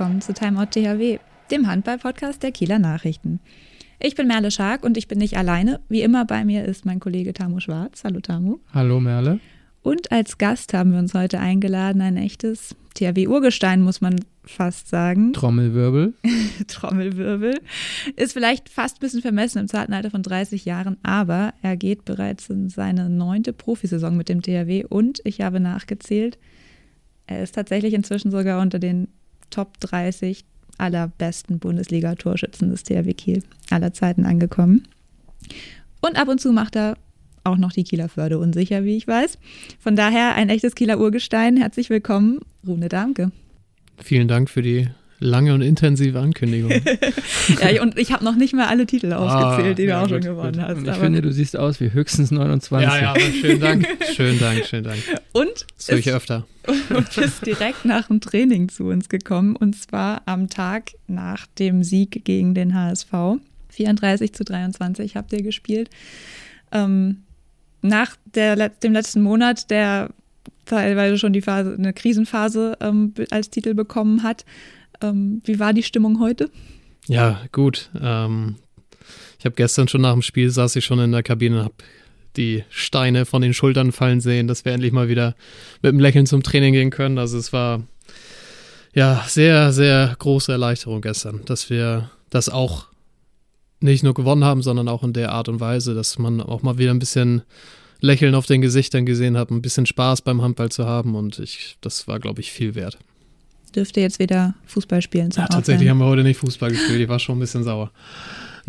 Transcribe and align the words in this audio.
willkommen 0.00 0.22
zu 0.22 0.32
Timeout 0.32 0.70
THW, 0.70 1.18
dem 1.50 1.66
Handball-Podcast 1.66 2.42
der 2.42 2.52
Kieler 2.52 2.78
Nachrichten. 2.78 3.38
Ich 3.98 4.14
bin 4.14 4.28
Merle 4.28 4.50
Schark 4.50 4.82
und 4.82 4.96
ich 4.96 5.08
bin 5.08 5.18
nicht 5.18 5.36
alleine. 5.36 5.80
Wie 5.90 6.00
immer 6.00 6.24
bei 6.24 6.42
mir 6.42 6.64
ist 6.64 6.86
mein 6.86 7.00
Kollege 7.00 7.34
Tamu 7.34 7.60
Schwarz. 7.60 8.02
Hallo 8.02 8.20
Tamu. 8.20 8.60
Hallo 8.72 8.98
Merle. 8.98 9.40
Und 9.82 10.10
als 10.10 10.38
Gast 10.38 10.72
haben 10.72 10.92
wir 10.92 10.98
uns 10.98 11.12
heute 11.12 11.38
eingeladen, 11.38 12.00
ein 12.00 12.16
echtes 12.16 12.74
THW-Urgestein, 12.94 13.82
muss 13.82 14.00
man 14.00 14.24
fast 14.42 14.88
sagen. 14.88 15.32
Trommelwirbel. 15.34 16.14
Trommelwirbel. 16.66 17.60
Ist 18.16 18.32
vielleicht 18.32 18.70
fast 18.70 18.96
ein 18.96 19.00
bisschen 19.00 19.20
vermessen 19.20 19.58
im 19.58 19.68
zarten 19.68 19.92
Alter 19.92 20.10
von 20.10 20.22
30 20.22 20.64
Jahren, 20.64 20.96
aber 21.02 21.52
er 21.60 21.76
geht 21.76 22.06
bereits 22.06 22.48
in 22.48 22.70
seine 22.70 23.10
neunte 23.10 23.52
Profisaison 23.52 24.16
mit 24.16 24.30
dem 24.30 24.40
THW 24.40 24.86
und 24.88 25.20
ich 25.24 25.42
habe 25.42 25.60
nachgezählt, 25.60 26.38
er 27.26 27.42
ist 27.42 27.54
tatsächlich 27.54 27.92
inzwischen 27.92 28.30
sogar 28.30 28.62
unter 28.62 28.78
den 28.78 29.06
Top 29.50 29.78
30 29.80 30.44
aller 30.78 31.08
besten 31.08 31.58
Bundesliga-Torschützen 31.58 32.70
des 32.70 32.82
THW 32.84 33.12
Kiel 33.12 33.42
aller 33.70 33.92
Zeiten 33.92 34.24
angekommen. 34.24 34.88
Und 36.00 36.16
ab 36.16 36.28
und 36.28 36.40
zu 36.40 36.52
macht 36.52 36.76
er 36.76 36.96
auch 37.44 37.56
noch 37.56 37.72
die 37.72 37.84
Kieler 37.84 38.08
Förde 38.08 38.38
unsicher, 38.38 38.84
wie 38.84 38.96
ich 38.96 39.06
weiß. 39.06 39.38
Von 39.78 39.96
daher 39.96 40.34
ein 40.34 40.48
echtes 40.48 40.74
Kieler 40.74 40.98
Urgestein. 40.98 41.56
Herzlich 41.56 41.90
willkommen, 41.90 42.40
Rune 42.66 42.88
Darmke. 42.88 43.32
Vielen 44.02 44.28
Dank 44.28 44.48
für 44.48 44.62
die 44.62 44.88
lange 45.20 45.52
und 45.52 45.60
intensive 45.60 46.18
Ankündigung. 46.18 46.72
ja, 47.60 47.82
und 47.82 47.98
ich 47.98 48.12
habe 48.12 48.24
noch 48.24 48.36
nicht 48.36 48.54
mal 48.54 48.66
alle 48.66 48.86
Titel 48.86 49.12
aufgezählt, 49.12 49.72
ah, 49.72 49.74
die 49.74 49.82
du 49.84 49.88
ja, 49.88 49.98
auch 49.98 50.02
gut, 50.08 50.10
schon 50.10 50.20
gewonnen 50.22 50.52
gut. 50.54 50.62
hast. 50.62 50.78
Und 50.78 50.88
ich 50.88 50.96
finde, 50.96 51.22
du 51.22 51.32
siehst 51.32 51.56
aus 51.56 51.80
wie 51.80 51.92
höchstens 51.92 52.30
29. 52.30 52.88
Ja, 52.88 53.00
ja, 53.00 53.10
aber 53.10 53.20
schönen 53.20 53.60
Dank. 53.60 53.86
schönen 54.14 54.38
Dank, 54.38 54.64
schönen 54.64 54.84
Dank. 54.84 54.98
Und 55.32 55.66
das 55.76 55.88
höre 55.88 55.98
ich 55.98 56.10
öfter. 56.10 56.46
Und 56.90 57.14
bist 57.14 57.46
direkt 57.46 57.84
nach 57.84 58.08
dem 58.08 58.20
Training 58.20 58.68
zu 58.68 58.84
uns 58.84 59.08
gekommen 59.08 59.56
und 59.56 59.76
zwar 59.76 60.22
am 60.26 60.48
Tag 60.48 60.92
nach 61.06 61.46
dem 61.58 61.82
Sieg 61.82 62.24
gegen 62.24 62.54
den 62.54 62.74
HSV. 62.74 63.12
34 63.70 64.32
zu 64.32 64.44
23 64.44 65.16
habt 65.16 65.32
ihr 65.32 65.42
gespielt. 65.42 65.90
Ähm, 66.72 67.22
nach 67.82 68.16
der, 68.34 68.68
dem 68.68 68.92
letzten 68.92 69.22
Monat, 69.22 69.70
der 69.70 70.10
teilweise 70.66 71.18
schon 71.18 71.32
die 71.32 71.42
Phase, 71.42 71.74
eine 71.76 71.92
Krisenphase 71.92 72.76
ähm, 72.80 73.14
als 73.30 73.50
Titel 73.50 73.74
bekommen 73.74 74.22
hat. 74.22 74.44
Ähm, 75.00 75.40
wie 75.44 75.58
war 75.58 75.72
die 75.72 75.82
Stimmung 75.82 76.20
heute? 76.20 76.50
Ja, 77.06 77.40
gut. 77.52 77.90
Ähm, 78.00 78.56
ich 79.38 79.46
habe 79.46 79.56
gestern 79.56 79.88
schon 79.88 80.02
nach 80.02 80.12
dem 80.12 80.22
Spiel 80.22 80.50
saß 80.50 80.76
ich 80.76 80.84
schon 80.84 80.98
in 81.00 81.12
der 81.12 81.22
Kabine 81.22 81.58
und 81.58 81.64
habe 81.64 81.74
die 82.36 82.64
Steine 82.70 83.26
von 83.26 83.42
den 83.42 83.54
Schultern 83.54 83.92
fallen 83.92 84.20
sehen, 84.20 84.46
dass 84.46 84.64
wir 84.64 84.72
endlich 84.72 84.92
mal 84.92 85.08
wieder 85.08 85.34
mit 85.82 85.90
einem 85.90 86.00
Lächeln 86.00 86.26
zum 86.26 86.42
Training 86.42 86.72
gehen 86.72 86.90
können. 86.90 87.18
Also 87.18 87.38
es 87.38 87.52
war 87.52 87.82
ja 88.94 89.24
sehr, 89.26 89.72
sehr 89.72 90.14
große 90.18 90.52
Erleichterung 90.52 91.00
gestern, 91.00 91.42
dass 91.44 91.70
wir 91.70 92.10
das 92.30 92.48
auch 92.48 92.86
nicht 93.80 94.02
nur 94.02 94.14
gewonnen 94.14 94.44
haben, 94.44 94.62
sondern 94.62 94.88
auch 94.88 95.02
in 95.02 95.12
der 95.12 95.32
Art 95.32 95.48
und 95.48 95.60
Weise, 95.60 95.94
dass 95.94 96.18
man 96.18 96.40
auch 96.40 96.62
mal 96.62 96.78
wieder 96.78 96.90
ein 96.90 96.98
bisschen 96.98 97.42
Lächeln 98.00 98.34
auf 98.34 98.46
den 98.46 98.60
Gesichtern 98.60 99.06
gesehen 99.06 99.36
hat, 99.36 99.50
ein 99.50 99.62
bisschen 99.62 99.86
Spaß 99.86 100.22
beim 100.22 100.42
Handball 100.42 100.70
zu 100.70 100.86
haben 100.86 101.14
und 101.14 101.38
ich, 101.38 101.76
das 101.80 102.08
war, 102.08 102.18
glaube 102.18 102.40
ich, 102.40 102.52
viel 102.52 102.74
wert. 102.74 102.98
Dürfte 103.74 104.00
jetzt 104.00 104.18
wieder 104.18 104.54
Fußball 104.66 105.00
spielen. 105.00 105.30
Ja, 105.34 105.46
tatsächlich 105.46 105.88
haben 105.88 105.98
wir 105.98 106.06
heute 106.06 106.22
nicht 106.22 106.38
Fußball 106.38 106.70
gespielt, 106.70 107.00
ich 107.00 107.08
war 107.08 107.18
schon 107.18 107.36
ein 107.36 107.40
bisschen 107.40 107.62
sauer. 107.62 107.90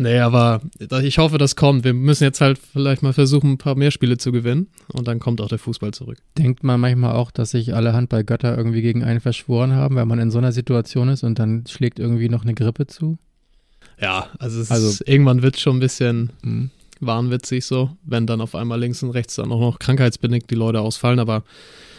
Nee, 0.02 0.18
aber 0.18 0.60
ich 1.02 1.18
hoffe, 1.18 1.38
das 1.38 1.54
kommt. 1.54 1.84
Wir 1.84 1.94
müssen 1.94 2.24
jetzt 2.24 2.40
halt 2.40 2.58
vielleicht 2.58 3.02
mal 3.02 3.12
versuchen, 3.12 3.52
ein 3.52 3.58
paar 3.58 3.76
mehr 3.76 3.92
Spiele 3.92 4.18
zu 4.18 4.32
gewinnen 4.32 4.66
und 4.92 5.06
dann 5.06 5.20
kommt 5.20 5.40
auch 5.40 5.48
der 5.48 5.58
Fußball 5.58 5.92
zurück. 5.94 6.18
Denkt 6.36 6.64
man 6.64 6.80
manchmal 6.80 7.12
auch, 7.12 7.30
dass 7.30 7.52
sich 7.52 7.72
alle 7.72 7.92
Handballgötter 7.92 8.56
irgendwie 8.56 8.82
gegen 8.82 9.04
einen 9.04 9.20
verschworen 9.20 9.74
haben, 9.74 9.94
wenn 9.94 10.08
man 10.08 10.18
in 10.18 10.32
so 10.32 10.38
einer 10.38 10.50
Situation 10.50 11.08
ist 11.08 11.22
und 11.22 11.38
dann 11.38 11.64
schlägt 11.68 12.00
irgendwie 12.00 12.28
noch 12.28 12.42
eine 12.42 12.54
Grippe 12.54 12.88
zu? 12.88 13.16
Ja, 14.00 14.26
also, 14.40 14.60
also 14.72 14.88
ist, 14.88 15.08
irgendwann 15.08 15.42
wird 15.42 15.54
es 15.54 15.60
schon 15.60 15.76
ein 15.76 15.80
bisschen 15.80 16.32
mh. 16.42 16.70
wahnwitzig 16.98 17.64
so, 17.64 17.90
wenn 18.04 18.26
dann 18.26 18.40
auf 18.40 18.56
einmal 18.56 18.80
links 18.80 19.02
und 19.04 19.10
rechts 19.10 19.36
dann 19.36 19.52
auch 19.52 19.60
noch 19.60 19.78
krankheitsbedingt 19.78 20.50
die 20.50 20.56
Leute 20.56 20.80
ausfallen, 20.80 21.20
aber 21.20 21.44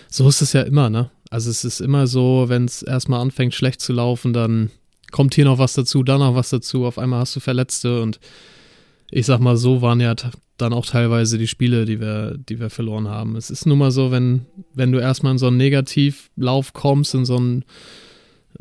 so 0.09 0.27
ist 0.27 0.41
es 0.41 0.51
ja 0.51 0.63
immer, 0.63 0.89
ne? 0.89 1.09
Also 1.29 1.49
es 1.49 1.63
ist 1.63 1.79
immer 1.79 2.05
so, 2.05 2.45
wenn 2.47 2.65
es 2.65 2.83
erstmal 2.83 3.21
anfängt 3.21 3.55
schlecht 3.55 3.79
zu 3.81 3.93
laufen, 3.93 4.33
dann 4.33 4.69
kommt 5.13 5.35
hier 5.35 5.45
noch 5.45 5.59
was 5.59 5.73
dazu, 5.73 6.03
da 6.03 6.17
noch 6.17 6.35
was 6.35 6.49
dazu, 6.49 6.85
auf 6.85 6.97
einmal 6.97 7.21
hast 7.21 7.35
du 7.35 7.39
Verletzte 7.39 8.01
und 8.01 8.19
ich 9.11 9.27
sag 9.27 9.39
mal, 9.39 9.55
so 9.55 9.81
waren 9.81 10.01
ja 10.01 10.15
dann 10.57 10.73
auch 10.73 10.87
teilweise 10.87 11.37
die 11.37 11.47
Spiele, 11.47 11.85
die 11.85 12.01
wir, 12.01 12.35
die 12.37 12.59
wir 12.59 12.71
verloren 12.71 13.07
haben. 13.07 13.35
Es 13.35 13.51
ist 13.51 13.67
nun 13.67 13.77
mal 13.77 13.91
so, 13.91 14.11
wenn, 14.11 14.47
wenn 14.73 14.91
du 14.91 14.99
erstmal 14.99 15.33
in 15.33 15.37
so 15.37 15.47
einen 15.47 15.57
Negativlauf 15.57 16.73
kommst, 16.73 17.13
in 17.13 17.25
so 17.25 17.37
ein 17.37 17.63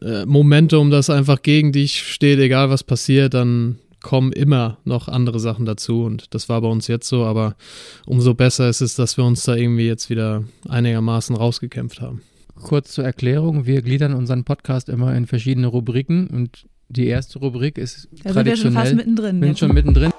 äh, 0.02 0.26
Momentum, 0.26 0.90
das 0.90 1.08
einfach 1.08 1.40
gegen 1.40 1.72
dich 1.72 2.02
steht, 2.02 2.38
egal 2.38 2.68
was 2.68 2.84
passiert, 2.84 3.32
dann 3.32 3.78
kommen 4.02 4.32
immer 4.32 4.76
noch 4.84 5.08
andere 5.08 5.40
Sachen 5.40 5.64
dazu 5.64 6.04
und 6.04 6.34
das 6.34 6.50
war 6.50 6.60
bei 6.60 6.68
uns 6.68 6.86
jetzt 6.86 7.08
so, 7.08 7.24
aber 7.24 7.56
umso 8.04 8.34
besser 8.34 8.68
ist 8.68 8.82
es, 8.82 8.94
dass 8.94 9.16
wir 9.16 9.24
uns 9.24 9.44
da 9.44 9.54
irgendwie 9.54 9.86
jetzt 9.86 10.10
wieder 10.10 10.44
einigermaßen 10.68 11.34
rausgekämpft 11.34 12.02
haben. 12.02 12.20
Kurz 12.54 12.92
zur 12.92 13.04
Erklärung, 13.04 13.66
wir 13.66 13.82
gliedern 13.82 14.14
unseren 14.14 14.44
Podcast 14.44 14.88
immer 14.88 15.14
in 15.14 15.26
verschiedene 15.26 15.66
Rubriken 15.66 16.28
und 16.28 16.66
die 16.88 17.06
erste 17.06 17.38
Rubrik 17.38 17.78
ist 17.78 18.08
da 18.24 18.32
traditionell. 18.32 18.44
Sind 18.44 18.46
wir 18.46 18.56
schon 18.56 18.72
fast 18.72 18.94
mittendrin. 18.94 19.40
Bin 19.40 19.56
schon 19.56 19.74
mittendrin. 19.74 20.10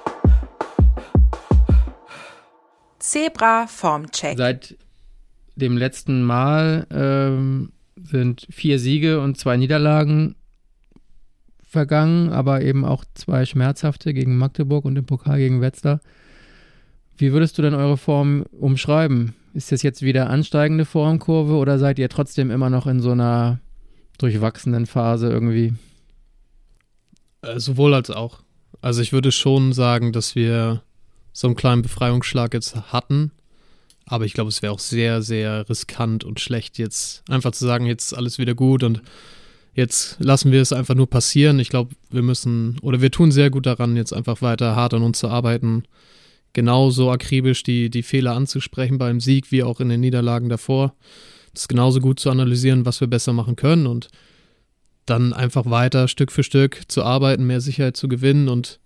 Zebra 2.98 3.66
Formcheck. 3.66 4.36
Seit 4.36 4.76
dem 5.56 5.76
letzten 5.76 6.22
Mal 6.22 6.86
ähm, 6.90 7.72
sind 7.96 8.46
vier 8.50 8.78
Siege 8.78 9.20
und 9.20 9.38
zwei 9.38 9.56
Niederlagen 9.56 10.34
vergangen, 11.62 12.30
aber 12.30 12.62
eben 12.62 12.84
auch 12.84 13.04
zwei 13.14 13.44
schmerzhafte 13.44 14.14
gegen 14.14 14.36
Magdeburg 14.36 14.84
und 14.84 14.96
im 14.96 15.06
Pokal 15.06 15.38
gegen 15.38 15.60
Wetzlar. 15.60 16.00
Wie 17.16 17.32
würdest 17.32 17.56
du 17.58 17.62
denn 17.62 17.74
eure 17.74 17.96
Form 17.96 18.44
umschreiben? 18.52 19.34
Ist 19.54 19.70
das 19.70 19.82
jetzt 19.82 20.02
wieder 20.02 20.30
ansteigende 20.30 20.84
Formkurve 20.84 21.54
oder 21.54 21.78
seid 21.78 21.98
ihr 21.98 22.08
trotzdem 22.08 22.50
immer 22.50 22.70
noch 22.70 22.86
in 22.86 23.00
so 23.00 23.12
einer 23.12 23.60
durchwachsenen 24.18 24.86
Phase 24.86 25.28
irgendwie? 25.28 25.74
Äh, 27.42 27.60
sowohl 27.60 27.94
als 27.94 28.10
auch. 28.10 28.40
Also 28.80 29.00
ich 29.00 29.12
würde 29.12 29.32
schon 29.32 29.72
sagen, 29.72 30.12
dass 30.12 30.34
wir 30.34 30.82
so 31.32 31.46
einen 31.46 31.56
kleinen 31.56 31.82
Befreiungsschlag 31.82 32.54
jetzt 32.54 32.92
hatten. 32.92 33.30
Aber 34.06 34.24
ich 34.24 34.34
glaube, 34.34 34.48
es 34.48 34.60
wäre 34.60 34.72
auch 34.72 34.78
sehr, 34.78 35.22
sehr 35.22 35.68
riskant 35.68 36.24
und 36.24 36.40
schlecht, 36.40 36.78
jetzt 36.78 37.22
einfach 37.30 37.52
zu 37.52 37.64
sagen, 37.64 37.86
jetzt 37.86 38.12
ist 38.12 38.18
alles 38.18 38.38
wieder 38.38 38.54
gut 38.54 38.82
und 38.82 39.00
jetzt 39.74 40.16
lassen 40.20 40.52
wir 40.52 40.60
es 40.60 40.72
einfach 40.72 40.94
nur 40.94 41.08
passieren. 41.08 41.58
Ich 41.58 41.70
glaube, 41.70 41.94
wir 42.10 42.22
müssen 42.22 42.78
oder 42.82 43.00
wir 43.00 43.10
tun 43.10 43.32
sehr 43.32 43.50
gut 43.50 43.66
daran, 43.66 43.96
jetzt 43.96 44.12
einfach 44.12 44.42
weiter 44.42 44.76
hart 44.76 44.94
an 44.94 45.02
uns 45.02 45.18
zu 45.18 45.28
arbeiten, 45.28 45.84
genauso 46.54 47.10
akribisch 47.10 47.62
die, 47.62 47.90
die 47.90 48.02
Fehler 48.02 48.34
anzusprechen 48.34 48.96
beim 48.96 49.20
Sieg 49.20 49.52
wie 49.52 49.62
auch 49.62 49.80
in 49.80 49.90
den 49.90 50.00
Niederlagen 50.00 50.48
davor. 50.48 50.94
Das 51.52 51.68
genauso 51.68 52.00
gut 52.00 52.18
zu 52.18 52.30
analysieren, 52.30 52.86
was 52.86 53.00
wir 53.00 53.08
besser 53.08 53.32
machen 53.32 53.56
können 53.56 53.86
und 53.86 54.08
dann 55.06 55.32
einfach 55.34 55.66
weiter 55.66 56.08
Stück 56.08 56.32
für 56.32 56.42
Stück 56.42 56.82
zu 56.88 57.02
arbeiten, 57.02 57.46
mehr 57.46 57.60
Sicherheit 57.60 57.96
zu 57.96 58.08
gewinnen 58.08 58.48
und 58.48 58.80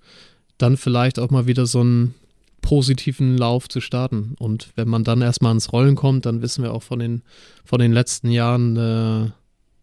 dann 0.59 0.77
vielleicht 0.77 1.21
auch 1.21 1.31
mal 1.31 1.47
wieder 1.47 1.67
so 1.67 1.81
einen 1.81 2.15
positiven 2.61 3.39
Lauf 3.39 3.69
zu 3.69 3.81
starten. 3.81 4.35
Und 4.39 4.71
wenn 4.75 4.89
man 4.89 5.05
dann 5.05 5.23
erstmal 5.23 5.53
ins 5.53 5.73
Rollen 5.73 5.95
kommt, 5.95 6.27
dann 6.27 6.43
wissen 6.43 6.65
wir 6.65 6.75
auch 6.75 6.83
von 6.83 6.99
den, 6.99 7.23
von 7.65 7.79
den 7.79 7.93
letzten 7.93 8.31
Jahren, 8.31 8.77
äh, 8.77 9.31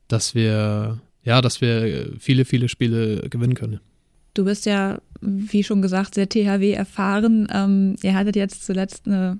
dass 0.07 0.35
wir, 0.35 0.99
ja, 1.23 1.41
dass 1.41 1.61
wir 1.61 2.11
viele, 2.19 2.43
viele 2.43 2.67
Spiele 2.67 3.29
gewinnen 3.29 3.55
können. 3.55 3.79
Du 4.35 4.45
bist 4.45 4.67
ja, 4.67 4.99
wie 5.21 5.63
schon 5.63 5.81
gesagt, 5.81 6.13
sehr 6.13 6.29
THW 6.29 6.73
erfahren. 6.73 7.47
Ähm, 7.51 7.95
ihr 8.03 8.13
hattet 8.13 8.35
jetzt 8.35 8.65
zuletzt 8.65 9.07
eine 9.07 9.39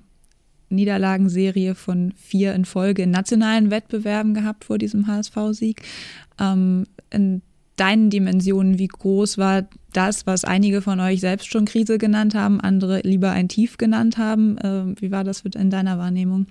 Niederlagenserie 0.68 1.76
von 1.76 2.12
vier 2.16 2.54
in 2.54 2.64
Folge 2.64 3.02
in 3.02 3.12
nationalen 3.12 3.70
Wettbewerben 3.70 4.34
gehabt 4.34 4.64
vor 4.64 4.78
diesem 4.78 5.06
HSV-Sieg. 5.06 5.82
Ähm, 6.40 6.86
in 7.10 7.42
deinen 7.76 8.10
Dimensionen, 8.10 8.78
wie 8.78 8.88
groß 8.88 9.38
war 9.38 9.68
das, 9.92 10.26
was 10.26 10.44
einige 10.44 10.80
von 10.80 10.98
euch 10.98 11.20
selbst 11.20 11.46
schon 11.46 11.66
Krise 11.66 11.98
genannt 11.98 12.34
haben, 12.34 12.60
andere 12.60 13.00
lieber 13.00 13.30
ein 13.30 13.48
Tief 13.48 13.76
genannt 13.76 14.18
haben? 14.18 14.58
Äh, 14.58 15.00
wie 15.00 15.10
war 15.10 15.24
das 15.24 15.42
in 15.42 15.70
deiner 15.70 15.98
Wahrnehmung? 15.98 16.46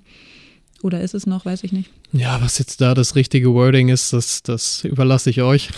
Oder 0.83 1.01
ist 1.01 1.15
es 1.15 1.25
noch, 1.25 1.45
weiß 1.45 1.63
ich 1.63 1.71
nicht. 1.71 1.89
Ja, 2.11 2.41
was 2.41 2.59
jetzt 2.59 2.81
da 2.81 2.93
das 2.93 3.15
richtige 3.15 3.53
Wording 3.53 3.89
ist, 3.89 4.13
das, 4.13 4.43
das 4.43 4.83
überlasse 4.83 5.29
ich 5.29 5.41
euch. 5.41 5.69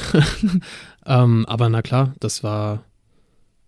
ähm, 1.06 1.46
aber 1.46 1.70
na 1.70 1.82
klar, 1.82 2.14
das 2.20 2.44
war, 2.44 2.84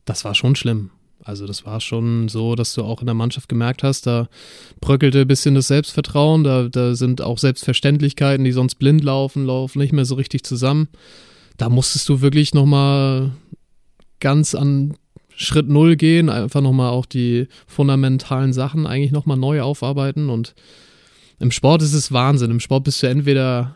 das 0.06 0.26
war 0.26 0.36
schon 0.36 0.56
schlimm. 0.56 0.92
Also 1.24 1.46
das 1.46 1.66
war 1.66 1.82
schon 1.82 2.30
so, 2.30 2.56
dass 2.56 2.74
du 2.74 2.84
auch 2.84 3.02
in 3.02 3.06
der 3.06 3.14
Mannschaft 3.14 3.50
gemerkt 3.50 3.84
hast, 3.84 4.08
da 4.08 4.30
bröckelte 4.80 5.22
ein 5.22 5.28
bisschen 5.28 5.54
das 5.54 5.68
Selbstvertrauen, 5.68 6.44
da, 6.44 6.70
da 6.70 6.96
sind 6.96 7.22
auch 7.22 7.38
Selbstverständlichkeiten, 7.38 8.46
die 8.46 8.52
sonst 8.52 8.76
blind 8.76 9.04
laufen, 9.04 9.46
laufen 9.46 9.80
nicht 9.80 9.94
mehr 9.94 10.06
so 10.06 10.16
richtig 10.16 10.44
zusammen. 10.44 10.88
Da 11.58 11.70
musstest 11.70 12.08
du 12.10 12.22
wirklich 12.22 12.54
nochmal 12.54 13.32
ganz 14.20 14.56
an 14.56 14.96
Schritt 15.36 15.70
Null 15.70 15.96
gehen, 15.96 16.30
einfach 16.30 16.62
nochmal 16.62 16.90
auch 16.90 17.06
die 17.06 17.48
fundamentalen 17.68 18.52
Sachen 18.54 18.88
eigentlich 18.88 19.12
nochmal 19.12 19.38
neu 19.38 19.62
aufarbeiten 19.62 20.30
und 20.30 20.56
im 21.40 21.52
Sport 21.52 21.82
ist 21.82 21.94
es 21.94 22.12
Wahnsinn. 22.12 22.52
Im 22.52 22.60
Sport 22.60 22.84
bist 22.84 23.02
du 23.02 23.08
entweder 23.08 23.76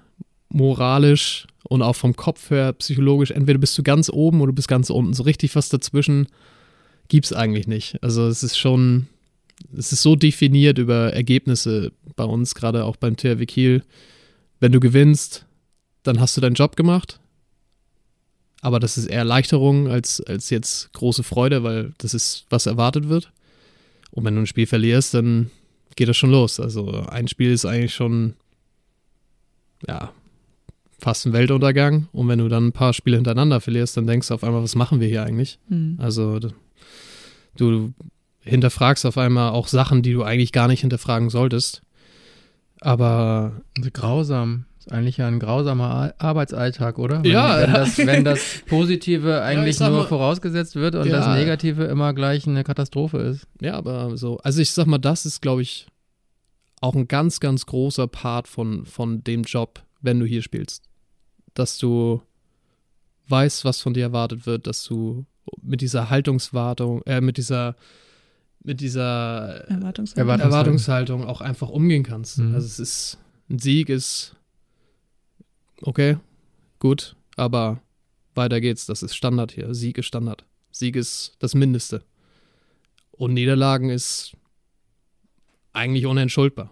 moralisch 0.50 1.48
und 1.63 1.81
auch 1.81 1.95
vom 1.95 2.15
Kopf 2.15 2.50
her 2.50 2.74
psychologisch, 2.74 3.31
entweder 3.31 3.60
bist 3.60 3.77
du 3.77 3.83
ganz 3.83 4.10
oben 4.10 4.42
oder 4.42 4.51
du 4.51 4.56
bist 4.56 4.68
ganz 4.68 4.89
unten. 4.89 5.13
So 5.13 5.24
richtig 5.24 5.56
was 5.56 5.69
dazwischen 5.69 6.27
gibt 7.07 7.25
es 7.25 7.33
eigentlich 7.33 7.68
nicht. 7.68 8.01
Also 8.04 8.27
es 8.27 8.44
ist 8.44 8.57
schon, 8.57 9.07
es 9.75 9.92
ist 9.92 10.01
so 10.01 10.15
definiert 10.15 10.77
über 10.77 11.13
Ergebnisse 11.13 11.92
bei 12.15 12.25
uns, 12.25 12.54
gerade 12.56 12.86
auch 12.86 12.98
beim 12.98 13.18
THW 13.18 13.45
Kiel. 13.45 13.83
Wenn 14.60 14.71
du 14.71 14.80
gewinnst, 14.80 15.45
dann 16.04 16.19
hast 16.19 16.36
du 16.38 16.42
deinen 16.42 16.56
Job 16.56 16.75
gemacht. 16.75 17.19
Aber 18.62 18.80
das 18.80 18.98
ist 18.98 19.07
eher 19.07 19.19
Erleichterung 19.19 19.89
als, 19.89 20.21
als 20.21 20.50
jetzt 20.50 20.94
große 20.94 21.24
Freude, 21.24 21.63
weil 21.63 21.94
das 21.98 22.13
ist, 22.13 22.45
was 22.50 22.65
erwartet 22.65 23.10
wird. 23.10 23.31
Und 24.12 24.24
wenn 24.24 24.36
du 24.36 24.42
ein 24.42 24.48
Spiel 24.48 24.68
verlierst, 24.68 25.13
dann 25.13 25.50
geht 25.95 26.07
das 26.07 26.18
schon 26.18 26.31
los. 26.31 26.60
Also 26.60 27.06
ein 27.10 27.28
Spiel 27.28 27.51
ist 27.51 27.66
eigentlich 27.66 27.94
schon, 27.94 28.36
ja, 29.88 30.12
fast 31.00 31.25
ein 31.25 31.34
Weltuntergang. 31.34 32.07
Und 32.13 32.28
wenn 32.28 32.40
du 32.40 32.48
dann 32.48 32.68
ein 32.68 32.72
paar 32.72 32.94
Spiele 32.94 33.18
hintereinander 33.18 33.62
verlierst, 33.62 33.98
dann 33.98 34.07
denkst 34.07 34.30
du 34.30 34.34
auf 34.34 34.44
einmal, 34.44 34.63
was 34.63 34.75
machen 34.75 35.00
wir 35.00 35.07
hier 35.07 35.24
eigentlich? 35.24 35.60
Mhm. 35.68 35.98
Also 36.00 36.40
du 37.57 37.94
hinterfragst 38.40 39.06
auf 39.06 39.18
einmal 39.18 39.51
auch 39.51 39.68
Sachen, 39.68 40.01
die 40.01 40.13
du 40.13 40.24
eigentlich 40.24 40.51
gar 40.51 40.68
nicht 40.68 40.81
hinterfragen 40.81 41.30
solltest. 41.30 41.81
Aber. 42.81 43.62
Grausam. 43.94 44.66
Ist 44.85 44.91
eigentlich 44.91 45.15
ja 45.15 45.30
ein 45.30 45.39
grausamer 45.39 46.13
Arbeitsalltag, 46.18 47.00
oder? 47.00 47.24
Wenn, 47.24 47.31
ja. 47.31 47.62
Wenn 47.62 47.74
das, 47.74 47.97
wenn 47.97 48.25
das 48.25 48.62
Positive 48.68 49.41
eigentlich 49.41 49.80
ja, 49.80 49.89
nur 49.89 50.00
mal, 50.00 50.07
vorausgesetzt 50.07 50.75
wird 50.75 50.95
und 50.95 51.07
ja, 51.07 51.19
das 51.19 51.27
Negative 51.27 51.85
immer 51.85 52.13
gleich 52.13 52.45
eine 52.45 52.65
Katastrophe 52.65 53.19
ist. 53.19 53.47
Ja, 53.62 53.75
aber 53.75 54.18
so. 54.18 54.39
Also 54.39 54.62
ich 54.62 54.71
sag 54.71 54.88
mal, 54.88 54.97
das 54.97 55.25
ist, 55.25 55.41
glaube 55.41 55.62
ich, 55.62 55.88
auch 56.81 56.95
ein 56.95 57.07
ganz, 57.07 57.39
ganz 57.39 57.65
großer 57.65 58.07
Part 58.07 58.50
von, 58.50 58.85
von 58.85 59.24
dem 59.24 59.44
Job, 59.44 59.81
wenn 60.01 60.19
du 60.19 60.25
hier 60.25 60.41
spielst. 60.41 60.83
Dass 61.53 61.77
du 61.77 62.21
weißt, 63.29 63.63
was 63.63 63.79
von 63.79 63.94
dir 63.94 64.03
erwartet 64.03 64.45
wird, 64.45 64.68
dass 64.68 64.83
du 64.83 65.25
mit 65.62 65.79
dieser 65.79 66.09
Haltungswartung, 66.09 67.03
äh, 67.03 67.21
mit 67.21 67.38
dieser 67.38 67.77
mit 68.65 68.79
dieser 68.79 69.65
Erwartungshaltung, 69.69 70.39
Erwartungshaltung 70.39 71.25
auch 71.25 71.41
einfach 71.41 71.68
umgehen 71.68 72.03
kannst. 72.03 72.39
Mhm. 72.39 72.56
Also 72.56 72.65
es 72.65 72.79
ist, 72.79 73.18
ein 73.50 73.59
Sieg 73.59 73.89
ist 73.89 74.38
okay, 75.81 76.18
gut, 76.80 77.16
aber 77.36 77.81
weiter 78.36 78.62
geht's. 78.62 78.86
Das 78.86 79.04
ist 79.04 79.16
Standard 79.16 79.52
hier. 79.52 79.74
Sieg 79.74 79.98
ist 79.98 80.06
Standard. 80.06 80.46
Sieg 80.72 80.96
ist 80.96 81.36
das 81.40 81.56
Mindeste. 81.56 82.04
Und 83.12 83.34
Niederlagen 83.34 83.90
ist 83.90 84.34
eigentlich 85.72 86.06
unentschuldbar. 86.06 86.72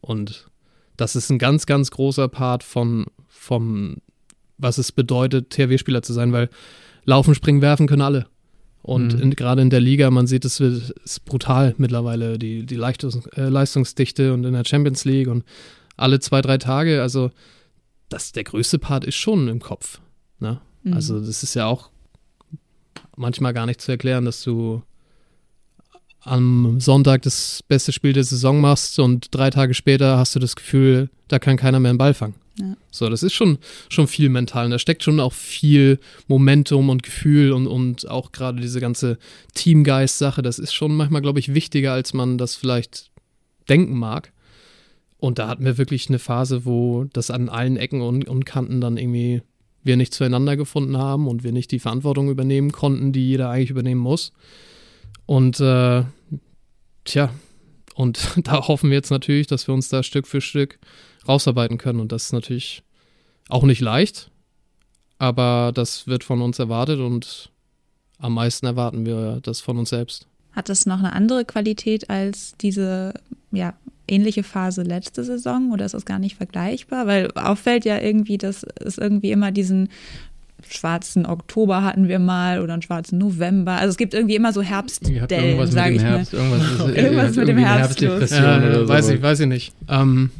Und 0.00 0.48
das 0.96 1.16
ist 1.16 1.30
ein 1.30 1.38
ganz, 1.38 1.66
ganz 1.66 1.90
großer 1.90 2.28
Part 2.28 2.62
von, 2.62 3.06
vom, 3.28 3.96
was 4.56 4.78
es 4.78 4.92
bedeutet, 4.92 5.50
THW-Spieler 5.50 6.02
zu 6.02 6.12
sein, 6.12 6.32
weil 6.32 6.48
Laufen, 7.04 7.34
Springen, 7.34 7.62
Werfen 7.62 7.86
können 7.86 8.02
alle. 8.02 8.26
Und 8.82 9.18
mhm. 9.18 9.30
gerade 9.34 9.62
in 9.62 9.70
der 9.70 9.80
Liga, 9.80 10.10
man 10.10 10.26
sieht, 10.26 10.44
es 10.44 10.60
ist 10.60 11.24
brutal 11.24 11.74
mittlerweile, 11.76 12.38
die, 12.38 12.64
die 12.64 12.76
Leistungs, 12.76 13.26
äh, 13.36 13.48
Leistungsdichte 13.48 14.32
und 14.32 14.44
in 14.44 14.52
der 14.52 14.64
Champions 14.64 15.04
League 15.04 15.28
und 15.28 15.44
alle 15.96 16.20
zwei, 16.20 16.40
drei 16.40 16.58
Tage, 16.58 17.02
also 17.02 17.32
das, 18.08 18.32
der 18.32 18.44
größte 18.44 18.78
Part 18.78 19.04
ist 19.04 19.16
schon 19.16 19.48
im 19.48 19.60
Kopf. 19.60 20.00
Ne? 20.38 20.60
Mhm. 20.82 20.92
Also 20.92 21.20
das 21.20 21.42
ist 21.42 21.54
ja 21.54 21.66
auch 21.66 21.90
manchmal 23.16 23.52
gar 23.54 23.66
nicht 23.66 23.80
zu 23.80 23.90
erklären, 23.92 24.24
dass 24.24 24.42
du 24.42 24.82
am 26.20 26.80
Sonntag 26.80 27.22
das 27.22 27.62
beste 27.68 27.92
Spiel 27.92 28.12
der 28.12 28.24
Saison 28.24 28.60
machst 28.60 28.98
und 28.98 29.34
drei 29.34 29.50
Tage 29.50 29.74
später 29.74 30.18
hast 30.18 30.34
du 30.34 30.40
das 30.40 30.56
Gefühl, 30.56 31.08
da 31.28 31.38
kann 31.38 31.56
keiner 31.56 31.78
mehr 31.80 31.90
einen 31.90 31.98
Ball 31.98 32.14
fangen. 32.14 32.34
Ja. 32.58 32.76
So, 32.90 33.08
das 33.08 33.22
ist 33.22 33.34
schon, 33.34 33.58
schon 33.88 34.06
viel 34.06 34.28
mental. 34.28 34.64
Und 34.64 34.70
da 34.70 34.78
steckt 34.78 35.02
schon 35.02 35.20
auch 35.20 35.32
viel 35.32 36.00
Momentum 36.26 36.88
und 36.88 37.02
Gefühl 37.02 37.52
und, 37.52 37.66
und 37.66 38.08
auch 38.08 38.32
gerade 38.32 38.60
diese 38.60 38.80
ganze 38.80 39.18
Teamgeist-Sache. 39.54 40.42
Das 40.42 40.58
ist 40.58 40.72
schon 40.72 40.94
manchmal, 40.94 41.22
glaube 41.22 41.38
ich, 41.38 41.54
wichtiger, 41.54 41.92
als 41.92 42.14
man 42.14 42.38
das 42.38 42.54
vielleicht 42.54 43.10
denken 43.68 43.98
mag. 43.98 44.32
Und 45.18 45.38
da 45.38 45.48
hatten 45.48 45.64
wir 45.64 45.78
wirklich 45.78 46.08
eine 46.08 46.18
Phase, 46.18 46.64
wo 46.64 47.04
das 47.12 47.30
an 47.30 47.48
allen 47.48 47.76
Ecken 47.76 48.02
und, 48.02 48.28
und 48.28 48.44
Kanten 48.44 48.80
dann 48.80 48.96
irgendwie 48.96 49.42
wir 49.82 49.96
nicht 49.96 50.12
zueinander 50.12 50.56
gefunden 50.56 50.98
haben 50.98 51.28
und 51.28 51.44
wir 51.44 51.52
nicht 51.52 51.70
die 51.70 51.78
Verantwortung 51.78 52.28
übernehmen 52.28 52.72
konnten, 52.72 53.12
die 53.12 53.28
jeder 53.28 53.50
eigentlich 53.50 53.70
übernehmen 53.70 54.00
muss. 54.00 54.32
Und 55.26 55.60
äh, 55.60 56.02
tja, 57.04 57.30
und 57.94 58.18
da 58.44 58.68
hoffen 58.68 58.90
wir 58.90 58.96
jetzt 58.96 59.10
natürlich, 59.10 59.46
dass 59.46 59.66
wir 59.66 59.74
uns 59.74 59.88
da 59.88 60.02
Stück 60.02 60.26
für 60.26 60.40
Stück 60.40 60.78
rausarbeiten 61.26 61.78
können. 61.78 62.00
Und 62.00 62.12
das 62.12 62.26
ist 62.26 62.32
natürlich 62.32 62.82
auch 63.48 63.62
nicht 63.62 63.80
leicht, 63.80 64.30
aber 65.18 65.72
das 65.74 66.06
wird 66.06 66.24
von 66.24 66.42
uns 66.42 66.58
erwartet 66.58 66.98
und 67.00 67.50
am 68.18 68.34
meisten 68.34 68.66
erwarten 68.66 69.06
wir 69.06 69.40
das 69.42 69.60
von 69.60 69.78
uns 69.78 69.90
selbst. 69.90 70.26
Hat 70.52 70.68
das 70.68 70.86
noch 70.86 70.98
eine 70.98 71.12
andere 71.12 71.44
Qualität 71.44 72.10
als 72.10 72.54
diese 72.60 73.14
ja, 73.52 73.74
ähnliche 74.08 74.42
Phase 74.42 74.82
letzte 74.82 75.24
Saison 75.24 75.72
oder 75.72 75.84
ist 75.84 75.94
das 75.94 76.04
gar 76.04 76.18
nicht 76.18 76.36
vergleichbar? 76.36 77.06
Weil 77.06 77.30
auffällt 77.34 77.84
ja 77.84 77.98
irgendwie, 77.98 78.38
dass 78.38 78.64
es 78.80 78.98
irgendwie 78.98 79.30
immer 79.30 79.52
diesen 79.52 79.88
schwarzen 80.68 81.26
Oktober 81.26 81.82
hatten 81.82 82.08
wir 82.08 82.18
mal 82.18 82.60
oder 82.60 82.72
einen 82.72 82.82
schwarzen 82.82 83.18
November. 83.18 83.72
Also 83.72 83.90
es 83.90 83.96
gibt 83.96 84.14
irgendwie 84.14 84.34
immer 84.34 84.52
so 84.52 84.62
Herbstdellen, 84.62 85.70
sage 85.70 85.96
ich 85.96 86.02
Herbst, 86.02 86.32
mal. 86.32 86.38
Irgendwas, 86.40 86.62
ist, 86.62 86.96
irgendwas 86.96 87.36
mit 87.36 87.48
dem 87.48 87.58
Herbst. 87.58 88.02
Weiß 88.88 89.08
ich, 89.10 89.22
weiß 89.22 89.40
ich 89.40 89.46
nicht. 89.46 89.72
Ähm, 89.88 90.30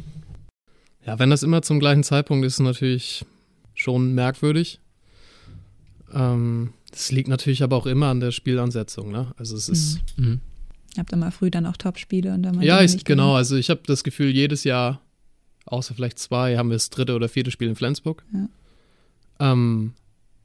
ja, 1.05 1.19
wenn 1.19 1.29
das 1.29 1.43
immer 1.43 1.61
zum 1.61 1.79
gleichen 1.79 2.03
Zeitpunkt 2.03 2.45
ist, 2.45 2.59
natürlich 2.59 3.25
schon 3.73 4.13
merkwürdig. 4.13 4.79
Ähm, 6.13 6.73
das 6.91 7.11
liegt 7.11 7.29
natürlich 7.29 7.63
aber 7.63 7.75
auch 7.75 7.85
immer 7.85 8.07
an 8.07 8.19
der 8.19 8.31
Spielansetzung. 8.31 9.11
Ne? 9.11 9.27
Also 9.37 9.55
es 9.55 9.69
ist. 9.69 9.99
Mhm. 10.17 10.41
Mhm. 10.97 11.01
Ihr 11.01 11.01
habt 11.01 11.13
immer 11.13 11.31
früh 11.31 11.51
dann 11.51 11.65
auch 11.65 11.77
Topspiele 11.77 12.33
und 12.33 12.43
dann 12.43 12.61
Ja, 12.61 12.81
ich, 12.81 13.03
genau. 13.03 13.35
Also 13.35 13.55
ich 13.55 13.69
habe 13.69 13.81
das 13.85 14.03
Gefühl, 14.03 14.29
jedes 14.29 14.63
Jahr, 14.63 15.01
außer 15.65 15.93
vielleicht 15.93 16.19
zwei, 16.19 16.57
haben 16.57 16.69
wir 16.69 16.75
das 16.75 16.89
dritte 16.89 17.15
oder 17.15 17.29
vierte 17.29 17.51
Spiel 17.51 17.69
in 17.69 17.75
Flensburg. 17.75 18.23
Ja. 18.33 19.51
Ähm, 19.51 19.93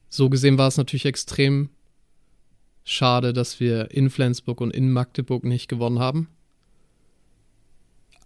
so 0.09 0.29
gesehen 0.29 0.59
war 0.59 0.69
es 0.69 0.77
natürlich 0.77 1.07
extrem 1.07 1.71
schade, 2.85 3.33
dass 3.33 3.61
wir 3.61 3.91
in 3.91 4.11
Flensburg 4.11 4.61
und 4.61 4.75
in 4.75 4.93
Magdeburg 4.93 5.45
nicht 5.45 5.69
gewonnen 5.69 5.99
haben. 5.99 6.29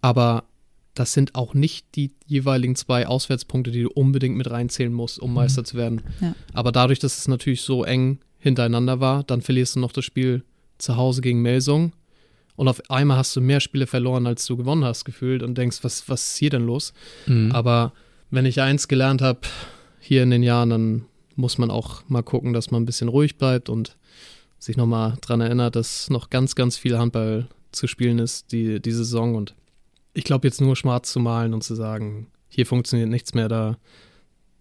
Aber 0.01 0.43
das 0.93 1.13
sind 1.13 1.35
auch 1.35 1.53
nicht 1.53 1.95
die 1.95 2.11
jeweiligen 2.25 2.75
zwei 2.75 3.07
Auswärtspunkte, 3.07 3.71
die 3.71 3.83
du 3.83 3.89
unbedingt 3.89 4.35
mit 4.35 4.49
reinzählen 4.49 4.91
musst, 4.91 5.19
um 5.19 5.29
mhm. 5.29 5.35
Meister 5.35 5.63
zu 5.63 5.77
werden. 5.77 6.01
Ja. 6.21 6.35
Aber 6.53 6.71
dadurch, 6.71 6.99
dass 6.99 7.17
es 7.17 7.27
natürlich 7.27 7.61
so 7.61 7.83
eng 7.83 8.19
hintereinander 8.39 8.99
war, 8.99 9.23
dann 9.23 9.41
verlierst 9.41 9.75
du 9.75 9.79
noch 9.79 9.91
das 9.91 10.05
Spiel 10.05 10.43
zu 10.77 10.95
Hause 10.95 11.21
gegen 11.21 11.41
Melsung. 11.41 11.93
Und 12.57 12.67
auf 12.67 12.81
einmal 12.89 13.17
hast 13.17 13.35
du 13.35 13.39
mehr 13.39 13.59
Spiele 13.59 13.87
verloren, 13.87 14.27
als 14.27 14.45
du 14.45 14.57
gewonnen 14.57 14.83
hast, 14.83 15.05
gefühlt 15.05 15.43
und 15.43 15.57
denkst, 15.57 15.79
was, 15.83 16.09
was 16.09 16.31
ist 16.31 16.37
hier 16.37 16.49
denn 16.49 16.65
los? 16.65 16.91
Mhm. 17.27 17.51
Aber 17.53 17.93
wenn 18.31 18.45
ich 18.45 18.59
eins 18.59 18.87
gelernt 18.87 19.21
habe 19.21 19.41
hier 19.99 20.23
in 20.23 20.31
den 20.31 20.43
Jahren, 20.43 20.71
dann 20.71 21.05
muss 21.35 21.59
man 21.59 21.69
auch 21.69 22.01
mal 22.09 22.23
gucken, 22.23 22.53
dass 22.53 22.71
man 22.71 22.81
ein 22.81 22.85
bisschen 22.85 23.07
ruhig 23.07 23.37
bleibt 23.37 23.69
und 23.69 23.95
sich 24.59 24.75
nochmal 24.75 25.17
daran 25.21 25.41
erinnert, 25.41 25.75
dass 25.75 26.09
noch 26.09 26.31
ganz, 26.31 26.55
ganz 26.55 26.77
viel 26.77 26.97
Handball 26.97 27.47
zu 27.71 27.85
spielen 27.85 28.17
ist, 28.17 28.51
die, 28.51 28.81
die 28.81 28.91
Saison. 28.91 29.35
Und 29.35 29.55
ich 30.13 30.23
glaube, 30.23 30.47
jetzt 30.47 30.59
nur 30.59 30.75
schwarz 30.75 31.11
zu 31.11 31.19
malen 31.19 31.53
und 31.53 31.63
zu 31.63 31.75
sagen, 31.75 32.27
hier 32.49 32.65
funktioniert 32.65 33.09
nichts 33.09 33.35
mehr, 33.35 33.47
da, 33.49 33.77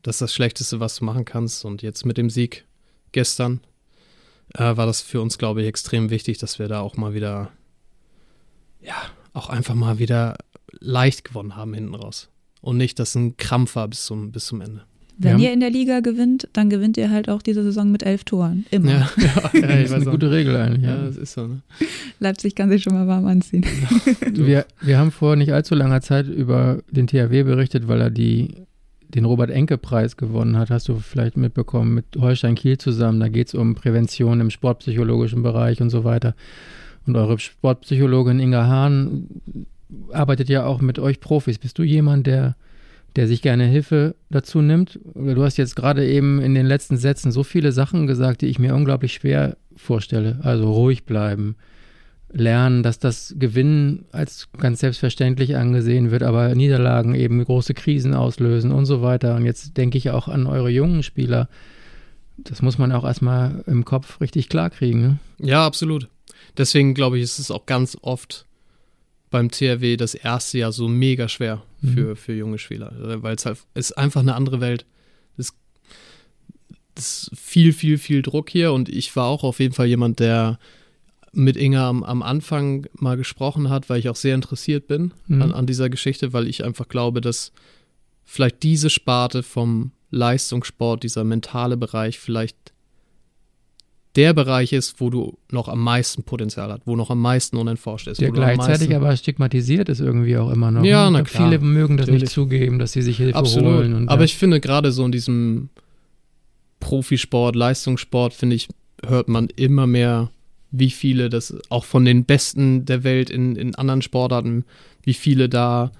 das 0.03 0.17
ist 0.17 0.23
das 0.23 0.35
Schlechteste, 0.35 0.81
was 0.81 0.97
du 0.97 1.07
machen 1.07 1.25
kannst. 1.25 1.65
Und 1.65 1.81
jetzt 1.81 2.05
mit 2.05 2.19
dem 2.19 2.29
Sieg 2.29 2.67
gestern 3.13 3.61
äh, 4.55 4.77
war 4.77 4.85
das 4.85 5.01
für 5.01 5.23
uns, 5.23 5.39
glaube 5.39 5.63
ich, 5.63 5.69
extrem 5.69 6.11
wichtig, 6.11 6.37
dass 6.37 6.59
wir 6.59 6.69
da 6.69 6.81
auch 6.81 6.99
mal 6.99 7.15
wieder, 7.15 7.53
ja, 8.87 8.95
auch 9.33 9.49
einfach 9.49 9.75
mal 9.75 9.99
wieder 9.99 10.37
leicht 10.81 11.25
gewonnen 11.25 11.57
haben 11.57 11.75
hinten 11.75 11.95
raus. 11.95 12.29
Und 12.61 12.77
nicht, 12.79 12.99
dass 12.99 13.15
ein 13.15 13.37
Krampf 13.37 13.77
war 13.77 13.89
bis 13.89 14.05
zum, 14.05 14.33
bis 14.33 14.47
zum 14.47 14.61
Ende. 14.61 14.83
Wenn 15.19 15.39
ja. 15.39 15.47
ihr 15.47 15.53
in 15.55 15.61
der 15.61 15.71
Liga 15.71 16.01
gewinnt, 16.01 16.47
dann 16.53 16.69
gewinnt 16.69 16.99
ihr 16.99 17.11
halt 17.11 17.31
auch 17.31 17.41
diese 17.41 17.63
Saison 17.63 17.91
mit 17.91 18.03
elf 18.03 18.25
Toren. 18.25 18.67
Immer. 18.71 18.91
Ja, 18.91 19.11
ja, 19.17 19.51
ja 19.55 19.67
das 19.67 19.85
ist 19.85 19.93
eine 19.93 20.05
gute 20.05 20.31
Regel 20.31 20.55
eigentlich. 20.57 20.85
Ja, 20.85 20.97
das 20.97 21.17
ist 21.17 21.33
so. 21.33 21.47
Ne? 21.47 21.63
Leipzig 22.21 22.55
kann 22.55 22.69
sich 22.69 22.83
schon 22.83 22.93
mal 22.93 23.07
warm 23.07 23.27
anziehen. 23.27 23.65
wir, 24.33 24.67
wir 24.83 24.99
haben 24.99 25.11
vor 25.11 25.37
nicht 25.37 25.53
allzu 25.53 25.75
langer 25.75 26.03
Zeit 26.03 26.29
über 26.29 26.83
den 26.91 27.07
THW 27.07 27.45
berichtet, 27.45 27.89
weil 27.89 28.01
er 28.03 28.11
die, 28.11 28.67
den 29.09 29.25
Robert-Enke-Preis 29.25 30.19
gewonnen 30.19 30.59
hat. 30.59 30.69
Hast 30.69 30.89
du 30.89 30.97
vielleicht 30.97 31.39
mitbekommen, 31.39 31.95
mit 31.95 32.05
Holstein 32.19 32.55
Kiel 32.55 32.77
zusammen. 32.77 33.19
Da 33.19 33.29
geht 33.29 33.49
es 33.49 33.55
um 33.55 33.75
Prävention 33.75 34.41
im 34.41 34.51
sportpsychologischen 34.51 35.43
Bereich 35.43 35.81
und 35.81 35.89
so 35.89 36.05
weiter. 36.05 36.35
Und 37.07 37.17
eure 37.17 37.39
Sportpsychologin 37.39 38.41
Inga 38.41 38.67
Hahn 38.67 39.29
arbeitet 40.13 40.49
ja 40.49 40.65
auch 40.65 40.81
mit 40.81 40.99
euch 40.99 41.21
Profis. 41.21 41.59
Bist 41.59 41.79
du 41.79 41.83
jemand, 41.83 42.27
der 42.27 42.57
der 43.17 43.27
sich 43.27 43.43
gerne 43.43 43.65
Hilfe 43.65 44.15
dazu 44.31 44.61
nimmt. 44.61 45.01
Du 45.15 45.43
hast 45.43 45.57
jetzt 45.57 45.75
gerade 45.75 46.07
eben 46.07 46.41
in 46.41 46.55
den 46.55 46.67
letzten 46.67 46.99
Sätzen 46.99 47.33
so 47.33 47.43
viele 47.43 47.73
Sachen 47.73 48.07
gesagt, 48.07 48.43
die 48.43 48.47
ich 48.47 48.59
mir 48.59 48.75
unglaublich 48.75 49.15
schwer 49.15 49.57
vorstelle. 49.75 50.39
Also 50.43 50.71
ruhig 50.71 51.05
bleiben, 51.05 51.57
lernen, 52.31 52.83
dass 52.83 52.99
das 52.99 53.35
Gewinnen 53.39 54.05
als 54.13 54.49
ganz 54.59 54.81
selbstverständlich 54.81 55.57
angesehen 55.57 56.11
wird, 56.11 56.23
aber 56.23 56.55
Niederlagen 56.55 57.15
eben 57.15 57.43
große 57.43 57.73
Krisen 57.73 58.15
auslösen 58.15 58.71
und 58.71 58.85
so 58.85 59.01
weiter. 59.01 59.35
Und 59.35 59.47
jetzt 59.47 59.77
denke 59.79 59.97
ich 59.97 60.11
auch 60.11 60.29
an 60.29 60.47
eure 60.47 60.71
jungen 60.71 61.03
Spieler. 61.03 61.49
Das 62.37 62.61
muss 62.61 62.77
man 62.77 62.93
auch 62.93 63.05
erstmal 63.05 63.65
im 63.67 63.87
Kopf 63.87 64.21
richtig 64.21 64.51
klar 64.51 64.69
kriegen. 64.69 65.01
Ne? 65.01 65.19
Ja, 65.39 65.65
absolut. 65.65 66.09
Deswegen 66.57 66.95
glaube 66.95 67.19
ich, 67.19 67.25
ist 67.25 67.39
es 67.39 67.51
auch 67.51 67.67
ganz 67.67 67.97
oft 68.03 68.47
beim 69.31 69.51
TRW 69.51 69.97
das 69.97 70.15
erste 70.15 70.59
Jahr 70.59 70.73
so 70.73 70.89
mega 70.89 71.29
schwer 71.29 71.63
für, 71.81 72.11
mhm. 72.11 72.17
für 72.17 72.33
junge 72.33 72.59
Spieler, 72.59 72.93
weil 73.23 73.35
es 73.35 73.47
halt 73.47 73.59
ist 73.75 73.97
einfach 73.99 74.21
eine 74.21 74.35
andere 74.35 74.61
Welt. 74.61 74.87
Es 75.37 75.53
ist 76.97 77.31
viel, 77.35 77.73
viel, 77.73 77.99
viel 77.99 78.23
Druck 78.23 78.51
hier 78.51 78.73
und 78.73 78.89
ich 78.89 79.15
war 79.17 79.27
auch 79.27 79.45
auf 79.45 79.61
jeden 79.61 79.75
Fall 79.75 79.87
jemand, 79.87 80.21
der 80.21 80.59
mit 81.33 81.57
Inga 81.57 81.89
am, 81.89 82.03
am 82.03 82.23
Anfang 82.23 82.87
mal 82.95 83.17
gesprochen 83.17 83.69
hat, 83.69 83.91
weil 83.91 83.99
ich 83.99 84.09
auch 84.09 84.17
sehr 84.17 84.35
interessiert 84.35 84.87
bin 84.87 85.13
mhm. 85.27 85.43
an, 85.43 85.53
an 85.53 85.67
dieser 85.67 85.91
Geschichte, 85.91 86.33
weil 86.33 86.47
ich 86.47 86.65
einfach 86.65 86.89
glaube, 86.89 87.21
dass 87.21 87.53
vielleicht 88.25 88.63
diese 88.63 88.89
Sparte 88.89 89.43
vom 89.43 89.93
Leistungssport, 90.11 91.03
dieser 91.03 91.25
mentale 91.25 91.77
Bereich 91.77 92.19
vielleicht 92.19 92.57
der 94.17 94.33
Bereich 94.33 94.73
ist, 94.73 95.01
wo 95.01 95.11
du 95.11 95.39
noch 95.51 95.69
am 95.69 95.81
meisten 95.81 96.23
Potenzial 96.23 96.73
hast, 96.73 96.87
wo 96.87 96.97
noch 96.97 97.11
am 97.11 97.21
meisten 97.21 97.57
unentforscht 97.57 98.09
ist. 98.09 98.21
Der 98.21 98.31
gleichzeitig 98.31 98.95
aber 98.97 99.17
stigmatisiert 99.17 99.89
ist 99.89 100.01
irgendwie 100.01 100.37
auch 100.39 100.51
immer 100.51 100.71
noch. 100.71 100.85
Ja, 100.85 101.11
ne? 101.11 101.19
na 101.19 101.25
klar. 101.25 101.49
Viele 101.49 101.61
mögen 101.61 101.97
das 101.97 102.07
Natürlich. 102.07 102.23
nicht 102.23 102.33
zugeben, 102.33 102.79
dass 102.79 102.93
sie 102.93 103.03
sich 103.03 103.19
Hilfe 103.19 103.37
Absolut. 103.37 103.75
holen. 103.75 104.09
Aber 104.09 104.23
ja. 104.23 104.25
ich 104.25 104.37
finde 104.37 104.61
gerade 104.61 104.91
so 104.91 105.05
in 105.05 105.13
diesem 105.13 105.69
Profisport, 106.81 107.55
Leistungssport, 107.55 108.33
finde 108.33 108.57
ich, 108.57 108.69
hört 109.05 109.29
man 109.29 109.49
immer 109.57 109.87
mehr 109.87 110.31
wie 110.71 110.91
viele 110.91 111.31
das 111.31 111.57
auch 111.69 111.85
von 111.85 112.05
den 112.05 112.25
Besten 112.25 112.85
der 112.85 113.05
Welt 113.05 113.31
in, 113.31 113.57
in 113.57 113.75
anderen 113.75 114.03
Sportarten, 114.03 114.65
wie 115.03 115.15
viele 115.15 115.49
da 115.49 115.93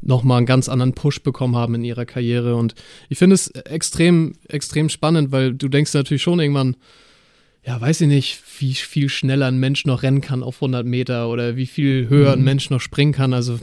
nochmal 0.00 0.38
einen 0.38 0.46
ganz 0.46 0.68
anderen 0.68 0.94
Push 0.94 1.22
bekommen 1.22 1.56
haben 1.56 1.74
in 1.74 1.84
ihrer 1.84 2.06
Karriere. 2.06 2.54
Und 2.54 2.74
ich 3.08 3.18
finde 3.18 3.34
es 3.34 3.48
extrem, 3.48 4.34
extrem 4.48 4.88
spannend, 4.88 5.32
weil 5.32 5.54
du 5.54 5.68
denkst 5.68 5.92
natürlich 5.94 6.22
schon 6.22 6.38
irgendwann, 6.38 6.76
ja, 7.66 7.80
weiß 7.80 8.02
ich 8.02 8.08
nicht, 8.08 8.42
wie 8.60 8.74
viel 8.74 9.08
schneller 9.08 9.46
ein 9.46 9.58
Mensch 9.58 9.86
noch 9.86 10.04
rennen 10.04 10.20
kann 10.20 10.44
auf 10.44 10.56
100 10.56 10.86
Meter 10.86 11.28
oder 11.28 11.56
wie 11.56 11.66
viel 11.66 12.08
höher 12.08 12.36
mhm. 12.36 12.40
ein 12.40 12.44
Mensch 12.44 12.70
noch 12.70 12.80
springen 12.80 13.12
kann. 13.12 13.34
Also 13.34 13.58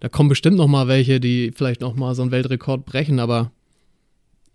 da 0.00 0.08
kommen 0.08 0.30
bestimmt 0.30 0.56
noch 0.56 0.66
mal 0.66 0.88
welche, 0.88 1.20
die 1.20 1.52
vielleicht 1.54 1.82
noch 1.82 1.94
mal 1.94 2.14
so 2.14 2.22
einen 2.22 2.30
Weltrekord 2.30 2.86
brechen, 2.86 3.20
aber 3.20 3.52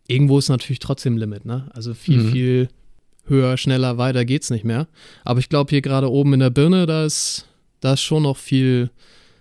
irgendwo 0.07 0.39
ist 0.39 0.49
natürlich 0.49 0.79
trotzdem 0.79 1.17
Limit, 1.17 1.45
ne? 1.45 1.69
Also 1.73 1.93
viel, 1.93 2.23
mhm. 2.23 2.31
viel 2.31 2.69
höher, 3.25 3.57
schneller, 3.57 3.99
weiter 3.99 4.25
geht's 4.25 4.49
nicht 4.49 4.65
mehr. 4.65 4.87
Aber 5.23 5.39
ich 5.39 5.49
glaube, 5.49 5.69
hier 5.69 5.81
gerade 5.81 6.11
oben 6.11 6.33
in 6.33 6.39
der 6.39 6.49
Birne, 6.49 6.87
da 6.87 7.05
ist, 7.05 7.45
da 7.81 7.93
ist 7.93 8.01
schon 8.01 8.23
noch 8.23 8.37
viel, 8.37 8.89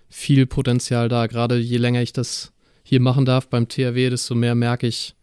viel 0.09 0.45
Potenzial 0.45 1.09
da. 1.09 1.25
Gerade 1.25 1.57
je 1.57 1.77
länger 1.77 2.03
ich 2.03 2.13
das 2.13 2.53
hier 2.83 3.01
machen 3.01 3.25
darf 3.25 3.47
beim 3.47 3.67
THW, 3.67 4.11
desto 4.11 4.35
mehr 4.35 4.53
merke 4.53 4.85
ich, 4.85 5.15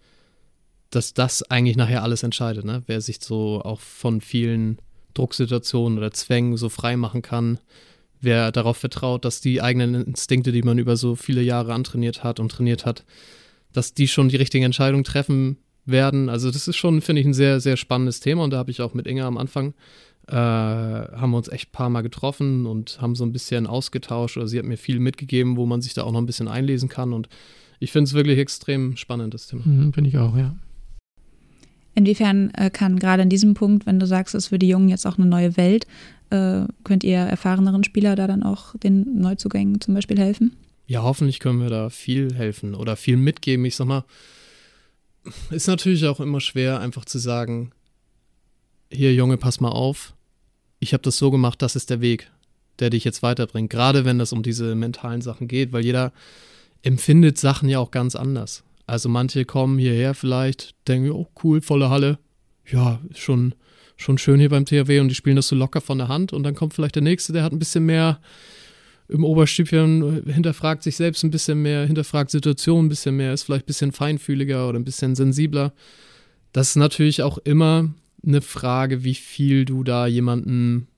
dass 0.91 1.15
das 1.15 1.43
eigentlich 1.43 1.77
nachher 1.77 2.03
alles 2.03 2.23
entscheidet, 2.23 2.65
ne? 2.65 2.83
Wer 2.87 3.01
sich 3.01 3.19
so 3.21 3.61
auch 3.63 3.81
von 3.81 4.21
vielen 4.21 4.79
Drucksituationen 5.15 5.99
oder 5.99 6.13
Zwängen 6.13 6.57
so 6.57 6.69
frei 6.69 6.97
machen 6.97 7.23
kann, 7.23 7.59
wer 8.21 8.53
darauf 8.53 8.77
vertraut, 8.77 9.25
dass 9.25 9.41
die 9.41 9.63
eigenen 9.63 9.95
Instinkte, 9.95 10.53
die 10.53 10.63
man 10.63 10.79
über 10.79 10.97
so 10.97 11.17
viele 11.17 11.43
Jahre 11.43 11.75
antrainiert 11.75 12.23
hat 12.25 12.41
und 12.41 12.51
trainiert 12.51 12.87
hat, 12.87 13.05
dass 13.73 13.95
die 13.95 14.09
schon 14.09 14.29
die 14.29 14.37
richtigen 14.37 14.65
Entscheidungen 14.65 15.05
treffen 15.05 15.59
werden. 15.85 16.29
Also 16.29 16.51
das 16.51 16.69
ist 16.69 16.77
schon, 16.77 17.01
finde 17.01 17.21
ich, 17.21 17.27
ein 17.27 17.35
sehr, 17.35 17.61
sehr 17.61 17.77
spannendes 17.77 18.21
Thema 18.21 18.45
und 18.45 18.51
da 18.51 18.59
habe 18.59 18.71
ich 18.71 18.81
auch 18.81 18.95
mit 18.95 19.07
Inge 19.07 19.25
am 19.25 19.39
Anfang, 19.39 19.75
äh, 20.29 20.35
haben 20.35 21.31
wir 21.31 21.37
uns 21.37 21.49
echt 21.49 21.69
ein 21.69 21.73
paar 21.73 21.91
Mal 21.91 22.03
getroffen 22.03 22.67
und 22.67 23.01
haben 23.01 23.15
so 23.15 23.25
ein 23.25 23.33
bisschen 23.33 23.67
ausgetauscht 23.67 24.37
oder 24.37 24.49
sie 24.49 24.59
hat 24.59 24.65
mir 24.65 24.79
viel 24.79 24.99
mitgegeben, 24.99 25.57
wo 25.57 25.67
man 25.67 25.83
sich 25.83 25.95
da 25.95 26.03
auch 26.03 26.13
noch 26.13 26.21
ein 26.21 26.27
bisschen 26.27 26.49
einlesen 26.49 26.89
kann 26.89 27.13
und 27.13 27.29
ich 27.79 27.93
finde 27.93 28.09
es 28.09 28.15
wirklich 28.15 28.39
extrem 28.39 28.97
spannend, 28.97 29.35
das 29.35 29.47
Thema. 29.47 29.63
Mhm, 29.65 29.93
finde 29.93 30.11
ich 30.11 30.19
auch, 30.19 30.37
ja. 30.37 30.55
Inwiefern 31.97 32.51
äh, 32.55 32.69
kann 32.69 32.99
gerade 32.99 33.23
in 33.23 33.31
diesem 33.31 33.55
Punkt, 33.55 33.87
wenn 33.87 33.99
du 33.99 34.07
sagst, 34.07 34.35
es 34.35 34.45
ist 34.45 34.49
für 34.51 34.59
die 34.59 34.69
Jungen 34.69 34.91
jetzt 34.91 35.07
auch 35.07 35.17
eine 35.17 35.27
neue 35.27 35.57
Welt, 35.57 35.87
äh, 36.29 36.67
könnt 36.85 37.05
ihr 37.05 37.17
erfahreneren 37.17 37.85
Spieler 37.85 38.17
da 38.17 38.27
dann 38.27 38.43
auch 38.43 38.77
den 38.77 39.19
Neuzugängen 39.21 39.81
zum 39.81 39.95
Beispiel 39.95 40.19
helfen? 40.19 40.55
Ja, 40.87 41.03
hoffentlich 41.03 41.41
können 41.41 41.61
wir 41.61 41.71
da 41.71 41.89
viel 41.89 42.35
helfen 42.35 42.75
oder 42.75 42.97
viel 42.97 43.17
mitgeben. 43.17 43.65
Ich 43.65 43.77
sag 43.77 43.87
mal, 43.87 44.05
ist 45.51 45.69
natürlich 45.69 46.05
auch 46.07 46.21
immer 46.21 46.41
schwer, 46.41 46.81
einfach 46.81 47.07
zu 47.07 47.19
sagen, 47.19 47.73
hier 48.93 49.15
Junge, 49.15 49.39
pass 49.39 49.61
mal 49.61 49.71
auf, 49.71 50.13
ich 50.79 50.93
habe 50.93 51.03
das 51.03 51.17
so 51.17 51.31
gemacht, 51.31 51.63
das 51.63 51.77
ist 51.77 51.89
der 51.89 52.03
Weg, 52.03 52.31
der 52.79 52.91
dich 52.91 53.05
jetzt 53.05 53.23
weiterbringt. 53.23 53.71
Gerade 53.71 54.05
wenn 54.05 54.21
es 54.21 54.35
um 54.35 54.43
diese 54.43 54.75
mentalen 54.75 55.23
Sachen 55.23 55.49
geht, 55.49 55.73
weil 55.73 55.83
jeder 55.83 56.13
empfindet 56.83 57.39
Sachen 57.39 57.71
ja 57.71 57.79
auch 57.79 57.91
ganz 57.91 58.15
anders. 58.15 58.65
Also 58.87 59.09
manche 59.09 59.45
kommen 59.45 59.79
hierher 59.79 60.15
vielleicht, 60.15 60.75
denken, 60.87 61.11
oh 61.11 61.27
cool, 61.43 61.61
volle 61.61 61.91
Halle, 61.91 62.19
ja, 62.67 63.01
schon, 63.15 63.55
schon 63.97 64.19
schön 64.19 64.39
hier 64.39 64.51
beim 64.51 64.65
THW 64.65 65.01
und 65.01 65.09
die 65.09 65.15
spielen 65.15 65.37
das 65.37 65.49
so 65.49 65.57
locker 65.57 65.81
von 65.81 65.99
der 65.99 66.09
Hand 66.09 66.33
und 66.33 66.43
dann 66.43 66.55
kommt 66.55 66.75
vielleicht 66.75 66.95
der 66.95 67.03
nächste, 67.03 67.33
der 67.33 67.43
hat 67.43 67.53
ein 67.53 67.59
bisschen 67.59 67.87
mehr 67.87 68.21
im 69.09 69.25
Oberstübchen 69.25 70.25
hinterfragt 70.27 70.83
sich 70.83 70.97
selbst 70.97 71.23
ein 71.23 71.31
bisschen 71.31 71.63
mehr, 71.63 71.87
hinterfragt 71.87 72.31
Situationen 72.31 72.87
ein 72.87 72.89
bisschen 72.89 73.17
mehr, 73.17 73.33
ist 73.33 73.45
vielleicht 73.45 73.65
ein 73.65 73.67
bisschen 73.67 73.93
feinfühliger 73.93 74.69
oder 74.69 74.79
ein 74.79 74.85
bisschen 74.85 75.15
sensibler. 75.15 75.73
Das 76.53 76.71
ist 76.71 76.77
natürlich 76.77 77.23
auch 77.23 77.39
immer 77.39 77.93
eine 78.25 78.41
Frage, 78.41 79.05
wie 79.05 79.15
viel 79.15 79.65
du 79.65 79.85
da 79.85 80.07
jemanden 80.07 80.89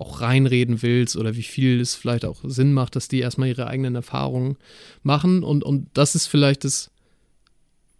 auch 0.00 0.20
reinreden 0.20 0.82
willst 0.82 1.16
oder 1.16 1.36
wie 1.36 1.42
viel 1.42 1.80
es 1.80 1.94
vielleicht 1.94 2.24
auch 2.24 2.40
Sinn 2.44 2.72
macht, 2.72 2.96
dass 2.96 3.08
die 3.08 3.20
erstmal 3.20 3.48
ihre 3.48 3.66
eigenen 3.66 3.94
Erfahrungen 3.94 4.56
machen. 5.02 5.42
Und, 5.42 5.64
und 5.64 5.88
das 5.94 6.14
ist 6.14 6.26
vielleicht 6.26 6.64
das, 6.64 6.90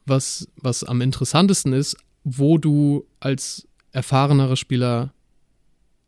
was, 0.06 0.48
was 0.56 0.84
am 0.84 1.00
interessantesten 1.00 1.72
ist, 1.72 1.96
wo 2.24 2.58
du 2.58 3.06
als 3.20 3.68
erfahrenerer 3.92 4.56
Spieler 4.56 5.12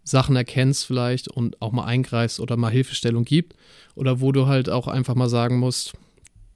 Sachen 0.02 0.36
erkennst 0.36 0.86
vielleicht 0.86 1.28
und 1.28 1.60
auch 1.60 1.72
mal 1.72 1.84
eingreifst 1.84 2.38
oder 2.38 2.56
mal 2.56 2.70
Hilfestellung 2.70 3.24
gibt. 3.24 3.56
Oder 3.94 4.20
wo 4.20 4.30
du 4.32 4.46
halt 4.46 4.70
auch 4.70 4.86
einfach 4.86 5.14
mal 5.14 5.28
sagen 5.28 5.58
musst, 5.58 5.94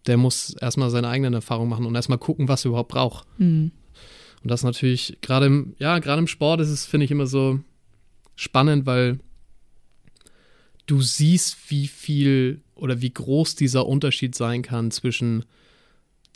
der 0.06 0.16
muss 0.16 0.54
erstmal 0.54 0.90
seine 0.90 1.08
eigenen 1.08 1.34
Erfahrungen 1.34 1.68
machen 1.68 1.86
und 1.86 1.94
erstmal 1.94 2.18
gucken, 2.18 2.48
was 2.48 2.64
er 2.64 2.70
überhaupt 2.70 2.92
braucht. 2.92 3.26
Mhm. 3.38 3.72
Und 4.42 4.50
das 4.50 4.62
natürlich, 4.62 5.18
gerade 5.20 5.46
im, 5.46 5.74
ja, 5.78 5.98
gerade 5.98 6.20
im 6.20 6.26
Sport 6.26 6.60
ist 6.60 6.70
es, 6.70 6.86
finde 6.86 7.04
ich, 7.04 7.10
immer 7.10 7.26
so 7.26 7.60
spannend, 8.36 8.86
weil 8.86 9.18
du 10.86 11.00
siehst, 11.00 11.70
wie 11.70 11.86
viel 11.86 12.62
oder 12.74 13.00
wie 13.00 13.12
groß 13.12 13.54
dieser 13.54 13.86
Unterschied 13.86 14.34
sein 14.34 14.62
kann 14.62 14.90
zwischen 14.90 15.44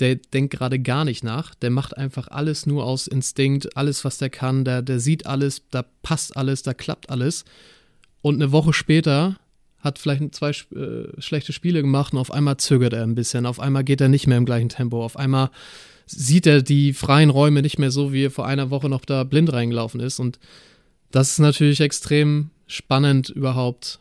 der 0.00 0.16
denkt 0.16 0.52
gerade 0.52 0.80
gar 0.80 1.04
nicht 1.04 1.22
nach, 1.22 1.54
der 1.54 1.70
macht 1.70 1.96
einfach 1.96 2.28
alles 2.28 2.66
nur 2.66 2.84
aus 2.84 3.06
Instinkt, 3.06 3.76
alles, 3.76 4.04
was 4.04 4.18
der 4.18 4.30
kann, 4.30 4.64
der, 4.64 4.82
der 4.82 4.98
sieht 4.98 5.26
alles, 5.26 5.62
da 5.70 5.84
passt 6.02 6.36
alles, 6.36 6.62
da 6.62 6.74
klappt 6.74 7.10
alles. 7.10 7.44
Und 8.20 8.36
eine 8.36 8.50
Woche 8.50 8.72
später 8.72 9.38
hat 9.78 9.98
vielleicht 9.98 10.34
zwei 10.34 10.50
äh, 10.50 11.20
schlechte 11.20 11.52
Spiele 11.52 11.82
gemacht 11.82 12.12
und 12.12 12.18
auf 12.18 12.32
einmal 12.32 12.56
zögert 12.56 12.92
er 12.92 13.02
ein 13.02 13.14
bisschen, 13.14 13.46
auf 13.46 13.60
einmal 13.60 13.84
geht 13.84 14.00
er 14.00 14.08
nicht 14.08 14.26
mehr 14.26 14.38
im 14.38 14.46
gleichen 14.46 14.68
Tempo, 14.68 15.04
auf 15.04 15.16
einmal 15.16 15.50
sieht 16.06 16.46
er 16.46 16.62
die 16.62 16.92
freien 16.92 17.30
Räume 17.30 17.62
nicht 17.62 17.78
mehr 17.78 17.90
so, 17.90 18.12
wie 18.12 18.24
er 18.24 18.30
vor 18.30 18.46
einer 18.46 18.70
Woche 18.70 18.88
noch 18.88 19.04
da 19.04 19.24
blind 19.24 19.52
reingelaufen 19.52 20.00
ist. 20.00 20.18
Und 20.18 20.38
das 21.14 21.30
ist 21.30 21.38
natürlich 21.38 21.80
extrem 21.80 22.50
spannend 22.66 23.28
überhaupt, 23.28 24.00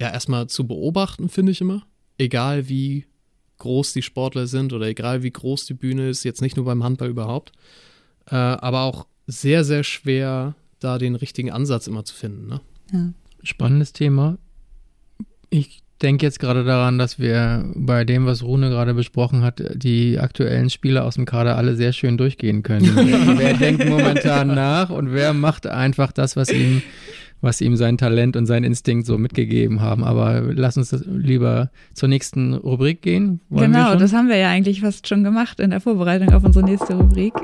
ja, 0.00 0.10
erstmal 0.10 0.46
zu 0.46 0.66
beobachten, 0.66 1.28
finde 1.28 1.52
ich 1.52 1.60
immer. 1.60 1.86
Egal 2.16 2.70
wie 2.70 3.04
groß 3.58 3.92
die 3.92 4.00
Sportler 4.00 4.46
sind 4.46 4.72
oder 4.72 4.86
egal 4.86 5.22
wie 5.22 5.30
groß 5.30 5.66
die 5.66 5.74
Bühne 5.74 6.08
ist, 6.08 6.24
jetzt 6.24 6.40
nicht 6.40 6.56
nur 6.56 6.64
beim 6.64 6.82
Handball 6.82 7.10
überhaupt, 7.10 7.52
äh, 8.30 8.34
aber 8.34 8.84
auch 8.84 9.06
sehr, 9.26 9.62
sehr 9.62 9.84
schwer, 9.84 10.54
da 10.80 10.96
den 10.96 11.16
richtigen 11.16 11.50
Ansatz 11.50 11.86
immer 11.86 12.06
zu 12.06 12.14
finden. 12.14 12.46
Ne? 12.46 12.60
Ja. 12.92 13.12
Spannendes 13.42 13.92
Thema. 13.92 14.38
Ich 15.50 15.82
denke 16.02 16.26
jetzt 16.26 16.40
gerade 16.40 16.64
daran, 16.64 16.98
dass 16.98 17.18
wir 17.18 17.64
bei 17.74 18.04
dem, 18.04 18.26
was 18.26 18.42
Rune 18.42 18.68
gerade 18.68 18.94
besprochen 18.94 19.42
hat, 19.42 19.62
die 19.74 20.18
aktuellen 20.18 20.70
Spieler 20.70 21.04
aus 21.04 21.14
dem 21.14 21.24
Kader 21.24 21.56
alle 21.56 21.76
sehr 21.76 21.92
schön 21.92 22.18
durchgehen 22.18 22.62
können. 22.62 22.90
wer, 23.38 23.54
denkt 23.54 23.88
momentan 23.88 24.48
nach 24.48 24.90
und 24.90 25.12
wer 25.12 25.32
macht 25.32 25.66
einfach 25.66 26.12
das, 26.12 26.36
was 26.36 26.50
ihm 26.50 26.82
was 27.42 27.60
ihm 27.60 27.76
sein 27.76 27.98
Talent 27.98 28.34
und 28.34 28.46
sein 28.46 28.64
Instinkt 28.64 29.06
so 29.06 29.18
mitgegeben 29.18 29.80
haben. 29.80 30.04
Aber 30.04 30.40
lass 30.40 30.78
uns 30.78 30.92
lieber 31.06 31.70
zur 31.92 32.08
nächsten 32.08 32.54
Rubrik 32.54 33.02
gehen. 33.02 33.40
Wollen 33.50 33.72
genau, 33.72 33.94
das 33.94 34.14
haben 34.14 34.28
wir 34.28 34.36
ja 34.36 34.48
eigentlich 34.48 34.80
fast 34.80 35.06
schon 35.06 35.22
gemacht 35.22 35.60
in 35.60 35.70
der 35.70 35.80
Vorbereitung 35.80 36.32
auf 36.32 36.44
unsere 36.44 36.64
nächste 36.64 36.94
Rubrik. 36.94 37.34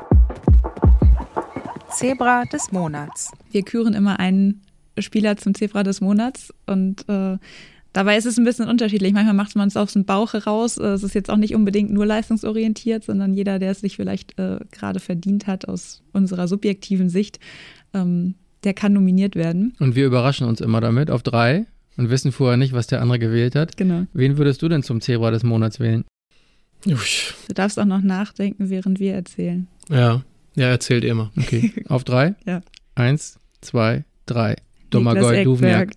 Zebra 1.89 2.43
des 2.45 2.71
Monats. 2.71 3.31
Wir 3.51 3.61
küren 3.61 3.93
immer 3.93 4.19
einen 4.19 4.61
Spieler 4.97 5.37
zum 5.37 5.53
Zebra 5.53 5.83
des 5.83 6.01
Monats 6.01 6.53
und 6.65 7.07
äh, 7.07 7.37
Dabei 7.93 8.17
ist 8.17 8.25
es 8.25 8.37
ein 8.37 8.43
bisschen 8.43 8.67
unterschiedlich. 8.67 9.13
Manchmal 9.13 9.35
macht 9.35 9.55
man 9.55 9.67
es 9.67 9.77
aus 9.77 9.93
dem 9.93 10.03
Bauch 10.03 10.33
heraus. 10.33 10.77
Äh, 10.77 10.87
es 10.87 11.03
ist 11.03 11.13
jetzt 11.13 11.29
auch 11.29 11.37
nicht 11.37 11.53
unbedingt 11.53 11.91
nur 11.91 12.05
leistungsorientiert, 12.05 13.03
sondern 13.03 13.33
jeder, 13.33 13.59
der 13.59 13.71
es 13.71 13.81
sich 13.81 13.95
vielleicht 13.95 14.37
äh, 14.39 14.59
gerade 14.71 14.99
verdient 14.99 15.45
hat 15.47 15.67
aus 15.67 16.01
unserer 16.11 16.47
subjektiven 16.47 17.09
Sicht, 17.09 17.39
ähm, 17.93 18.33
der 18.63 18.73
kann 18.73 18.93
nominiert 18.93 19.35
werden. 19.35 19.73
Und 19.79 19.95
wir 19.95 20.07
überraschen 20.07 20.47
uns 20.47 20.59
immer 20.59 20.81
damit 20.81 21.11
auf 21.11 21.21
drei 21.21 21.67
und 21.95 22.09
wissen 22.09 22.31
vorher 22.31 22.57
nicht, 22.57 22.73
was 22.73 22.87
der 22.87 23.01
andere 23.01 23.19
gewählt 23.19 23.55
hat. 23.55 23.77
Genau. 23.77 24.07
Wen 24.13 24.37
würdest 24.37 24.61
du 24.63 24.69
denn 24.69 24.81
zum 24.81 24.99
Zebra 24.99 25.29
des 25.29 25.43
Monats 25.43 25.79
wählen? 25.79 26.03
Ui. 26.87 26.95
Du 27.47 27.53
darfst 27.53 27.79
auch 27.79 27.85
noch 27.85 28.01
nachdenken, 28.01 28.69
während 28.69 28.99
wir 28.99 29.13
erzählen. 29.13 29.67
Ja, 29.89 30.23
ja, 30.55 30.67
erzählt 30.67 31.03
immer. 31.03 31.31
Okay, 31.37 31.71
auf 31.87 32.03
drei? 32.03 32.35
Ja. 32.45 32.61
Eins, 32.95 33.39
zwei, 33.61 34.03
drei. 34.25 34.49
Niklas 34.49 34.89
Domagoj. 34.89 35.43
Duvniak. 35.43 35.91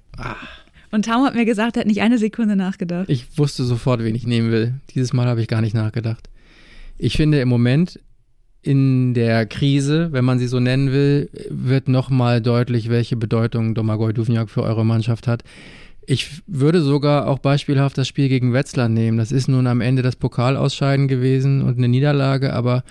Und 0.90 1.04
Taum 1.04 1.24
hat 1.24 1.34
mir 1.34 1.44
gesagt, 1.44 1.76
er 1.76 1.80
hat 1.80 1.86
nicht 1.86 2.02
eine 2.02 2.18
Sekunde 2.18 2.56
nachgedacht. 2.56 3.08
Ich 3.08 3.38
wusste 3.38 3.64
sofort, 3.64 4.02
wen 4.02 4.14
ich 4.14 4.26
nehmen 4.26 4.50
will. 4.50 4.74
Dieses 4.94 5.12
Mal 5.12 5.26
habe 5.26 5.40
ich 5.40 5.48
gar 5.48 5.60
nicht 5.60 5.74
nachgedacht. 5.74 6.28
Ich 6.98 7.16
finde 7.16 7.40
im 7.40 7.48
Moment 7.48 8.00
in 8.62 9.14
der 9.14 9.46
Krise, 9.46 10.08
wenn 10.12 10.24
man 10.24 10.38
sie 10.38 10.48
so 10.48 10.58
nennen 10.58 10.92
will, 10.92 11.30
wird 11.48 11.88
nochmal 11.88 12.40
deutlich, 12.40 12.88
welche 12.88 13.16
Bedeutung 13.16 13.74
Domagoj 13.74 14.12
Duvniak 14.12 14.50
für 14.50 14.62
eure 14.62 14.84
Mannschaft 14.84 15.28
hat. 15.28 15.44
Ich 16.04 16.42
würde 16.46 16.82
sogar 16.82 17.28
auch 17.28 17.38
beispielhaft 17.38 17.98
das 17.98 18.08
Spiel 18.08 18.28
gegen 18.28 18.52
Wetzlar 18.52 18.88
nehmen. 18.88 19.18
Das 19.18 19.32
ist 19.32 19.48
nun 19.48 19.66
am 19.66 19.80
Ende 19.80 20.02
das 20.02 20.16
Pokalausscheiden 20.16 21.08
gewesen 21.08 21.62
und 21.62 21.78
eine 21.78 21.88
Niederlage, 21.88 22.52
aber 22.52 22.84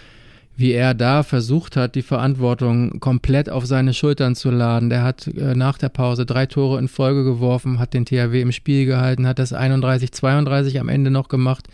wie 0.58 0.72
er 0.72 0.94
da 0.94 1.24
versucht 1.24 1.76
hat, 1.76 1.96
die 1.96 2.02
Verantwortung 2.02 3.00
komplett 3.00 3.50
auf 3.50 3.66
seine 3.66 3.94
Schultern 3.94 4.36
zu 4.36 4.52
laden. 4.52 4.90
Der 4.90 5.04
hat 5.04 5.28
äh, 5.28 5.54
nach 5.56 5.78
der 5.78 5.90
Pause 5.90 6.26
drei 6.26 6.46
Tore 6.46 6.80
in 6.80 6.88
Folge 6.88 7.24
geworfen, 7.24 7.80
hat 7.80 7.94
den 7.94 8.06
THW 8.06 8.42
im 8.42 8.52
Spiel 8.52 8.86
gehalten, 8.86 9.28
hat 9.28 9.40
das 9.40 9.54
31-32 9.54 10.80
am 10.80 10.90
Ende 10.90 11.12
noch 11.12 11.28
gemacht, 11.28 11.68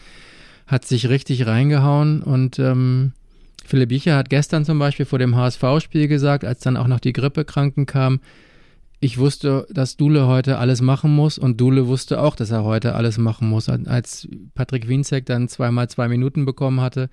hat 0.66 0.86
sich 0.86 1.10
richtig 1.10 1.46
reingehauen 1.46 2.24
und 2.24 2.58
ähm, 2.58 3.14
Philipp 3.64 3.90
Biecher 3.90 4.18
hat 4.18 4.30
gestern 4.30 4.66
zum 4.66 4.80
Beispiel 4.80 5.06
vor 5.06 5.20
dem 5.20 5.36
HSV-Spiel 5.36 6.08
gesagt, 6.08 6.44
als 6.44 6.62
dann 6.62 6.78
auch 6.78 6.88
noch 6.88 7.00
die 7.00 7.14
Grippekranken 7.14 7.86
kamen, 7.86 8.20
ich 9.04 9.18
wusste, 9.18 9.66
dass 9.72 9.98
Dule 9.98 10.28
heute 10.28 10.60
alles 10.60 10.82
machen 10.82 11.14
muss 11.16 11.40
und 11.40 11.60
Dule 11.60 11.88
wusste 11.88 12.22
auch, 12.22 12.36
dass 12.36 12.52
er 12.52 12.64
heute 12.64 12.94
alles 12.94 13.18
machen 13.18 13.50
muss. 13.50 13.68
Als 13.68 14.28
Patrick 14.54 14.88
Wienzek 14.88 15.26
dann 15.26 15.48
zweimal 15.48 15.90
zwei 15.90 16.08
Minuten 16.08 16.46
bekommen 16.46 16.82
hatte, 16.82 17.10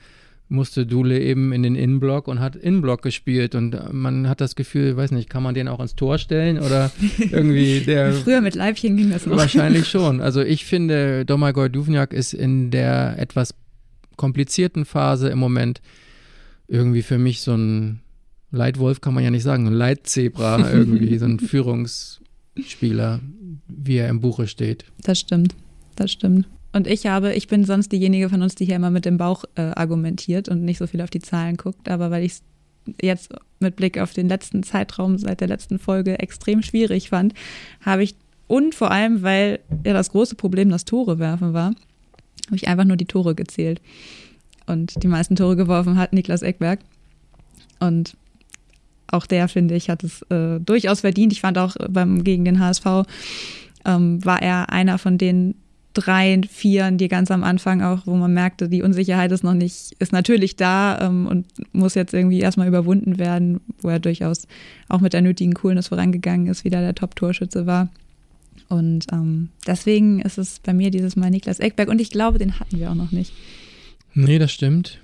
musste 0.48 0.86
Dule 0.86 1.20
eben 1.20 1.52
in 1.52 1.62
den 1.62 1.74
Innenblock 1.74 2.26
und 2.26 2.40
hat 2.40 2.56
Innenblock 2.56 3.02
gespielt 3.02 3.54
und 3.54 3.76
man 3.92 4.28
hat 4.28 4.40
das 4.40 4.56
Gefühl, 4.56 4.96
weiß 4.96 5.10
nicht, 5.10 5.28
kann 5.28 5.42
man 5.42 5.54
den 5.54 5.68
auch 5.68 5.80
ins 5.80 5.94
Tor 5.94 6.18
stellen 6.18 6.58
oder 6.58 6.90
irgendwie 7.18 7.80
der 7.80 8.12
Früher 8.12 8.40
mit 8.40 8.54
Leibchen 8.54 8.96
ging 8.96 9.10
das 9.10 9.26
noch. 9.26 9.36
wahrscheinlich 9.36 9.88
schon. 9.88 10.20
Also 10.20 10.40
ich 10.40 10.64
finde, 10.64 11.24
Domagoj 11.24 11.68
Duvniak 11.68 12.12
ist 12.12 12.32
in 12.32 12.70
der 12.70 13.18
etwas 13.18 13.54
komplizierten 14.16 14.84
Phase 14.84 15.28
im 15.28 15.38
Moment 15.38 15.80
irgendwie 16.66 17.02
für 17.02 17.18
mich 17.18 17.40
so 17.40 17.54
ein 17.54 18.00
Leitwolf 18.50 19.00
kann 19.00 19.14
man 19.14 19.24
ja 19.24 19.30
nicht 19.30 19.42
sagen, 19.42 19.66
ein 19.66 19.74
Leitzebra 19.74 20.70
irgendwie, 20.72 21.18
so 21.18 21.26
ein 21.26 21.38
Führungsspieler, 21.38 23.20
wie 23.68 23.96
er 23.96 24.08
im 24.08 24.20
Buche 24.20 24.46
steht. 24.46 24.84
Das 25.02 25.20
stimmt, 25.20 25.54
das 25.96 26.12
stimmt. 26.12 26.46
Und 26.72 26.86
ich 26.86 27.06
habe, 27.06 27.34
ich 27.34 27.48
bin 27.48 27.64
sonst 27.64 27.92
diejenige 27.92 28.28
von 28.28 28.42
uns, 28.42 28.54
die 28.54 28.66
hier 28.66 28.76
immer 28.76 28.90
mit 28.90 29.04
dem 29.04 29.16
Bauch 29.16 29.44
äh, 29.54 29.62
argumentiert 29.62 30.48
und 30.48 30.64
nicht 30.64 30.78
so 30.78 30.86
viel 30.86 31.00
auf 31.00 31.10
die 31.10 31.20
Zahlen 31.20 31.56
guckt, 31.56 31.88
aber 31.88 32.10
weil 32.10 32.24
ich 32.24 32.32
es 32.32 32.42
jetzt 33.02 33.34
mit 33.60 33.76
Blick 33.76 33.98
auf 33.98 34.12
den 34.12 34.28
letzten 34.28 34.62
Zeitraum 34.62 35.18
seit 35.18 35.40
der 35.40 35.48
letzten 35.48 35.78
Folge 35.78 36.18
extrem 36.18 36.62
schwierig 36.62 37.08
fand, 37.08 37.34
habe 37.80 38.02
ich, 38.02 38.14
und 38.46 38.74
vor 38.74 38.90
allem, 38.90 39.22
weil 39.22 39.60
ja 39.84 39.92
das 39.92 40.10
große 40.10 40.34
Problem 40.34 40.70
das 40.70 40.84
Tore 40.84 41.18
werfen 41.18 41.52
war, 41.52 41.74
habe 42.46 42.56
ich 42.56 42.68
einfach 42.68 42.84
nur 42.84 42.96
die 42.96 43.06
Tore 43.06 43.34
gezählt. 43.34 43.80
Und 44.66 45.02
die 45.02 45.08
meisten 45.08 45.36
Tore 45.36 45.56
geworfen 45.56 45.96
hat 45.96 46.12
Niklas 46.12 46.42
Eckberg. 46.42 46.80
Und 47.80 48.16
auch 49.10 49.26
der, 49.26 49.48
finde 49.48 49.74
ich, 49.74 49.88
hat 49.88 50.04
es 50.04 50.22
äh, 50.30 50.60
durchaus 50.60 51.00
verdient. 51.00 51.32
Ich 51.32 51.40
fand 51.40 51.58
auch 51.58 51.76
beim, 51.88 52.24
gegen 52.24 52.44
den 52.44 52.60
HSV 52.60 53.06
ähm, 53.84 54.24
war 54.24 54.42
er 54.42 54.70
einer 54.70 54.98
von 54.98 55.16
den 55.18 55.54
drei, 55.98 56.40
vieren, 56.48 56.98
die 56.98 57.08
ganz 57.08 57.30
am 57.30 57.42
Anfang 57.42 57.82
auch, 57.82 58.06
wo 58.06 58.14
man 58.16 58.32
merkte, 58.32 58.68
die 58.68 58.82
Unsicherheit 58.82 59.32
ist 59.32 59.44
noch 59.44 59.54
nicht, 59.54 59.96
ist 59.98 60.12
natürlich 60.12 60.56
da 60.56 60.98
ähm, 61.00 61.26
und 61.26 61.46
muss 61.72 61.94
jetzt 61.94 62.14
irgendwie 62.14 62.40
erstmal 62.40 62.68
überwunden 62.68 63.18
werden, 63.18 63.60
wo 63.80 63.88
er 63.88 63.98
durchaus 63.98 64.46
auch 64.88 65.00
mit 65.00 65.12
der 65.12 65.22
nötigen 65.22 65.54
Coolness 65.54 65.88
vorangegangen 65.88 66.46
ist, 66.46 66.64
wieder 66.64 66.80
der 66.80 66.94
Top-Torschütze 66.94 67.66
war. 67.66 67.88
Und 68.68 69.06
ähm, 69.12 69.48
deswegen 69.66 70.20
ist 70.20 70.38
es 70.38 70.60
bei 70.60 70.72
mir 70.72 70.90
dieses 70.90 71.16
Mal 71.16 71.30
Niklas 71.30 71.58
Eckberg 71.58 71.88
und 71.88 72.00
ich 72.00 72.10
glaube, 72.10 72.38
den 72.38 72.60
hatten 72.60 72.78
wir 72.78 72.90
auch 72.90 72.94
noch 72.94 73.12
nicht. 73.12 73.32
Nee, 74.14 74.38
das 74.38 74.52
stimmt. 74.52 75.00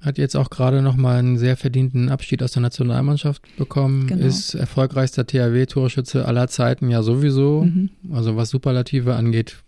Hat 0.00 0.18
jetzt 0.18 0.36
auch 0.36 0.50
gerade 0.50 0.82
nochmal 0.82 1.18
einen 1.18 1.38
sehr 1.38 1.56
verdienten 1.56 2.10
Abschied 2.10 2.42
aus 2.42 2.52
der 2.52 2.60
Nationalmannschaft 2.60 3.42
bekommen. 3.56 4.06
Genau. 4.06 4.26
Ist 4.26 4.54
erfolgreichster 4.54 5.26
THW-Torschütze 5.26 6.26
aller 6.26 6.48
Zeiten 6.48 6.90
ja 6.90 7.02
sowieso. 7.02 7.62
Mhm. 7.62 7.88
Also 8.12 8.36
was 8.36 8.50
Superlative 8.50 9.14
angeht, 9.14 9.62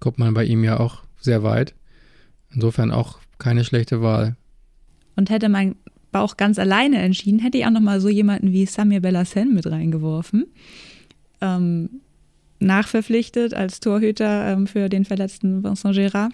kommt 0.00 0.18
man 0.18 0.34
bei 0.34 0.44
ihm 0.44 0.64
ja 0.64 0.78
auch 0.80 1.02
sehr 1.20 1.42
weit. 1.42 1.74
Insofern 2.52 2.90
auch 2.90 3.18
keine 3.38 3.64
schlechte 3.64 4.02
Wahl. 4.02 4.36
Und 5.16 5.30
hätte 5.30 5.48
mein 5.48 5.76
Bauch 6.12 6.36
ganz 6.36 6.58
alleine 6.58 6.98
entschieden, 6.98 7.40
hätte 7.40 7.58
ich 7.58 7.66
auch 7.66 7.70
noch 7.70 7.80
mal 7.80 8.00
so 8.00 8.08
jemanden 8.08 8.52
wie 8.52 8.66
Samir 8.66 9.00
Bellassen 9.00 9.54
mit 9.54 9.66
reingeworfen. 9.66 10.46
Ähm, 11.40 12.00
nachverpflichtet 12.58 13.52
als 13.54 13.80
Torhüter 13.80 14.52
ähm, 14.52 14.66
für 14.66 14.88
den 14.88 15.04
verletzten 15.04 15.62
Vincent 15.62 15.94
Gérard. 15.94 16.30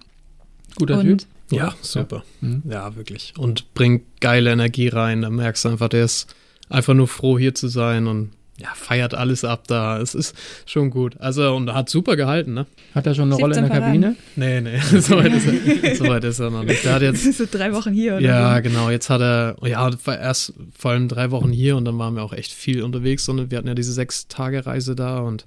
Guter 0.77 1.01
Und 1.01 1.19
Typ. 1.19 1.29
Ja, 1.51 1.75
super. 1.83 2.25
Mhm. 2.41 2.63
Ja, 2.69 2.95
wirklich. 2.97 3.35
Und 3.37 3.75
bringt 3.75 4.05
geile 4.21 4.53
Energie 4.53 4.89
rein. 4.89 5.23
Da 5.23 5.31
merkst 5.31 5.65
du 5.65 5.71
einfach, 5.71 5.89
der 5.89 6.05
ist 6.05 6.35
einfach 6.69 6.95
nur 6.95 7.09
froh, 7.09 7.39
hier 7.39 7.55
zu 7.55 7.69
sein 7.69 8.07
und 8.07 8.31
ja, 8.59 8.69
feiert 8.75 9.15
alles 9.15 9.45
ab 9.45 9.67
da. 9.67 9.99
Es 9.99 10.15
ist 10.15 10.37
schon 10.67 10.91
gut. 10.91 11.17
Also, 11.21 11.55
und 11.55 11.73
hat 11.73 11.89
super 11.89 12.17
gehalten, 12.17 12.53
ne? 12.53 12.67
Hat 12.95 13.07
er 13.07 13.15
schon 13.15 13.33
eine 13.33 13.41
Rolle 13.41 13.57
in 13.57 13.65
17 13.65 13.73
der 13.73 13.81
Kabine? 13.81 14.17
Nee, 14.37 14.61
nee, 14.61 14.79
so 15.01 15.17
weit 15.17 15.33
ist 15.33 15.47
er, 15.47 15.97
so 15.97 16.07
weit 16.07 16.25
ist 16.25 16.39
er 16.39 16.51
noch 16.51 16.63
nicht. 16.63 16.85
Der 16.85 16.95
hat 16.95 17.03
jetzt, 17.03 17.33
so 17.39 17.45
drei 17.51 17.73
Wochen 17.73 17.93
hier 17.93 18.17
oder 18.17 18.23
ja, 18.23 18.57
so. 18.57 18.63
genau, 18.63 18.91
jetzt 18.91 19.09
hat 19.09 19.21
er, 19.21 19.57
ja, 19.65 19.91
war 20.05 20.19
erst 20.19 20.53
vor 20.79 20.91
allem 20.91 21.09
drei 21.09 21.31
Wochen 21.31 21.51
hier 21.51 21.77
und 21.77 21.87
dann 21.87 21.99
waren 21.99 22.15
wir 22.15 22.23
auch 22.23 22.35
echt 22.35 22.53
viel 22.53 22.83
unterwegs 22.83 23.29
und 23.29 23.51
wir 23.51 23.59
hatten 23.59 23.69
ja 23.69 23.75
diese 23.75 23.93
sechs 23.93 24.29
Tage 24.29 24.67
Reise 24.67 24.95
da 24.95 25.21
und 25.21 25.47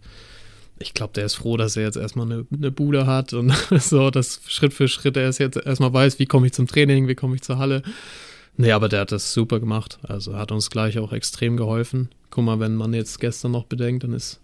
ich 0.77 0.93
glaube, 0.93 1.13
der 1.13 1.25
ist 1.25 1.35
froh, 1.35 1.55
dass 1.55 1.77
er 1.77 1.83
jetzt 1.83 1.95
erstmal 1.95 2.25
eine, 2.25 2.45
eine 2.51 2.71
Bude 2.71 3.05
hat 3.05 3.33
und 3.33 3.51
so, 3.79 4.09
dass 4.09 4.41
Schritt 4.47 4.73
für 4.73 4.87
Schritt 4.87 5.15
er 5.15 5.29
es 5.29 5.37
jetzt 5.37 5.57
erstmal 5.57 5.93
weiß, 5.93 6.19
wie 6.19 6.25
komme 6.25 6.47
ich 6.47 6.53
zum 6.53 6.67
Training, 6.67 7.07
wie 7.07 7.15
komme 7.15 7.35
ich 7.35 7.43
zur 7.43 7.59
Halle. 7.59 7.81
Nee, 8.57 8.71
aber 8.71 8.89
der 8.89 9.01
hat 9.01 9.11
das 9.11 9.33
super 9.33 9.59
gemacht. 9.59 9.99
Also 10.03 10.37
hat 10.37 10.51
uns 10.51 10.69
gleich 10.69 10.97
auch 10.99 11.11
extrem 11.11 11.57
geholfen. 11.57 12.09
Guck 12.35 12.43
mal, 12.43 12.59
wenn 12.59 12.75
man 12.75 12.93
jetzt 12.93 13.21
gestern 13.21 13.51
noch 13.53 13.63
bedenkt, 13.63 14.03
dann 14.03 14.11
ist 14.11 14.41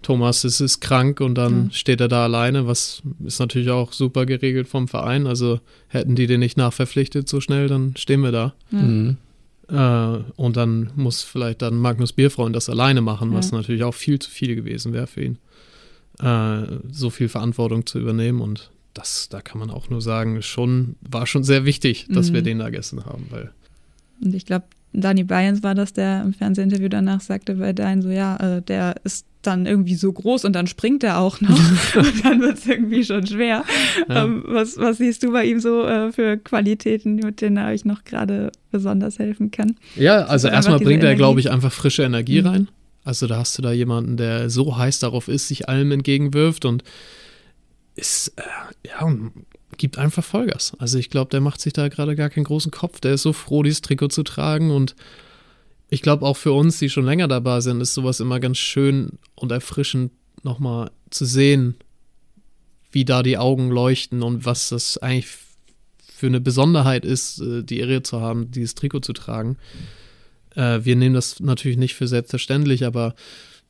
Thomas 0.00 0.44
es 0.44 0.60
ist 0.62 0.80
krank 0.80 1.20
und 1.20 1.34
dann 1.34 1.64
Ja. 1.66 1.70
steht 1.72 2.00
er 2.00 2.08
da 2.08 2.24
alleine, 2.24 2.66
was 2.66 3.02
ist 3.22 3.38
natürlich 3.38 3.68
auch 3.70 3.92
super 3.92 4.24
geregelt 4.24 4.66
vom 4.66 4.88
Verein. 4.88 5.26
Also 5.26 5.60
hätten 5.88 6.14
die 6.14 6.26
den 6.26 6.40
nicht 6.40 6.56
nachverpflichtet 6.56 7.28
so 7.28 7.40
schnell, 7.42 7.68
dann 7.68 7.94
stehen 7.98 8.22
wir 8.22 8.32
da. 8.32 8.54
Mhm. 8.70 9.18
Äh, 9.68 10.18
und 10.36 10.56
dann 10.56 10.90
muss 10.96 11.22
vielleicht 11.22 11.60
dann 11.60 11.76
Magnus 11.76 12.12
Bierfreund 12.14 12.56
das 12.56 12.70
alleine 12.70 13.02
machen, 13.02 13.32
was 13.34 13.50
Ja. 13.50 13.58
natürlich 13.58 13.84
auch 13.84 13.94
viel 13.94 14.18
zu 14.18 14.30
viel 14.30 14.54
gewesen 14.56 14.94
wäre 14.94 15.06
für 15.06 15.22
ihn. 15.22 15.38
Äh, 16.20 16.78
so 16.92 17.10
viel 17.10 17.28
Verantwortung 17.28 17.84
zu 17.86 17.98
übernehmen 17.98 18.40
und 18.40 18.70
das, 18.94 19.28
da 19.28 19.40
kann 19.42 19.58
man 19.58 19.70
auch 19.70 19.90
nur 19.90 20.00
sagen, 20.00 20.40
schon, 20.40 20.96
war 21.02 21.26
schon 21.26 21.44
sehr 21.44 21.64
wichtig, 21.66 22.06
dass 22.08 22.32
wir 22.32 22.40
Mhm. 22.40 22.44
den 22.44 22.58
da 22.60 22.70
gestern 22.70 23.04
haben, 23.04 23.26
weil 23.30 23.50
Und 24.22 24.34
ich 24.34 24.46
glaube, 24.46 24.64
Dani 24.94 25.24
Bayens 25.24 25.62
war 25.62 25.74
das, 25.74 25.92
der 25.92 26.22
im 26.22 26.32
Fernsehinterview 26.32 26.88
danach 26.88 27.20
sagte 27.20 27.54
bei 27.56 27.72
Dein 27.72 28.00
so, 28.00 28.10
ja, 28.10 28.36
äh, 28.36 28.62
der 28.62 28.94
ist 29.04 29.26
dann 29.42 29.66
irgendwie 29.66 29.96
so 29.96 30.10
groß 30.10 30.44
und 30.46 30.54
dann 30.54 30.66
springt 30.66 31.04
er 31.04 31.18
auch 31.18 31.40
noch 31.40 31.50
und 31.96 32.24
dann 32.24 32.40
wird 32.40 32.58
es 32.58 32.66
irgendwie 32.66 33.04
schon 33.04 33.26
schwer. 33.26 33.64
Ja. 34.08 34.24
Ähm, 34.24 34.44
was, 34.46 34.78
was 34.78 34.98
siehst 34.98 35.22
du 35.22 35.32
bei 35.32 35.44
ihm 35.44 35.60
so 35.60 35.84
äh, 35.84 36.12
für 36.12 36.36
Qualitäten, 36.38 37.16
mit 37.16 37.40
denen 37.40 37.56
er 37.56 37.68
euch 37.68 37.84
noch 37.84 38.04
gerade 38.04 38.52
besonders 38.70 39.18
helfen 39.18 39.50
kann? 39.50 39.76
Ja, 39.96 40.24
also 40.24 40.48
erstmal 40.48 40.78
bringt 40.78 41.02
er, 41.02 41.14
glaube 41.14 41.40
ich, 41.40 41.50
einfach 41.50 41.72
frische 41.72 42.04
Energie 42.04 42.40
Mhm. 42.40 42.46
rein. 42.46 42.68
Also 43.04 43.26
da 43.26 43.36
hast 43.36 43.58
du 43.58 43.62
da 43.62 43.70
jemanden, 43.72 44.16
der 44.16 44.48
so 44.48 44.78
heiß 44.78 45.00
darauf 45.00 45.28
ist, 45.28 45.48
sich 45.48 45.68
allem 45.68 45.92
entgegenwirft 45.92 46.64
und 46.64 46.84
ist, 47.96 48.32
äh, 48.36 48.88
ja, 48.88 49.06
gibt 49.76 49.98
einfach 49.98 50.24
Vollgas. 50.24 50.72
Also 50.78 50.98
ich 50.98 51.10
glaube, 51.10 51.30
der 51.30 51.40
macht 51.40 51.60
sich 51.60 51.72
da 51.72 51.88
gerade 51.88 52.16
gar 52.16 52.30
keinen 52.30 52.44
großen 52.44 52.70
Kopf. 52.70 53.00
Der 53.00 53.14
ist 53.14 53.22
so 53.22 53.32
froh, 53.32 53.62
dieses 53.62 53.82
Trikot 53.82 54.08
zu 54.08 54.22
tragen 54.22 54.70
und 54.70 54.94
ich 55.90 56.02
glaube 56.02 56.26
auch 56.26 56.36
für 56.36 56.52
uns, 56.52 56.78
die 56.78 56.90
schon 56.90 57.04
länger 57.04 57.28
dabei 57.28 57.60
sind, 57.60 57.80
ist 57.80 57.94
sowas 57.94 58.20
immer 58.20 58.40
ganz 58.40 58.58
schön 58.58 59.18
und 59.34 59.52
erfrischend 59.52 60.12
nochmal 60.42 60.90
zu 61.10 61.24
sehen, 61.24 61.76
wie 62.90 63.04
da 63.04 63.22
die 63.22 63.38
Augen 63.38 63.70
leuchten 63.70 64.22
und 64.22 64.44
was 64.44 64.70
das 64.70 64.98
eigentlich 64.98 65.28
für 66.14 66.26
eine 66.26 66.40
Besonderheit 66.40 67.04
ist, 67.04 67.40
äh, 67.40 67.62
die 67.62 67.78
Ehre 67.78 68.02
zu 68.02 68.20
haben, 68.20 68.50
dieses 68.50 68.74
Trikot 68.74 69.00
zu 69.00 69.12
tragen. 69.12 69.56
Äh, 70.54 70.80
wir 70.84 70.96
nehmen 70.96 71.14
das 71.14 71.40
natürlich 71.40 71.76
nicht 71.76 71.94
für 71.94 72.08
selbstverständlich, 72.08 72.84
aber 72.84 73.14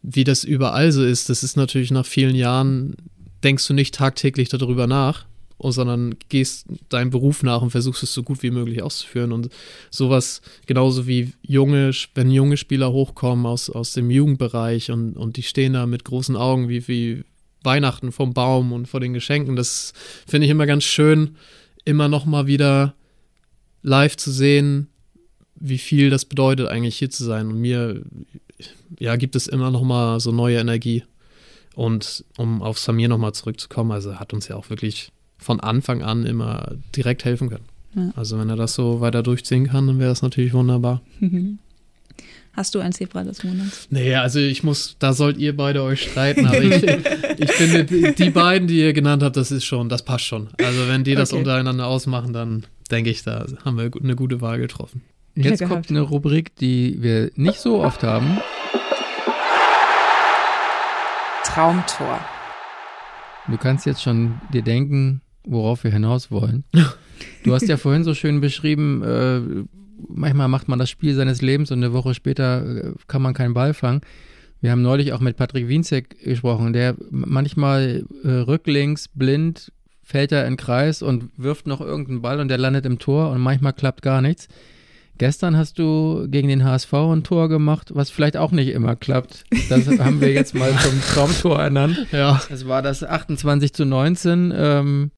wie 0.02 0.24
das 0.24 0.44
überall 0.44 0.92
so 0.92 1.02
ist, 1.02 1.30
das 1.30 1.42
ist 1.42 1.56
natürlich 1.56 1.90
nach 1.90 2.06
vielen 2.06 2.36
Jahren, 2.36 2.96
denkst 3.42 3.66
du 3.66 3.74
nicht 3.74 3.94
tagtäglich 3.94 4.50
darüber 4.50 4.86
nach. 4.86 5.24
Sondern 5.58 6.16
gehst 6.28 6.66
deinem 6.88 7.10
Beruf 7.10 7.42
nach 7.42 7.62
und 7.62 7.70
versuchst 7.70 8.02
es 8.02 8.12
so 8.12 8.22
gut 8.22 8.42
wie 8.42 8.50
möglich 8.50 8.82
auszuführen. 8.82 9.32
Und 9.32 9.48
sowas, 9.90 10.42
genauso 10.66 11.06
wie 11.06 11.32
junge, 11.42 11.92
wenn 12.14 12.30
junge 12.30 12.56
Spieler 12.56 12.92
hochkommen 12.92 13.46
aus, 13.46 13.70
aus 13.70 13.92
dem 13.92 14.10
Jugendbereich 14.10 14.90
und, 14.90 15.16
und 15.16 15.36
die 15.36 15.42
stehen 15.42 15.74
da 15.74 15.86
mit 15.86 16.04
großen 16.04 16.36
Augen 16.36 16.68
wie, 16.68 16.86
wie 16.88 17.24
Weihnachten 17.62 18.12
vom 18.12 18.34
Baum 18.34 18.72
und 18.72 18.86
vor 18.86 19.00
den 19.00 19.14
Geschenken, 19.14 19.56
das 19.56 19.92
finde 20.26 20.44
ich 20.44 20.50
immer 20.50 20.66
ganz 20.66 20.84
schön, 20.84 21.36
immer 21.84 22.08
noch 22.08 22.26
mal 22.26 22.46
wieder 22.46 22.94
live 23.82 24.16
zu 24.16 24.30
sehen, 24.30 24.88
wie 25.54 25.78
viel 25.78 26.10
das 26.10 26.24
bedeutet, 26.24 26.68
eigentlich 26.68 26.98
hier 26.98 27.10
zu 27.10 27.24
sein. 27.24 27.48
Und 27.48 27.60
mir, 27.60 28.02
ja, 28.98 29.16
gibt 29.16 29.36
es 29.36 29.46
immer 29.46 29.70
noch 29.70 29.82
mal 29.82 30.20
so 30.20 30.32
neue 30.32 30.58
Energie. 30.58 31.04
Und 31.74 32.24
um 32.36 32.62
auf 32.62 32.78
Samir 32.78 33.08
noch 33.08 33.18
mal 33.18 33.32
zurückzukommen, 33.32 33.92
also 33.92 34.18
hat 34.18 34.32
uns 34.32 34.48
ja 34.48 34.56
auch 34.56 34.70
wirklich 34.70 35.10
von 35.44 35.60
Anfang 35.60 36.02
an 36.02 36.24
immer 36.24 36.72
direkt 36.96 37.24
helfen 37.24 37.50
können. 37.50 37.66
Ja. 37.94 38.12
Also 38.16 38.38
wenn 38.38 38.48
er 38.48 38.56
das 38.56 38.74
so 38.74 39.00
weiter 39.00 39.22
durchziehen 39.22 39.68
kann, 39.68 39.86
dann 39.86 39.98
wäre 39.98 40.08
das 40.08 40.22
natürlich 40.22 40.54
wunderbar. 40.54 41.02
Hast 42.54 42.74
du 42.74 42.78
ein 42.78 42.92
Zebra 42.92 43.24
des 43.24 43.42
Monats? 43.42 43.88
Nee, 43.90 44.14
also 44.14 44.38
ich 44.38 44.62
muss, 44.62 44.96
da 45.00 45.12
sollt 45.12 45.38
ihr 45.38 45.56
beide 45.56 45.82
euch 45.82 46.02
streiten, 46.02 46.46
aber 46.46 46.62
ich, 46.62 46.82
ich 47.36 47.50
finde, 47.50 47.84
die, 47.84 48.14
die, 48.14 48.30
beiden, 48.30 48.68
die 48.68 48.78
ihr 48.78 48.92
genannt 48.92 49.24
habt, 49.24 49.36
das 49.36 49.50
ist 49.50 49.64
schon, 49.64 49.88
das 49.88 50.04
passt 50.04 50.24
schon. 50.24 50.48
Also 50.58 50.88
wenn 50.88 51.02
die 51.02 51.16
das 51.16 51.32
okay. 51.32 51.40
untereinander 51.40 51.86
ausmachen, 51.86 52.32
dann 52.32 52.64
denke 52.92 53.10
ich, 53.10 53.24
da 53.24 53.44
haben 53.64 53.76
wir 53.76 53.90
eine 54.00 54.14
gute 54.14 54.40
Wahl 54.40 54.58
getroffen. 54.58 55.02
Jetzt 55.34 55.64
kommt 55.66 55.90
eine 55.90 56.00
Rubrik, 56.00 56.54
die 56.56 57.02
wir 57.02 57.32
nicht 57.34 57.58
so 57.58 57.82
oft 57.82 58.04
haben. 58.04 58.38
Traumtor. 61.42 62.20
Du 63.48 63.58
kannst 63.58 63.84
jetzt 63.84 64.02
schon 64.02 64.40
dir 64.52 64.62
denken, 64.62 65.20
worauf 65.44 65.84
wir 65.84 65.90
hinaus 65.90 66.30
wollen. 66.30 66.64
Du 67.44 67.54
hast 67.54 67.68
ja 67.68 67.76
vorhin 67.78 68.04
so 68.04 68.14
schön 68.14 68.40
beschrieben, 68.40 69.02
äh, 69.02 69.40
manchmal 70.08 70.48
macht 70.48 70.68
man 70.68 70.78
das 70.78 70.90
Spiel 70.90 71.14
seines 71.14 71.42
Lebens 71.42 71.70
und 71.70 71.78
eine 71.78 71.92
Woche 71.92 72.14
später 72.14 72.64
äh, 72.64 72.92
kann 73.06 73.22
man 73.22 73.34
keinen 73.34 73.54
Ball 73.54 73.74
fangen. 73.74 74.00
Wir 74.60 74.70
haben 74.70 74.82
neulich 74.82 75.12
auch 75.12 75.20
mit 75.20 75.36
Patrick 75.36 75.68
Wienzek 75.68 76.22
gesprochen, 76.22 76.72
der 76.72 76.96
manchmal 77.10 78.04
äh, 78.24 78.28
rücklinks 78.28 79.08
blind 79.08 79.70
fällt 80.02 80.32
er 80.32 80.46
in 80.46 80.52
den 80.52 80.56
Kreis 80.58 81.02
und 81.02 81.30
wirft 81.36 81.66
noch 81.66 81.80
irgendeinen 81.80 82.22
Ball 82.22 82.40
und 82.40 82.48
der 82.48 82.58
landet 82.58 82.86
im 82.86 82.98
Tor 82.98 83.30
und 83.30 83.40
manchmal 83.40 83.72
klappt 83.72 84.02
gar 84.02 84.20
nichts. 84.20 84.48
Gestern 85.16 85.56
hast 85.56 85.78
du 85.78 86.26
gegen 86.28 86.48
den 86.48 86.64
HSV 86.64 86.92
ein 86.92 87.22
Tor 87.22 87.48
gemacht, 87.48 87.92
was 87.94 88.10
vielleicht 88.10 88.36
auch 88.36 88.50
nicht 88.50 88.68
immer 88.68 88.96
klappt. 88.96 89.44
Das 89.68 89.86
haben 89.98 90.20
wir 90.20 90.32
jetzt 90.32 90.54
mal 90.54 90.72
zum 90.78 91.00
Traumtor 91.02 91.60
ernannt. 91.60 92.06
Ja. 92.10 92.40
Es 92.50 92.66
war 92.66 92.82
das 92.82 93.04
28 93.04 93.72
zu 93.72 93.84
19. 93.84 94.52
Ähm, 94.56 95.10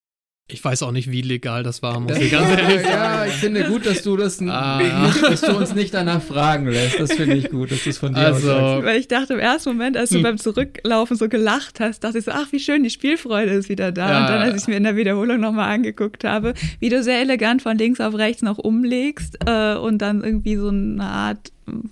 ich 0.48 0.64
weiß 0.64 0.84
auch 0.84 0.92
nicht, 0.92 1.10
wie 1.10 1.22
legal 1.22 1.64
das 1.64 1.82
war, 1.82 1.98
muss 1.98 2.16
ich 2.18 2.30
ganz 2.30 2.48
ehrlich 2.48 2.82
sagen. 2.82 2.88
Ja, 2.88 3.26
ich 3.26 3.32
finde 3.32 3.64
gut, 3.64 3.84
dass 3.84 4.02
du 4.02 4.16
das 4.16 4.40
ah. 4.40 4.78
nicht, 4.80 5.22
dass 5.22 5.40
du 5.40 5.56
uns 5.56 5.74
nicht 5.74 5.92
danach 5.92 6.22
fragen 6.22 6.68
lässt. 6.68 7.00
Das 7.00 7.14
finde 7.14 7.34
ich 7.34 7.50
gut, 7.50 7.72
dass 7.72 7.82
du 7.82 7.90
es 7.90 7.98
von 7.98 8.14
dir 8.14 8.20
also, 8.20 8.52
aus 8.52 8.84
Weil 8.84 9.00
ich 9.00 9.08
dachte 9.08 9.34
im 9.34 9.40
ersten 9.40 9.70
Moment, 9.70 9.96
als 9.96 10.10
du 10.10 10.16
hm. 10.16 10.22
beim 10.22 10.38
Zurücklaufen 10.38 11.16
so 11.16 11.28
gelacht 11.28 11.80
hast, 11.80 12.04
dachte 12.04 12.18
ich 12.18 12.24
so, 12.24 12.30
ach, 12.30 12.52
wie 12.52 12.60
schön, 12.60 12.84
die 12.84 12.90
Spielfreude 12.90 13.50
ist 13.52 13.68
wieder 13.68 13.90
da. 13.90 14.08
Ja. 14.08 14.20
Und 14.20 14.28
dann, 14.28 14.42
als 14.42 14.54
ich 14.54 14.62
es 14.62 14.68
mir 14.68 14.76
in 14.76 14.84
der 14.84 14.94
Wiederholung 14.94 15.40
nochmal 15.40 15.74
angeguckt 15.74 16.22
habe, 16.22 16.54
wie 16.78 16.90
du 16.90 17.02
sehr 17.02 17.20
elegant 17.20 17.62
von 17.62 17.76
links 17.76 18.00
auf 18.00 18.14
rechts 18.14 18.42
noch 18.42 18.58
umlegst 18.58 19.38
äh, 19.46 19.74
und 19.74 19.98
dann 19.98 20.22
irgendwie 20.22 20.54
so 20.54 20.68
eine 20.68 21.02
Art 21.02 21.50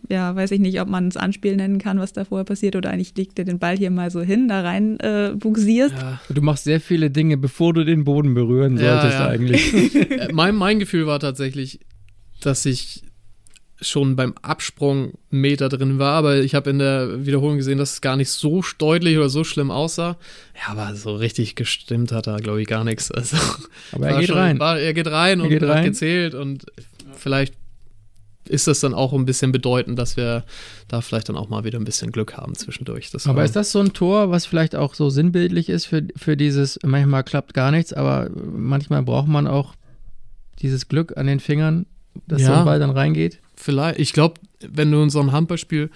ja, 0.09 0.35
weiß 0.35 0.53
ich 0.53 0.61
nicht, 0.61 0.81
ob 0.81 0.89
man 0.89 1.09
es 1.09 1.17
Anspiel 1.17 1.57
nennen 1.57 1.79
kann, 1.79 1.99
was 1.99 2.13
da 2.13 2.25
vorher 2.25 2.45
passiert, 2.45 2.77
oder 2.77 2.91
eigentlich 2.91 3.17
legt 3.17 3.39
dir 3.39 3.45
den 3.45 3.59
Ball 3.59 3.77
hier 3.77 3.91
mal 3.91 4.11
so 4.11 4.21
hin, 4.21 4.49
da 4.49 4.61
rein 4.61 4.99
äh, 5.01 5.33
bugsierst. 5.37 5.95
Ja. 5.95 6.21
Du 6.29 6.43
machst 6.43 6.65
sehr 6.65 6.81
viele 6.81 7.11
Dinge, 7.11 7.37
bevor 7.37 7.75
du 7.75 7.85
den 7.85 8.05
Boden 8.05 8.35
berühren 8.35 8.79
solltest 8.79 9.19
ja, 9.19 9.27
ja. 9.27 9.29
eigentlich. 9.29 9.75
Äh, 10.15 10.33
mein, 10.33 10.55
mein 10.55 10.79
Gefühl 10.79 11.07
war 11.07 11.19
tatsächlich, 11.19 11.81
dass 12.41 12.65
ich 12.67 13.03
schon 13.81 14.17
beim 14.17 14.35
Absprung 14.43 15.15
Meter 15.31 15.69
drin 15.69 15.99
war, 15.99 16.15
aber 16.15 16.39
ich 16.39 16.55
habe 16.55 16.71
in 16.71 16.79
der 16.79 17.27
Wiederholung 17.27 17.57
gesehen, 17.57 17.79
dass 17.79 17.95
es 17.95 18.01
gar 18.01 18.17
nicht 18.17 18.31
so 18.31 18.63
deutlich 18.79 19.17
oder 19.17 19.29
so 19.29 19.45
schlimm 19.45 19.71
aussah. 19.71 20.17
Ja, 20.55 20.73
aber 20.73 20.95
so 20.95 21.15
richtig 21.15 21.57
gestimmt 21.57 22.13
hat 22.13 22.27
er, 22.27 22.37
glaube 22.39 22.63
ich, 22.63 22.69
gar 22.69 22.85
nichts. 22.85 23.11
Also, 23.11 23.37
aber 23.93 24.09
er 24.09 24.21
geht 24.21 24.29
schon, 24.29 24.39
rein. 24.39 24.59
War, 24.59 24.79
er 24.79 24.95
geht 24.95 25.09
rein 25.09 25.41
er 25.41 25.45
und 25.45 25.51
geht 25.51 25.63
hat 25.63 25.71
rein. 25.71 25.85
gezählt 25.85 26.35
und 26.35 26.67
vielleicht 27.17 27.55
ist 28.49 28.67
das 28.67 28.81
dann 28.81 28.95
auch 28.95 29.13
ein 29.13 29.25
bisschen 29.25 29.53
bedeutend, 29.53 29.99
dass 29.99 30.17
wir 30.17 30.45
da 30.89 31.01
vielleicht 31.01 31.29
dann 31.29 31.37
auch 31.37 31.49
mal 31.49 31.65
wieder 31.65 31.79
ein 31.79 31.85
bisschen 31.85 32.13
Glück 32.13 32.37
haben 32.37 32.55
zwischendurch. 32.55 33.11
Das 33.11 33.27
aber 33.27 33.45
ist 33.45 33.57
das 33.57 33.73
so 33.73 33.81
ein 33.81 33.93
Tor, 33.93 34.31
was 34.31 34.47
vielleicht 34.47 34.77
auch 34.77 34.95
so 34.95 35.11
sinnbildlich 35.11 35.69
ist 35.69 35.87
für, 35.87 36.07
für 36.17 36.37
dieses, 36.37 36.79
manchmal 36.85 37.25
klappt 37.25 37.55
gar 37.55 37.71
nichts, 37.71 37.93
aber 37.93 38.31
manchmal 38.35 39.03
braucht 39.03 39.29
man 39.29 39.47
auch 39.47 39.75
dieses 40.61 40.89
Glück 40.89 41.17
an 41.17 41.27
den 41.27 41.41
Fingern, 41.41 41.87
dass 42.27 42.43
ja, 42.43 42.49
so 42.49 42.53
ein 42.55 42.65
Ball 42.65 42.79
dann 42.79 42.91
reingeht? 42.91 43.41
Vielleicht. 43.57 43.99
Ich 43.99 44.13
glaube, 44.13 44.41
wenn 44.67 44.91
du 44.91 45.03
in 45.03 45.11
so 45.11 45.21
einem 45.21 45.33
Handballspiel 45.33 45.91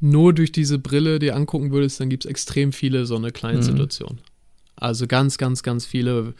nur 0.00 0.32
durch 0.32 0.52
diese 0.52 0.78
Brille 0.78 1.18
dir 1.18 1.34
angucken 1.34 1.72
würdest, 1.72 2.00
dann 2.00 2.08
gibt 2.08 2.24
es 2.24 2.30
extrem 2.30 2.72
viele 2.72 3.06
so 3.06 3.16
eine 3.16 3.32
kleine 3.32 3.58
mhm. 3.58 3.62
Situation. 3.62 4.18
Also 4.76 5.06
ganz, 5.06 5.38
ganz, 5.38 5.62
ganz 5.62 5.86
viele, 5.86 6.34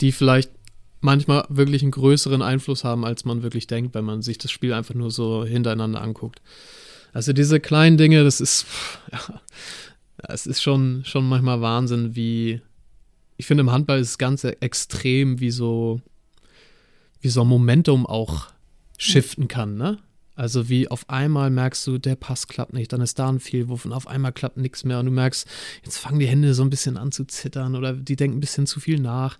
die 0.00 0.12
vielleicht 0.12 0.50
manchmal 1.02 1.44
wirklich 1.48 1.82
einen 1.82 1.90
größeren 1.90 2.42
Einfluss 2.42 2.84
haben, 2.84 3.04
als 3.04 3.24
man 3.24 3.42
wirklich 3.42 3.66
denkt, 3.66 3.94
wenn 3.94 4.04
man 4.04 4.22
sich 4.22 4.38
das 4.38 4.50
Spiel 4.50 4.72
einfach 4.72 4.94
nur 4.94 5.10
so 5.10 5.44
hintereinander 5.44 6.00
anguckt. 6.00 6.40
Also 7.12 7.32
diese 7.32 7.60
kleinen 7.60 7.98
Dinge, 7.98 8.24
das 8.24 8.40
ist, 8.40 8.66
ja, 9.12 9.40
es 10.28 10.46
ist 10.46 10.62
schon, 10.62 11.02
schon 11.04 11.28
manchmal 11.28 11.60
Wahnsinn, 11.60 12.16
wie, 12.16 12.60
ich 13.36 13.46
finde 13.46 13.62
im 13.62 13.72
Handball 13.72 14.00
ist 14.00 14.10
es 14.10 14.18
ganz 14.18 14.44
extrem, 14.44 15.40
wie 15.40 15.50
so, 15.50 16.00
wie 17.20 17.28
so 17.28 17.42
ein 17.42 17.48
Momentum 17.48 18.06
auch 18.06 18.48
shiften 18.96 19.48
kann, 19.48 19.76
ne? 19.76 19.98
Also 20.34 20.70
wie 20.70 20.88
auf 20.88 21.10
einmal 21.10 21.50
merkst 21.50 21.86
du, 21.86 21.98
der 21.98 22.16
Pass 22.16 22.48
klappt 22.48 22.72
nicht, 22.72 22.92
dann 22.92 23.02
ist 23.02 23.18
da 23.18 23.28
ein 23.28 23.38
Fehlwurf 23.38 23.84
und 23.84 23.92
auf 23.92 24.06
einmal 24.06 24.32
klappt 24.32 24.56
nichts 24.56 24.82
mehr 24.82 24.98
und 24.98 25.06
du 25.06 25.12
merkst, 25.12 25.46
jetzt 25.84 25.98
fangen 25.98 26.20
die 26.20 26.26
Hände 26.26 26.54
so 26.54 26.62
ein 26.62 26.70
bisschen 26.70 26.96
an 26.96 27.12
zu 27.12 27.26
zittern 27.26 27.76
oder 27.76 27.92
die 27.92 28.16
denken 28.16 28.38
ein 28.38 28.40
bisschen 28.40 28.66
zu 28.66 28.80
viel 28.80 28.98
nach. 28.98 29.38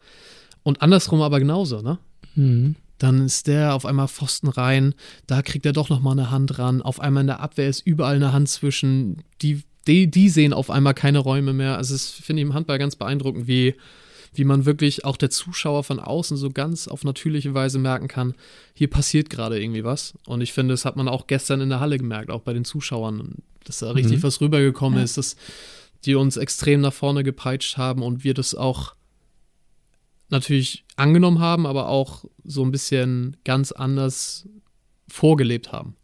Und 0.62 0.82
andersrum 0.82 1.22
aber 1.22 1.40
genauso, 1.40 1.82
ne? 1.82 1.98
Mhm. 2.34 2.76
Dann 2.98 3.24
ist 3.24 3.48
der 3.48 3.74
auf 3.74 3.84
einmal 3.84 4.06
Pfosten 4.06 4.48
rein, 4.48 4.94
da 5.26 5.42
kriegt 5.42 5.66
er 5.66 5.72
doch 5.72 5.88
nochmal 5.88 6.12
eine 6.12 6.30
Hand 6.30 6.58
ran. 6.58 6.82
Auf 6.82 7.00
einmal 7.00 7.22
in 7.22 7.26
der 7.26 7.40
Abwehr 7.40 7.68
ist 7.68 7.84
überall 7.84 8.16
eine 8.16 8.32
Hand 8.32 8.48
zwischen. 8.48 9.22
Die, 9.40 9.62
die, 9.88 10.08
die 10.08 10.28
sehen 10.28 10.52
auf 10.52 10.70
einmal 10.70 10.94
keine 10.94 11.18
Räume 11.18 11.52
mehr. 11.52 11.76
Also, 11.76 11.94
es 11.94 12.10
finde 12.10 12.42
ich 12.42 12.48
im 12.48 12.54
Handball 12.54 12.78
ganz 12.78 12.94
beeindruckend, 12.94 13.48
wie, 13.48 13.74
wie 14.34 14.44
man 14.44 14.64
wirklich 14.64 15.04
auch 15.04 15.16
der 15.16 15.30
Zuschauer 15.30 15.84
von 15.84 15.98
außen 15.98 16.36
so 16.36 16.50
ganz 16.50 16.88
auf 16.88 17.04
natürliche 17.04 17.54
Weise 17.54 17.78
merken 17.78 18.08
kann, 18.08 18.34
hier 18.72 18.88
passiert 18.88 19.30
gerade 19.30 19.60
irgendwie 19.60 19.84
was. 19.84 20.14
Und 20.26 20.40
ich 20.40 20.52
finde, 20.52 20.74
das 20.74 20.84
hat 20.84 20.96
man 20.96 21.08
auch 21.08 21.26
gestern 21.26 21.60
in 21.60 21.68
der 21.68 21.80
Halle 21.80 21.98
gemerkt, 21.98 22.30
auch 22.30 22.42
bei 22.42 22.52
den 22.52 22.64
Zuschauern, 22.64 23.36
dass 23.64 23.80
da 23.80 23.90
richtig 23.90 24.18
mhm. 24.18 24.22
was 24.22 24.40
rübergekommen 24.40 24.98
ja. 24.98 25.04
ist, 25.04 25.18
dass 25.18 25.36
die 26.04 26.14
uns 26.14 26.36
extrem 26.36 26.80
nach 26.80 26.92
vorne 26.92 27.24
gepeitscht 27.24 27.76
haben 27.76 28.02
und 28.02 28.24
wir 28.24 28.34
das 28.34 28.54
auch 28.54 28.94
natürlich 30.32 30.84
angenommen 30.96 31.38
haben, 31.38 31.66
aber 31.66 31.88
auch 31.88 32.24
so 32.42 32.64
ein 32.64 32.72
bisschen 32.72 33.36
ganz 33.44 33.70
anders 33.70 34.48
vorgelebt 35.08 35.70
haben. 35.70 35.94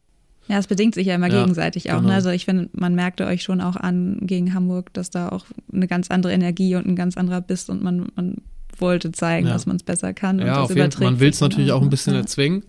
Ja, 0.47 0.59
es 0.59 0.67
bedingt 0.67 0.95
sich 0.95 1.07
ja 1.07 1.15
immer 1.15 1.29
ja, 1.29 1.41
gegenseitig 1.41 1.91
auch. 1.91 1.97
Ne? 1.97 2.01
Genau. 2.01 2.09
Ne? 2.11 2.15
Also 2.15 2.31
ich 2.31 2.45
finde, 2.45 2.71
man 2.73 2.95
merkte 2.95 3.27
euch 3.27 3.43
schon 3.43 3.61
auch 3.61 3.77
an 3.77 4.19
gegen 4.23 4.55
Hamburg, 4.55 4.93
dass 4.95 5.11
da 5.11 5.29
auch 5.29 5.45
eine 5.73 5.87
ganz 5.87 6.11
andere 6.11 6.33
Energie 6.33 6.77
und 6.77 6.87
ein 6.87 6.97
ganz 6.97 7.17
anderer 7.17 7.41
Biss 7.41 7.69
und 7.69 7.83
man, 7.83 8.07
man 8.15 8.37
wollte 8.79 9.13
zeigen, 9.13 9.47
ja. 9.47 9.53
dass 9.53 9.67
man 9.67 9.77
es 9.77 9.83
besser 9.83 10.15
kann. 10.15 10.39
Ja, 10.39 10.63
auf 10.63 10.75
jeden 10.75 10.93
Fall. 10.93 11.05
Man 11.05 11.21
will 11.21 11.31
es 11.31 11.41
natürlich 11.41 11.73
auch 11.73 11.83
ein 11.83 11.91
bisschen 11.91 12.15
ja. 12.15 12.21
erzwingen, 12.21 12.63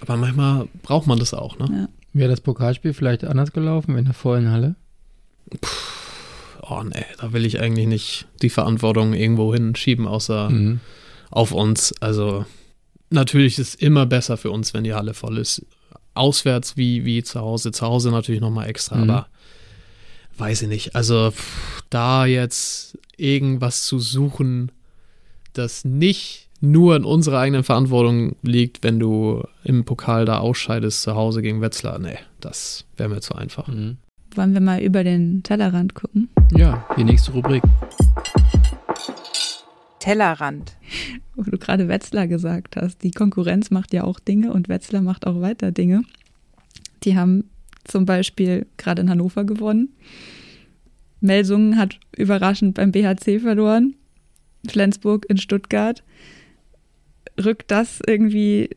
aber 0.00 0.16
manchmal 0.16 0.68
braucht 0.82 1.06
man 1.06 1.18
das 1.18 1.34
auch. 1.34 1.58
Ne? 1.58 1.88
Wäre 2.12 2.30
das 2.30 2.40
Pokalspiel 2.40 2.94
vielleicht 2.94 3.24
anders 3.24 3.52
gelaufen 3.52 3.96
in 3.98 4.04
der 4.04 4.14
vollen 4.14 4.50
Halle? 4.50 4.76
Puh 5.60 5.68
oh 6.70 6.82
nee, 6.82 7.04
da 7.18 7.32
will 7.32 7.44
ich 7.44 7.60
eigentlich 7.60 7.86
nicht 7.86 8.26
die 8.42 8.50
Verantwortung 8.50 9.12
irgendwo 9.12 9.52
hinschieben, 9.52 10.06
außer 10.06 10.50
mhm. 10.50 10.80
auf 11.30 11.52
uns. 11.52 11.94
Also 12.00 12.44
natürlich 13.10 13.58
ist 13.58 13.68
es 13.68 13.74
immer 13.74 14.06
besser 14.06 14.36
für 14.36 14.50
uns, 14.50 14.72
wenn 14.72 14.84
die 14.84 14.94
Halle 14.94 15.14
voll 15.14 15.38
ist. 15.38 15.66
Auswärts 16.14 16.76
wie, 16.76 17.04
wie 17.04 17.22
zu 17.22 17.40
Hause. 17.40 17.72
Zu 17.72 17.86
Hause 17.86 18.10
natürlich 18.10 18.40
nochmal 18.40 18.68
extra, 18.68 18.96
mhm. 18.96 19.10
aber 19.10 19.26
weiß 20.38 20.62
ich 20.62 20.68
nicht. 20.68 20.96
Also 20.96 21.32
pff, 21.32 21.82
da 21.90 22.26
jetzt 22.26 22.98
irgendwas 23.16 23.82
zu 23.84 23.98
suchen, 23.98 24.72
das 25.52 25.84
nicht 25.84 26.48
nur 26.60 26.94
in 26.94 27.04
unserer 27.04 27.38
eigenen 27.40 27.64
Verantwortung 27.64 28.36
liegt, 28.42 28.82
wenn 28.82 28.98
du 28.98 29.42
im 29.64 29.84
Pokal 29.84 30.26
da 30.26 30.38
ausscheidest 30.38 31.02
zu 31.02 31.14
Hause 31.14 31.42
gegen 31.42 31.60
Wetzlar. 31.60 31.98
Nee, 31.98 32.18
das 32.40 32.84
wäre 32.96 33.08
mir 33.08 33.20
zu 33.20 33.34
einfach. 33.34 33.66
Mhm. 33.68 33.96
Wollen 34.34 34.54
wir 34.54 34.60
mal 34.60 34.80
über 34.80 35.02
den 35.02 35.42
Tellerrand 35.42 35.94
gucken? 35.94 36.28
Ja, 36.56 36.84
die 36.96 37.04
nächste 37.04 37.32
Rubrik. 37.32 37.62
Tellerrand. 40.00 40.76
Wo 41.36 41.42
du 41.42 41.58
gerade 41.58 41.88
Wetzlar 41.88 42.26
gesagt 42.26 42.76
hast. 42.76 43.02
Die 43.02 43.12
Konkurrenz 43.12 43.70
macht 43.70 43.92
ja 43.92 44.04
auch 44.04 44.18
Dinge 44.18 44.52
und 44.52 44.68
Wetzlar 44.68 45.02
macht 45.02 45.26
auch 45.26 45.40
weiter 45.40 45.70
Dinge. 45.70 46.02
Die 47.04 47.16
haben 47.16 47.50
zum 47.84 48.04
Beispiel 48.04 48.66
gerade 48.76 49.02
in 49.02 49.10
Hannover 49.10 49.44
gewonnen. 49.44 49.94
Melsungen 51.20 51.76
hat 51.76 52.00
überraschend 52.16 52.74
beim 52.74 52.92
BHC 52.92 53.40
verloren. 53.40 53.94
Flensburg 54.66 55.26
in 55.28 55.38
Stuttgart. 55.38 56.02
Rückt 57.42 57.70
das 57.70 58.00
irgendwie 58.06 58.70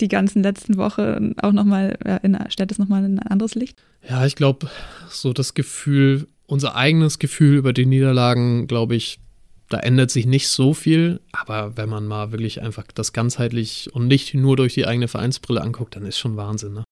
die 0.00 0.08
ganzen 0.08 0.42
letzten 0.42 0.76
Wochen 0.76 1.34
auch 1.38 1.52
nochmal, 1.52 1.96
äh, 2.04 2.50
stellt 2.50 2.72
es 2.72 2.78
nochmal 2.78 3.04
in 3.04 3.18
ein 3.18 3.26
anderes 3.26 3.54
Licht? 3.54 3.82
Ja, 4.08 4.24
ich 4.26 4.36
glaube, 4.36 4.68
so 5.08 5.32
das 5.32 5.54
Gefühl, 5.54 6.28
unser 6.48 6.74
eigenes 6.74 7.20
Gefühl 7.20 7.56
über 7.56 7.72
die 7.72 7.86
Niederlagen, 7.86 8.66
glaube 8.66 8.96
ich, 8.96 9.20
da 9.68 9.78
ändert 9.78 10.10
sich 10.10 10.26
nicht 10.26 10.48
so 10.48 10.72
viel. 10.74 11.20
Aber 11.32 11.76
wenn 11.76 11.90
man 11.90 12.06
mal 12.06 12.32
wirklich 12.32 12.62
einfach 12.62 12.84
das 12.94 13.12
ganzheitlich 13.12 13.90
und 13.92 14.08
nicht 14.08 14.34
nur 14.34 14.56
durch 14.56 14.74
die 14.74 14.86
eigene 14.86 15.08
Vereinsbrille 15.08 15.60
anguckt, 15.60 15.94
dann 15.94 16.06
ist 16.06 16.18
schon 16.18 16.36
Wahnsinn, 16.36 16.72
ne? 16.72 16.84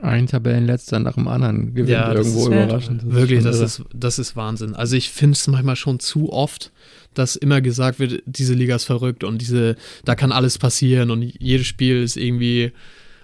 Ein 0.00 0.28
Tabellenletzter 0.28 1.00
nach 1.00 1.14
dem 1.14 1.26
anderen 1.26 1.74
gewinnt 1.74 1.88
Ja, 1.88 2.12
irgendwo 2.12 2.46
überraschend. 2.46 3.02
Das 3.02 3.10
Wirklich, 3.12 3.42
das 3.42 3.56
irre. 3.56 3.64
ist, 3.64 3.82
das 3.92 4.18
ist 4.20 4.36
Wahnsinn. 4.36 4.74
Also 4.74 4.94
ich 4.94 5.10
finde 5.10 5.32
es 5.32 5.48
manchmal 5.48 5.74
schon 5.74 5.98
zu 5.98 6.32
oft, 6.32 6.70
dass 7.14 7.34
immer 7.34 7.60
gesagt 7.60 7.98
wird, 7.98 8.22
diese 8.24 8.54
Liga 8.54 8.76
ist 8.76 8.84
verrückt 8.84 9.24
und 9.24 9.38
diese, 9.38 9.74
da 10.04 10.14
kann 10.14 10.30
alles 10.30 10.58
passieren 10.58 11.10
und 11.10 11.22
jedes 11.22 11.66
Spiel 11.66 12.02
ist 12.02 12.16
irgendwie, 12.16 12.70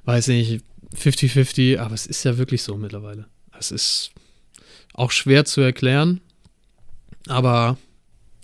weiß 0.04 0.28
nicht, 0.28 0.64
50-50, 0.96 1.78
aber 1.78 1.94
es 1.94 2.06
ist 2.06 2.24
ja 2.24 2.38
wirklich 2.38 2.62
so 2.62 2.76
mittlerweile. 2.76 3.26
Es 3.56 3.70
ist 3.70 4.10
auch 4.94 5.10
schwer 5.10 5.44
zu 5.44 5.60
erklären, 5.60 6.20
aber 7.28 7.76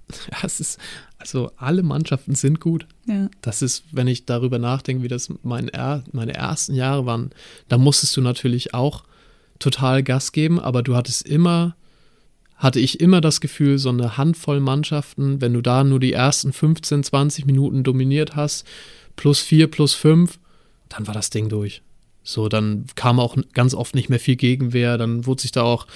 ja, 0.32 0.38
es 0.42 0.60
ist, 0.60 0.78
also 1.18 1.52
alle 1.56 1.82
Mannschaften 1.82 2.34
sind 2.34 2.60
gut. 2.60 2.86
Ja. 3.06 3.28
Das 3.42 3.62
ist, 3.62 3.84
wenn 3.92 4.08
ich 4.08 4.26
darüber 4.26 4.58
nachdenke, 4.58 5.02
wie 5.02 5.08
das 5.08 5.32
mein 5.42 5.70
meine 6.12 6.34
ersten 6.34 6.74
Jahre 6.74 7.06
waren, 7.06 7.30
da 7.68 7.78
musstest 7.78 8.16
du 8.16 8.20
natürlich 8.20 8.74
auch 8.74 9.04
total 9.58 10.02
Gas 10.02 10.32
geben, 10.32 10.58
aber 10.58 10.82
du 10.82 10.96
hattest 10.96 11.26
immer, 11.26 11.76
hatte 12.56 12.80
ich 12.80 13.00
immer 13.00 13.20
das 13.20 13.40
Gefühl, 13.40 13.78
so 13.78 13.90
eine 13.90 14.16
Handvoll 14.16 14.60
Mannschaften, 14.60 15.40
wenn 15.40 15.52
du 15.52 15.60
da 15.60 15.84
nur 15.84 16.00
die 16.00 16.12
ersten 16.12 16.52
15, 16.52 17.04
20 17.04 17.46
Minuten 17.46 17.84
dominiert 17.84 18.34
hast, 18.34 18.66
plus 19.16 19.40
vier, 19.40 19.70
plus 19.70 19.94
fünf, 19.94 20.38
dann 20.88 21.06
war 21.06 21.14
das 21.14 21.30
Ding 21.30 21.48
durch. 21.48 21.82
So, 22.22 22.48
dann 22.48 22.86
kam 22.96 23.18
auch 23.18 23.36
ganz 23.54 23.74
oft 23.74 23.94
nicht 23.94 24.08
mehr 24.08 24.20
viel 24.20 24.36
Gegenwehr, 24.36 24.98
dann 24.98 25.26
wurde 25.26 25.42
sich 25.42 25.52
da 25.52 25.62
auch, 25.62 25.86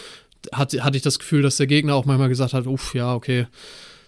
hatte, 0.53 0.85
hatte 0.85 0.97
ich 0.97 1.03
das 1.03 1.19
Gefühl, 1.19 1.43
dass 1.43 1.57
der 1.57 1.67
Gegner 1.67 1.95
auch 1.95 2.05
manchmal 2.05 2.29
gesagt 2.29 2.53
hat, 2.55 2.67
uff, 2.67 2.95
ja, 2.95 3.15
okay, 3.15 3.47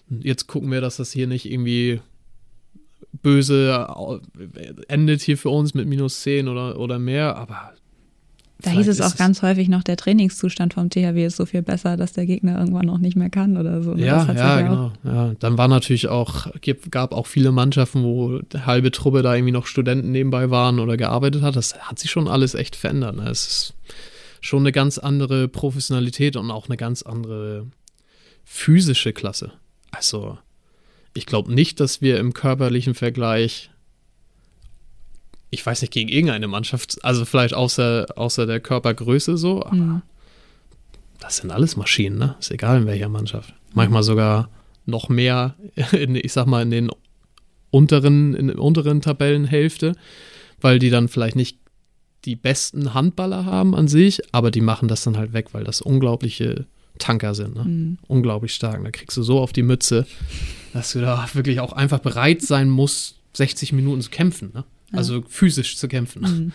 jetzt 0.09 0.47
gucken 0.47 0.71
wir, 0.71 0.81
dass 0.81 0.97
das 0.97 1.11
hier 1.11 1.27
nicht 1.27 1.49
irgendwie 1.49 1.99
böse 3.21 3.87
äh, 4.59 4.73
endet 4.87 5.21
hier 5.21 5.37
für 5.37 5.49
uns 5.49 5.73
mit 5.73 5.87
minus 5.87 6.21
10 6.21 6.47
oder, 6.47 6.79
oder 6.79 6.99
mehr, 6.99 7.35
aber 7.35 7.73
Da 8.61 8.71
hieß 8.71 8.87
es 8.87 9.01
auch 9.01 9.15
ganz 9.15 9.41
häufig 9.41 9.69
noch, 9.69 9.83
der 9.83 9.97
Trainingszustand 9.97 10.73
vom 10.73 10.89
THW 10.89 11.25
ist 11.25 11.37
so 11.37 11.45
viel 11.45 11.61
besser, 11.61 11.97
dass 11.97 12.13
der 12.13 12.25
Gegner 12.25 12.57
irgendwann 12.59 12.85
noch 12.85 12.97
nicht 12.97 13.15
mehr 13.15 13.29
kann 13.29 13.57
oder 13.57 13.81
so. 13.81 13.93
ne? 13.93 14.05
Ja, 14.05 14.27
hat 14.27 14.37
ja, 14.37 14.61
genau. 14.61 14.91
Ja, 15.03 15.33
dann 15.39 15.57
war 15.57 15.67
natürlich 15.67 16.07
auch, 16.07 16.47
gab 16.89 17.13
auch 17.13 17.27
viele 17.27 17.51
Mannschaften, 17.51 18.03
wo 18.03 18.39
halbe 18.65 18.91
Truppe 18.91 19.21
da 19.21 19.35
irgendwie 19.35 19.53
noch 19.53 19.67
Studenten 19.67 20.11
nebenbei 20.11 20.49
waren 20.49 20.79
oder 20.79 20.97
gearbeitet 20.97 21.41
hat. 21.41 21.55
Das 21.55 21.77
hat 21.79 21.99
sich 21.99 22.11
schon 22.11 22.27
alles 22.27 22.55
echt 22.55 22.75
verändert. 22.75 23.15
Ne? 23.15 23.29
Es 23.29 23.47
ist 23.47 23.73
schon 24.41 24.59
eine 24.59 24.71
ganz 24.71 24.97
andere 24.97 25.47
Professionalität 25.47 26.35
und 26.35 26.51
auch 26.51 26.67
eine 26.67 26.77
ganz 26.77 27.01
andere 27.01 27.67
physische 28.43 29.13
Klasse. 29.13 29.53
Also, 29.91 30.37
ich 31.13 31.25
glaube 31.25 31.53
nicht, 31.53 31.79
dass 31.79 32.01
wir 32.01 32.19
im 32.19 32.33
körperlichen 32.33 32.93
Vergleich, 32.93 33.71
ich 35.49 35.65
weiß 35.65 35.81
nicht, 35.81 35.91
gegen 35.93 36.09
irgendeine 36.09 36.47
Mannschaft, 36.47 37.03
also 37.03 37.25
vielleicht 37.25 37.53
außer, 37.53 38.05
außer 38.15 38.45
der 38.45 38.59
Körpergröße 38.59 39.37
so, 39.37 39.63
aber 39.63 39.75
Mhm. 39.75 40.01
das 41.19 41.37
sind 41.37 41.51
alles 41.51 41.75
Maschinen, 41.77 42.17
ne? 42.17 42.35
Ist 42.39 42.51
egal 42.51 42.81
in 42.81 42.85
welcher 42.87 43.09
Mannschaft. 43.09 43.53
Manchmal 43.73 44.03
sogar 44.03 44.49
noch 44.85 45.09
mehr, 45.09 45.55
in, 45.91 46.15
ich 46.15 46.33
sag 46.33 46.45
mal, 46.47 46.61
in 46.61 46.71
den 46.71 46.91
unteren, 47.71 48.33
in 48.33 48.47
der 48.47 48.59
unteren 48.59 49.01
Tabellenhälfte, 49.01 49.93
weil 50.61 50.79
die 50.79 50.89
dann 50.89 51.07
vielleicht 51.07 51.35
nicht 51.35 51.57
die 52.27 52.35
besten 52.35 52.93
Handballer 52.93 53.45
haben 53.45 53.73
an 53.73 53.87
sich, 53.87 54.21
aber 54.33 54.51
die 54.51 54.61
machen 54.61 54.87
das 54.87 55.03
dann 55.03 55.17
halt 55.17 55.33
weg, 55.33 55.47
weil 55.53 55.63
das 55.63 55.81
unglaubliche 55.81 56.65
Tanker 56.99 57.33
sind, 57.33 57.55
ne? 57.55 57.63
Mhm. 57.63 57.97
Unglaublich 58.07 58.53
stark. 58.53 58.83
Da 58.83 58.91
kriegst 58.91 59.17
du 59.17 59.23
so 59.23 59.39
auf 59.39 59.53
die 59.53 59.63
Mütze, 59.63 60.05
dass 60.73 60.91
du 60.91 60.99
da 61.01 61.27
wirklich 61.33 61.59
auch 61.59 61.73
einfach 61.73 61.99
bereit 61.99 62.41
sein 62.41 62.69
musst, 62.69 63.15
60 63.33 63.71
Minuten 63.73 64.01
zu 64.01 64.09
kämpfen, 64.09 64.51
ne? 64.53 64.63
Ja. 64.91 64.97
Also 64.99 65.23
physisch 65.27 65.77
zu 65.77 65.87
kämpfen. 65.87 66.21
Mhm. 66.21 66.51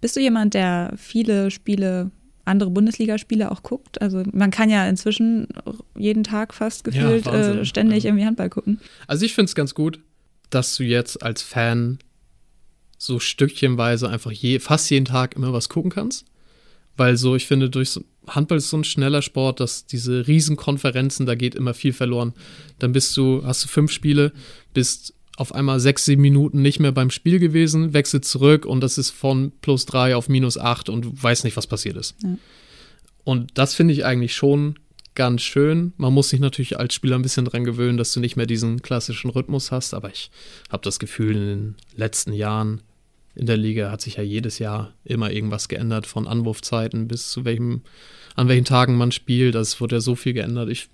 Bist 0.00 0.16
du 0.16 0.20
jemand, 0.20 0.54
der 0.54 0.92
viele 0.96 1.50
Spiele, 1.50 2.10
andere 2.44 2.70
Bundesligaspiele 2.70 3.50
auch 3.50 3.62
guckt? 3.62 4.02
Also 4.02 4.22
man 4.32 4.50
kann 4.50 4.68
ja 4.68 4.86
inzwischen 4.88 5.48
jeden 5.96 6.24
Tag 6.24 6.52
fast 6.54 6.84
gefühlt 6.84 7.24
Wahnsinn. 7.26 7.58
äh, 7.60 7.64
ständig 7.64 8.04
Ja. 8.04 8.10
irgendwie 8.10 8.26
Handball 8.26 8.50
gucken. 8.50 8.80
Also 9.06 9.24
ich 9.24 9.34
finde 9.34 9.46
es 9.50 9.54
ganz 9.54 9.74
gut, 9.74 10.00
dass 10.50 10.76
du 10.76 10.82
jetzt 10.84 11.22
als 11.22 11.40
Fan 11.42 11.98
so 13.04 13.18
stückchenweise 13.18 14.08
einfach 14.08 14.30
je, 14.30 14.58
fast 14.58 14.90
jeden 14.90 15.04
Tag 15.04 15.36
immer 15.36 15.52
was 15.52 15.68
gucken 15.68 15.90
kannst. 15.90 16.24
Weil 16.96 17.16
so, 17.16 17.34
ich 17.34 17.46
finde, 17.46 17.70
durch 17.70 17.90
so, 17.90 18.04
Handball 18.28 18.58
ist 18.58 18.70
so 18.70 18.76
ein 18.76 18.84
schneller 18.84 19.22
Sport, 19.22 19.60
dass 19.60 19.86
diese 19.86 20.26
Riesenkonferenzen, 20.26 21.26
da 21.26 21.34
geht 21.34 21.54
immer 21.54 21.74
viel 21.74 21.92
verloren. 21.92 22.34
Dann 22.78 22.92
bist 22.92 23.16
du, 23.16 23.44
hast 23.44 23.64
du 23.64 23.68
fünf 23.68 23.90
Spiele, 23.90 24.32
bist 24.72 25.14
auf 25.36 25.54
einmal 25.54 25.80
sechs, 25.80 26.04
sieben 26.04 26.22
Minuten 26.22 26.62
nicht 26.62 26.78
mehr 26.78 26.92
beim 26.92 27.10
Spiel 27.10 27.40
gewesen, 27.40 27.92
wechselt 27.92 28.24
zurück 28.24 28.64
und 28.64 28.80
das 28.80 28.98
ist 28.98 29.10
von 29.10 29.52
plus 29.60 29.84
drei 29.84 30.14
auf 30.14 30.28
minus 30.28 30.56
acht 30.56 30.88
und 30.88 31.04
du 31.04 31.12
weißt 31.22 31.44
nicht, 31.44 31.56
was 31.56 31.66
passiert 31.66 31.96
ist. 31.96 32.14
Ja. 32.22 32.36
Und 33.24 33.50
das 33.54 33.74
finde 33.74 33.94
ich 33.94 34.04
eigentlich 34.04 34.34
schon 34.36 34.78
ganz 35.14 35.42
schön. 35.42 35.92
Man 35.96 36.12
muss 36.12 36.28
sich 36.28 36.40
natürlich 36.40 36.78
als 36.78 36.94
Spieler 36.94 37.16
ein 37.16 37.22
bisschen 37.22 37.44
dran 37.44 37.64
gewöhnen, 37.64 37.98
dass 37.98 38.12
du 38.12 38.20
nicht 38.20 38.36
mehr 38.36 38.46
diesen 38.46 38.82
klassischen 38.82 39.30
Rhythmus 39.30 39.72
hast, 39.72 39.94
aber 39.94 40.10
ich 40.10 40.30
habe 40.70 40.82
das 40.84 40.98
Gefühl, 40.98 41.36
in 41.36 41.46
den 41.46 41.74
letzten 41.96 42.32
Jahren 42.32 42.82
in 43.34 43.46
der 43.46 43.56
Liga 43.56 43.90
hat 43.90 44.00
sich 44.00 44.16
ja 44.16 44.22
jedes 44.22 44.58
Jahr 44.58 44.92
immer 45.04 45.30
irgendwas 45.30 45.68
geändert, 45.68 46.06
von 46.06 46.26
Anwurfzeiten 46.28 47.08
bis 47.08 47.30
zu 47.30 47.44
welchem, 47.44 47.82
an 48.36 48.48
welchen 48.48 48.64
Tagen 48.64 48.96
man 48.96 49.12
spielt. 49.12 49.54
Das 49.54 49.80
wurde 49.80 49.96
ja 49.96 50.00
so 50.00 50.14
viel 50.14 50.32
geändert. 50.34 50.68
Ich, 50.68 50.88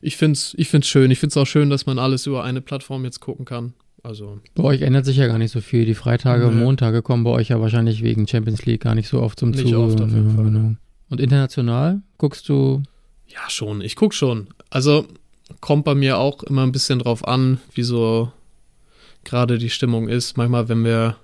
ich 0.00 0.16
finde 0.16 0.34
es 0.34 0.54
ich 0.56 0.68
find's 0.68 0.88
schön. 0.88 1.10
Ich 1.10 1.18
finde 1.20 1.32
es 1.32 1.36
auch 1.36 1.46
schön, 1.46 1.70
dass 1.70 1.86
man 1.86 1.98
alles 1.98 2.26
über 2.26 2.44
eine 2.44 2.60
Plattform 2.60 3.04
jetzt 3.04 3.20
gucken 3.20 3.44
kann. 3.44 3.74
Also, 4.04 4.40
Bei 4.56 4.64
euch 4.64 4.82
ändert 4.82 5.04
sich 5.04 5.16
ja 5.16 5.28
gar 5.28 5.38
nicht 5.38 5.52
so 5.52 5.60
viel. 5.60 5.84
Die 5.84 5.94
Freitage 5.94 6.48
und. 6.48 6.58
Montage 6.58 7.02
kommen 7.02 7.22
bei 7.22 7.30
euch 7.30 7.50
ja 7.50 7.60
wahrscheinlich 7.60 8.02
wegen 8.02 8.26
Champions 8.26 8.64
League 8.66 8.80
gar 8.82 8.96
nicht 8.96 9.08
so 9.08 9.20
oft 9.22 9.38
zum 9.38 9.50
Nicht 9.50 9.62
Zuge. 9.62 9.78
oft, 9.78 10.00
auf 10.00 10.10
jeden 10.10 10.30
Ja, 10.30 10.34
Fall. 10.34 10.44
genau. 10.46 10.74
Und 11.08 11.20
international 11.20 12.02
guckst 12.18 12.48
du 12.48 12.82
ja, 13.28 13.48
schon. 13.48 13.80
Ich 13.80 13.94
gucke 13.96 14.14
schon. 14.14 14.48
Also, 14.70 15.06
kommt 15.60 15.84
bei 15.84 15.94
mir 15.94 16.18
auch 16.18 16.42
immer 16.42 16.64
ein 16.64 16.72
bisschen 16.72 16.98
drauf 16.98 17.26
an, 17.28 17.60
wie 17.74 17.82
so 17.84 18.32
gerade 19.24 19.58
die 19.58 19.70
Stimmung 19.70 20.08
ist. 20.08 20.36
Manchmal, 20.36 20.68
wenn 20.68 20.84
wir 20.84 21.16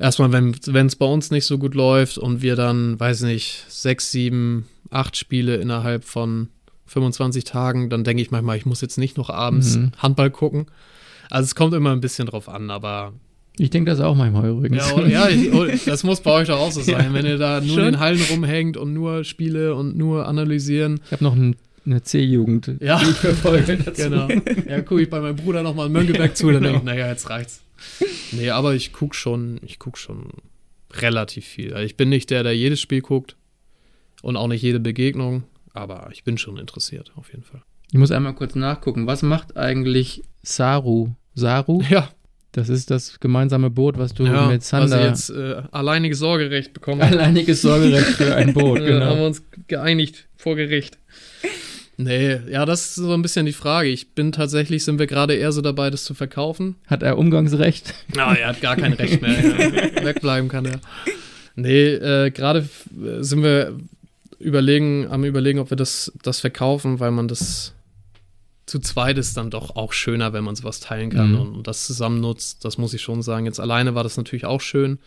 erstmal, 0.00 0.32
wenn 0.32 0.86
es 0.86 0.96
bei 0.96 1.06
uns 1.06 1.30
nicht 1.30 1.44
so 1.44 1.58
gut 1.58 1.74
läuft 1.74 2.18
und 2.18 2.42
wir 2.42 2.56
dann, 2.56 2.98
weiß 2.98 3.22
nicht, 3.22 3.64
sechs, 3.68 4.10
sieben, 4.10 4.66
acht 4.90 5.16
Spiele 5.16 5.56
innerhalb 5.56 6.04
von 6.04 6.48
25 6.86 7.44
Tagen, 7.44 7.88
dann 7.90 8.02
denke 8.02 8.22
ich 8.22 8.30
manchmal, 8.32 8.56
ich 8.56 8.66
muss 8.66 8.80
jetzt 8.80 8.98
nicht 8.98 9.16
noch 9.16 9.30
abends 9.30 9.76
Mhm. 9.76 9.92
Handball 9.98 10.30
gucken. 10.30 10.66
Also 11.30 11.44
es 11.44 11.54
kommt 11.54 11.72
immer 11.74 11.92
ein 11.92 12.00
bisschen 12.00 12.26
drauf 12.26 12.48
an, 12.48 12.70
aber 12.70 13.12
Ich 13.58 13.70
denke 13.70 13.90
das 13.90 14.00
auch 14.00 14.16
manchmal 14.16 14.48
übrigens. 14.50 14.90
ja, 14.90 15.06
ja 15.06 15.28
ich, 15.28 15.52
oh, 15.52 15.66
das 15.86 16.02
muss 16.02 16.20
bei 16.20 16.32
euch 16.32 16.48
doch 16.48 16.58
auch 16.58 16.72
so 16.72 16.80
sein, 16.82 17.14
wenn 17.14 17.24
ihr 17.26 17.38
da 17.38 17.60
nur 17.60 17.68
Schon. 17.76 17.78
in 17.84 17.92
den 17.92 18.00
Hallen 18.00 18.20
rumhängt 18.30 18.76
und 18.76 18.92
nur 18.92 19.22
Spiele 19.22 19.74
und 19.76 19.96
nur 19.96 20.26
analysieren. 20.26 20.98
Ich 21.06 21.12
habe 21.12 21.22
noch 21.22 21.36
ein, 21.36 21.54
eine 21.86 22.02
C-Jugend, 22.02 22.72
Ja. 22.80 22.98
die 22.98 23.10
ich 23.10 23.16
verfolge 23.16 23.76
dazu. 23.76 24.02
Genau. 24.10 24.28
Ja, 24.68 24.80
gucke 24.82 25.02
ich 25.02 25.10
bei 25.10 25.20
meinem 25.20 25.36
Bruder 25.36 25.62
nochmal 25.62 25.86
in 25.86 25.92
Mönckeberg 25.92 26.36
zu, 26.36 26.50
dann 26.50 26.62
denke 26.64 26.78
ich, 26.78 26.84
naja, 26.84 27.06
jetzt 27.08 27.30
reicht's. 27.30 27.60
Nee, 28.32 28.50
aber 28.50 28.74
ich 28.74 28.92
gucke 28.92 29.14
schon, 29.16 29.58
ich 29.64 29.78
gucke 29.78 29.98
schon 29.98 30.28
relativ 30.92 31.46
viel. 31.46 31.72
Also 31.74 31.84
ich 31.84 31.96
bin 31.96 32.08
nicht 32.08 32.30
der, 32.30 32.42
der 32.42 32.56
jedes 32.56 32.80
Spiel 32.80 33.00
guckt 33.00 33.36
und 34.22 34.36
auch 34.36 34.46
nicht 34.48 34.62
jede 34.62 34.80
Begegnung, 34.80 35.44
aber 35.72 36.08
ich 36.12 36.24
bin 36.24 36.38
schon 36.38 36.56
interessiert, 36.58 37.12
auf 37.16 37.30
jeden 37.32 37.42
Fall. 37.44 37.62
Ich 37.92 37.98
muss 37.98 38.10
einmal 38.12 38.34
kurz 38.34 38.54
nachgucken. 38.54 39.06
Was 39.06 39.22
macht 39.22 39.56
eigentlich 39.56 40.22
Saru? 40.42 41.10
Saru? 41.34 41.82
Ja, 41.90 42.10
Das 42.52 42.68
ist 42.68 42.90
das 42.90 43.18
gemeinsame 43.20 43.70
Boot, 43.70 43.98
was 43.98 44.14
du 44.14 44.24
ja 44.24 44.46
mit 44.48 44.62
Sander. 44.62 45.06
jetzt 45.08 45.30
äh, 45.30 45.62
alleiniges 45.72 46.18
Sorgerecht 46.20 46.72
bekommen 46.72 47.00
Alleiniges 47.02 47.62
Sorgerecht 47.62 48.06
für 48.16 48.34
ein 48.36 48.52
Boot, 48.54 48.78
Ja, 48.80 48.84
haben 48.84 49.00
genau. 49.00 49.16
wir 49.16 49.26
uns 49.26 49.42
geeinigt 49.68 50.28
vor 50.36 50.54
Gericht. 50.56 50.98
Nee, 52.02 52.40
ja, 52.50 52.64
das 52.64 52.86
ist 52.86 52.94
so 52.94 53.12
ein 53.12 53.20
bisschen 53.22 53.44
die 53.46 53.52
Frage. 53.52 53.88
Ich 53.90 54.12
bin 54.14 54.32
tatsächlich, 54.32 54.84
sind 54.84 54.98
wir 54.98 55.06
gerade 55.06 55.34
eher 55.34 55.52
so 55.52 55.60
dabei, 55.60 55.90
das 55.90 56.04
zu 56.04 56.14
verkaufen. 56.14 56.76
Hat 56.86 57.02
er 57.02 57.18
Umgangsrecht? 57.18 57.92
Na, 58.14 58.34
er 58.34 58.48
hat 58.48 58.60
gar 58.60 58.76
kein 58.76 58.94
Recht 58.94 59.20
mehr. 59.20 59.32
Ja. 59.38 59.58
Wegbleiben 60.04 60.48
kann 60.48 60.64
er. 60.64 60.80
Nee, 61.56 61.88
äh, 61.94 62.30
gerade 62.30 62.60
f- 62.60 62.88
sind 63.20 63.42
wir 63.42 63.76
überlegen, 64.38 65.08
am 65.10 65.24
überlegen, 65.24 65.58
ob 65.58 65.68
wir 65.70 65.76
das, 65.76 66.10
das 66.22 66.40
verkaufen, 66.40 67.00
weil 67.00 67.10
man 67.10 67.28
das 67.28 67.74
zu 68.64 68.78
zweit 68.78 69.18
ist 69.18 69.36
dann 69.36 69.50
doch 69.50 69.74
auch 69.76 69.92
schöner, 69.92 70.32
wenn 70.32 70.44
man 70.44 70.54
sowas 70.56 70.80
teilen 70.80 71.10
kann 71.10 71.32
Mhm. 71.32 71.40
und, 71.40 71.54
und 71.56 71.66
das 71.66 71.86
zusammen 71.86 72.20
nutzt. 72.20 72.64
Das 72.64 72.78
muss 72.78 72.94
ich 72.94 73.02
schon 73.02 73.20
sagen. 73.20 73.44
Jetzt 73.44 73.60
alleine 73.60 73.94
war 73.94 74.04
das 74.04 74.16
natürlich 74.16 74.44
auch 74.46 74.60
schön, 74.62 74.98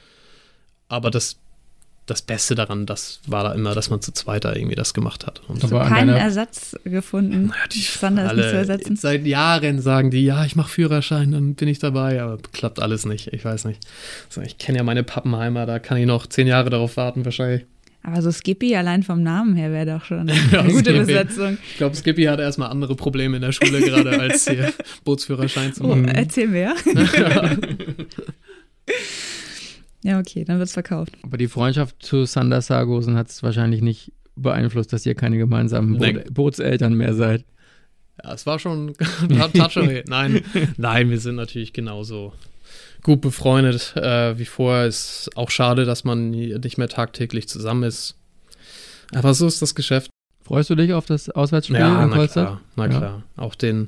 aber 0.90 1.10
das 1.10 1.38
das 2.06 2.22
Beste 2.22 2.54
daran, 2.56 2.86
das 2.86 3.22
war 3.28 3.44
da 3.46 3.54
immer, 3.54 3.74
dass 3.74 3.90
man 3.90 4.02
zu 4.02 4.12
zweit 4.12 4.44
da 4.44 4.54
irgendwie 4.54 4.76
das 4.76 4.94
gemacht 4.94 5.26
hat. 5.26 5.42
Und 5.48 5.64
Aber 5.64 5.86
Keinen 5.86 6.10
Ersatz 6.16 6.76
gefunden. 6.84 7.48
Ja, 7.56 7.68
die 7.72 7.80
Sander 7.80 8.26
ist 8.26 8.36
nicht 8.36 8.50
zu 8.50 8.56
ersetzen. 8.58 8.96
Seit 8.98 9.26
Jahren 9.26 9.80
sagen 9.82 10.12
die, 10.12 10.26
ja, 10.26 10.44
ich 10.46 10.56
mache 10.58 10.70
Führerschein, 10.70 11.32
dann 11.32 11.56
bin 11.56 11.70
ich 11.70 11.80
dabei, 11.80 12.22
aber 12.22 12.38
klappt 12.52 12.82
alles 12.82 13.06
nicht. 13.06 13.28
Ich 13.34 13.46
weiß 13.46 13.66
nicht. 13.66 13.80
So, 14.30 14.42
ich 14.42 14.58
kenne 14.58 14.80
ja 14.80 14.84
meine 14.84 15.04
Pappenheimer, 15.04 15.66
da 15.66 15.80
kann 15.80 15.98
ich 15.98 16.06
noch 16.06 16.28
zehn 16.28 16.48
Jahre 16.48 16.70
darauf 16.70 16.98
warten, 16.98 17.24
wahrscheinlich. 17.24 17.66
Aber 18.06 18.22
so 18.22 18.34
Skippy 18.34 18.76
allein 18.76 19.02
vom 19.04 19.24
Namen 19.24 19.56
her 19.56 19.72
wäre 19.72 19.86
doch 19.86 20.04
schon 20.04 20.28
Ja, 20.52 20.60
eine 20.60 20.74
gute 20.74 20.90
Skippy. 20.92 21.00
Besetzung. 21.06 21.58
Ich 21.72 21.78
glaube, 21.78 21.96
Skippy 21.96 22.24
hat 22.26 22.42
erstmal 22.42 22.70
andere 22.70 22.96
Probleme 22.98 23.38
in 23.38 23.42
der 23.44 23.54
Schule 23.54 23.80
gerade, 23.80 24.20
als 24.20 24.46
hier 24.50 24.74
Bootsführerschein 25.06 25.74
zu 25.74 25.86
Oh, 25.86 25.88
machen. 25.88 26.10
erzähl 26.10 26.50
mehr. 26.50 26.74
ja, 30.04 30.20
okay, 30.20 30.44
dann 30.44 30.60
wird's 30.60 30.74
verkauft. 30.74 31.14
Aber 31.24 31.38
die 31.38 31.48
Freundschaft 31.48 32.04
zu 32.04 32.26
Sander 32.26 32.62
Sargosen 32.62 33.16
hat 33.16 33.30
es 33.30 33.42
wahrscheinlich 33.42 33.82
nicht 33.82 34.12
beeinflusst, 34.36 34.92
dass 34.92 35.06
ihr 35.06 35.16
keine 35.16 35.38
gemeinsamen. 35.38 35.98
Boot 35.98 36.34
Bootseltern 36.34 36.94
mehr 36.94 37.14
seid. 37.14 37.46
Ja, 38.24 38.34
es 38.34 38.46
war 38.46 38.60
schon. 38.60 38.94
Nein, 40.08 40.42
nein, 40.78 41.10
wir 41.10 41.20
sind 41.20 41.36
natürlich 41.36 41.74
genauso 41.74 42.34
gut 43.02 43.22
befreundet 43.22 43.96
äh, 43.96 44.38
wie 44.38 44.46
vorher. 44.46 44.86
Ist 44.88 45.30
auch 45.36 45.50
schade, 45.50 45.86
dass 45.86 46.04
man 46.04 46.32
nicht 46.32 46.78
mehr 46.78 46.90
tagtäglich 46.90 47.48
zusammen 47.48 47.84
ist. 47.84 48.16
Aber 49.14 49.34
so 49.34 49.48
ist 49.48 49.62
das 49.62 49.76
Geschäft. 49.76 50.10
Freust 50.46 50.70
du 50.70 50.76
dich 50.76 50.94
auf 50.94 51.06
das 51.06 51.30
Auswärtsspiel 51.30 51.78
Ja, 51.78 52.04
in 52.04 52.10
na 52.10 52.16
Kolstadt? 52.16 52.46
klar, 52.48 52.62
na 52.76 52.84
Ja. 52.88 52.98
klar. 52.98 53.24
Auch 53.38 53.56
den, 53.56 53.88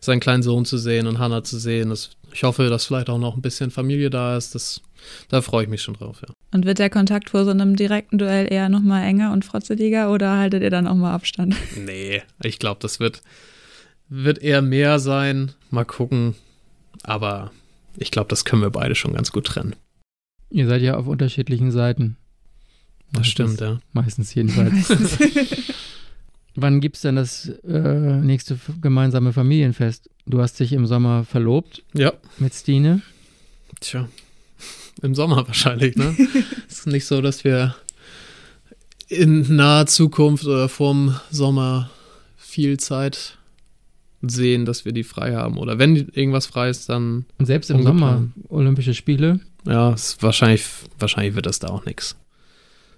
seinen 0.00 0.20
kleinen 0.20 0.42
Sohn 0.42 0.64
zu 0.64 0.78
sehen 0.78 1.06
und 1.08 1.18
Hannah 1.18 1.42
zu 1.42 1.58
sehen. 1.58 1.90
Das, 1.90 2.10
ich 2.32 2.44
hoffe, 2.44 2.68
dass 2.68 2.86
vielleicht 2.86 3.10
auch 3.10 3.18
noch 3.18 3.34
ein 3.36 3.42
bisschen 3.42 3.70
Familie 3.72 4.08
da 4.08 4.36
ist. 4.36 4.54
Das, 4.54 4.80
da 5.28 5.42
freue 5.42 5.64
ich 5.64 5.68
mich 5.68 5.82
schon 5.82 5.94
drauf, 5.94 6.20
ja. 6.22 6.32
Und 6.52 6.64
wird 6.64 6.78
der 6.78 6.90
Kontakt 6.90 7.30
vor 7.30 7.44
so 7.44 7.50
einem 7.50 7.74
direkten 7.74 8.18
Duell 8.18 8.50
eher 8.52 8.68
nochmal 8.68 9.02
enger 9.04 9.32
und 9.32 9.44
frotzeliger 9.44 10.12
oder 10.12 10.36
haltet 10.38 10.62
ihr 10.62 10.70
dann 10.70 10.86
auch 10.86 10.94
mal 10.94 11.12
Abstand? 11.12 11.56
Nee, 11.76 12.22
ich 12.40 12.58
glaube, 12.60 12.78
das 12.80 13.00
wird, 13.00 13.20
wird 14.08 14.38
eher 14.38 14.62
mehr 14.62 15.00
sein. 15.00 15.52
Mal 15.70 15.84
gucken. 15.84 16.36
Aber 17.02 17.50
ich 17.96 18.12
glaube, 18.12 18.28
das 18.28 18.44
können 18.44 18.62
wir 18.62 18.70
beide 18.70 18.94
schon 18.94 19.12
ganz 19.12 19.32
gut 19.32 19.46
trennen. 19.46 19.74
Ihr 20.50 20.68
seid 20.68 20.82
ja 20.82 20.96
auf 20.96 21.08
unterschiedlichen 21.08 21.72
Seiten. 21.72 22.16
Das 23.10 23.20
Meistens- 23.20 23.32
stimmt, 23.32 23.60
ja. 23.60 23.78
Meistens 23.92 24.34
jedenfalls. 24.36 24.88
Wann 26.56 26.80
gibt 26.80 26.96
es 26.96 27.02
denn 27.02 27.16
das 27.16 27.48
äh, 27.68 28.16
nächste 28.20 28.58
gemeinsame 28.80 29.32
Familienfest? 29.32 30.08
Du 30.26 30.40
hast 30.40 30.58
dich 30.58 30.72
im 30.72 30.86
Sommer 30.86 31.24
verlobt 31.24 31.82
Ja, 31.94 32.12
mit 32.38 32.54
Stine. 32.54 33.02
tja. 33.80 34.08
Im 35.02 35.14
Sommer 35.14 35.46
wahrscheinlich, 35.46 35.94
ne? 35.96 36.16
Es 36.68 36.78
ist 36.78 36.86
nicht 36.86 37.04
so, 37.04 37.20
dass 37.20 37.44
wir 37.44 37.76
in 39.08 39.54
naher 39.54 39.86
Zukunft 39.86 40.46
oder 40.46 40.68
vorm 40.70 41.14
Sommer 41.30 41.90
viel 42.38 42.78
Zeit 42.80 43.36
sehen, 44.22 44.64
dass 44.64 44.86
wir 44.86 44.92
die 44.92 45.04
frei 45.04 45.34
haben. 45.34 45.58
Oder 45.58 45.78
wenn 45.78 45.94
irgendwas 45.96 46.46
frei 46.46 46.70
ist, 46.70 46.88
dann, 46.88 47.26
Und 47.38 47.44
selbst 47.44 47.70
im. 47.70 47.82
Sommer 47.82 48.26
Olympische 48.48 48.94
Spiele. 48.94 49.40
ja, 49.66 49.92
ist 49.92 50.22
wahrscheinlich, 50.22 50.64
wahrscheinlich 50.98 51.34
wird 51.34 51.44
das 51.46 51.58
da 51.58 51.68
auch 51.68 51.84
nichts. 51.84 52.16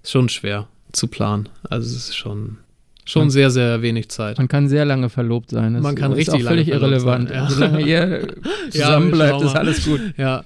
Ist 0.05 0.13
schon 0.13 0.29
schwer 0.29 0.69
zu 0.93 1.09
planen. 1.09 1.49
Also 1.69 1.89
es 1.89 2.11
ist 2.11 2.17
schon, 2.17 2.59
schon 3.09 3.23
Man- 3.23 3.31
sehr, 3.31 3.51
sehr 3.51 3.83
wenig 3.83 4.09
Zeit. 4.11 4.39
Man 4.39 4.49
kann 4.49 4.69
sehr 4.69 4.85
lange 4.85 5.09
verlobt 5.09 5.51
sein. 5.51 5.75
Das 5.75 5.83
Man 5.83 5.95
kann 5.95 6.13
ist 6.13 6.19
richtig 6.19 6.45
auch 6.45 6.49
völlig 6.49 6.69
lange 6.69 6.81
verlobt 7.01 7.03
irrelevant. 7.05 7.29
sein, 7.29 7.37
ja. 7.39 7.51
Solange 7.51 7.87
ihr 7.87 8.29
zusammen 8.71 9.07
wir 9.09 9.13
bleibt, 9.17 9.43
ist 9.43 9.57
alles 9.57 9.85
gut. 9.85 10.01
Ja, 10.17 10.45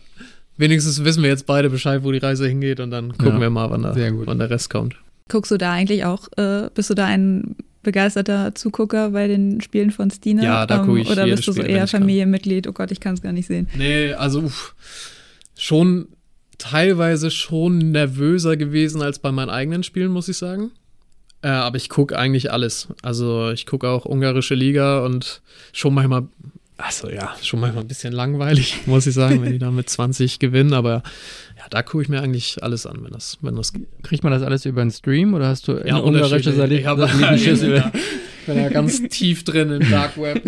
wenigstens 0.56 1.04
wissen 1.04 1.22
wir 1.22 1.30
jetzt 1.30 1.46
beide 1.46 1.70
Bescheid, 1.70 2.02
wo 2.04 2.12
die 2.12 2.18
Reise 2.18 2.46
hingeht 2.46 2.80
und 2.80 2.90
dann 2.90 3.12
gucken 3.12 3.34
Ja, 3.34 3.40
wir 3.40 3.50
mal, 3.50 3.70
wann, 3.70 3.82
da, 3.82 3.92
sehr 3.94 4.12
gut. 4.12 4.26
wann 4.26 4.38
der 4.38 4.50
Rest 4.50 4.70
kommt. 4.70 4.96
Guckst 5.28 5.50
du 5.50 5.56
da 5.58 5.72
eigentlich 5.72 6.04
auch, 6.04 6.28
äh, 6.36 6.68
bist 6.74 6.90
du 6.90 6.94
da 6.94 7.06
ein 7.06 7.56
begeisterter 7.82 8.54
Zugucker 8.54 9.10
bei 9.10 9.26
den 9.26 9.60
Spielen 9.60 9.90
von 9.90 10.10
Stine? 10.10 10.44
Ja, 10.44 10.66
da 10.66 10.78
guck 10.86 10.98
ich 10.98 11.10
Oder 11.10 11.24
jedes 11.24 11.38
bist 11.40 11.48
du 11.48 11.52
so 11.52 11.62
Spiel, 11.62 11.74
eher. 11.74 11.86
Familienmitglied? 11.88 12.68
Oh 12.68 12.72
Gott, 12.72 12.90
ich 12.92 13.00
kann 13.00 13.14
es 13.14 13.22
gar 13.22 13.32
nicht 13.32 13.46
sehen. 13.48 13.66
Nee, 13.76 14.12
also 14.12 14.40
uff, 14.42 14.74
schon 15.56 16.06
teilweise 16.58 17.30
schon 17.32 17.90
nervöser 17.90 18.56
gewesen 18.56 19.02
als 19.02 19.18
bei 19.18 19.32
meinen 19.32 19.50
eigenen 19.50 19.82
Spielen, 19.82 20.12
muss 20.12 20.28
ich 20.28 20.36
sagen. 20.36 20.70
Äh, 21.42 21.48
aber 21.48 21.76
ich 21.76 21.88
gucke 21.88 22.16
eigentlich 22.18 22.52
alles. 22.52 22.88
Also 23.02 23.50
ich 23.50 23.66
gucke 23.66 23.88
auch 23.88 24.04
ungarische 24.04 24.54
Liga 24.54 25.04
und 25.04 25.42
schon 25.72 25.92
manchmal, 25.94 26.24
also 26.78 27.10
ja, 27.10 27.34
schon 27.42 27.60
manchmal 27.60 27.82
ein 27.84 27.88
bisschen 27.88 28.12
langweilig, 28.12 28.78
muss 28.86 29.06
ich 29.06 29.14
sagen, 29.14 29.42
wenn 29.42 29.52
die 29.52 29.58
da 29.58 29.70
mit 29.70 29.90
20 29.90 30.38
gewinnen. 30.38 30.72
Aber 30.72 31.02
ja, 31.58 31.64
da 31.70 31.82
gucke 31.82 32.02
ich 32.02 32.08
mir 32.08 32.20
eigentlich 32.22 32.62
alles 32.62 32.86
an, 32.86 32.98
wenn 33.02 33.10
das, 33.12 33.38
wenn 33.40 33.56
das 33.56 33.72
geht. 33.72 33.86
Kriegt 34.04 34.22
man 34.24 34.32
das 34.32 34.42
alles 34.42 34.64
über 34.64 34.82
einen 34.82 34.90
Stream 34.92 35.34
oder 35.34 35.48
hast 35.48 35.66
du 35.68 35.72
Ja, 35.84 35.96
ungarische. 35.98 36.50
Ich 36.50 36.86
hab- 36.86 36.98
Satellitenschüssel? 36.98 37.76
Ja. 37.92 37.92
Ich 38.44 38.46
bin 38.46 38.56
ja 38.58 38.68
ganz 38.70 39.00
tief 39.08 39.44
drin 39.44 39.70
im 39.70 39.88
Dark 39.88 40.18
Web. 40.20 40.42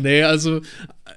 nee, 0.00 0.22
also 0.22 0.60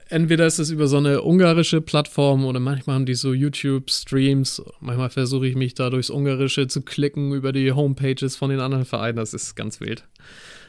entweder 0.10 0.46
ist 0.46 0.60
es 0.60 0.70
über 0.70 0.88
so 0.88 0.98
eine 0.98 1.22
ungarische 1.24 1.82
Plattform 1.82 2.46
oder 2.46 2.60
manchmal 2.60 2.96
haben 2.96 3.06
die 3.06 3.16
so 3.16 3.34
YouTube-Streams. 3.34 4.62
Manchmal 4.80 5.10
versuche 5.10 5.48
ich 5.48 5.56
mich 5.56 5.74
da 5.74 5.90
durchs 5.90 6.10
Ungarische 6.10 6.68
zu 6.68 6.82
klicken 6.82 7.34
über 7.34 7.52
die 7.52 7.72
Homepages 7.72 8.36
von 8.36 8.50
den 8.50 8.60
anderen 8.60 8.86
Vereinen. 8.86 9.18
Das 9.18 9.34
ist 9.34 9.56
ganz 9.56 9.80
wild. 9.80 10.04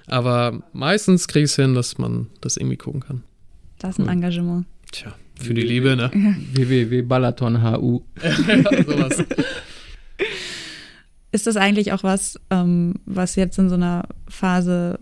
Aber 0.06 0.62
meistens 0.72 1.28
kriege 1.28 1.44
ich 1.44 1.50
es 1.50 1.56
hin, 1.56 1.74
dass 1.74 1.98
man 1.98 2.28
das 2.40 2.56
irgendwie 2.56 2.76
gucken 2.76 3.00
kann. 3.00 3.22
Das 3.78 3.90
ist 3.90 3.98
ein 3.98 4.04
Cool. 4.06 4.12
Engagement. 4.12 4.66
Tja, 4.90 5.14
für 5.38 5.54
die 5.54 5.62
Liebe, 5.62 5.94
ne? 5.96 6.10
www.balaton.hu. 6.54 8.02
Sowas. 8.86 9.24
Ist 11.30 11.46
das 11.46 11.56
eigentlich 11.56 11.92
auch 11.92 12.02
was, 12.02 12.40
ähm, 12.50 12.94
was 13.04 13.36
jetzt 13.36 13.58
in 13.58 13.68
so 13.68 13.74
einer 13.74 14.04
Phase, 14.28 14.98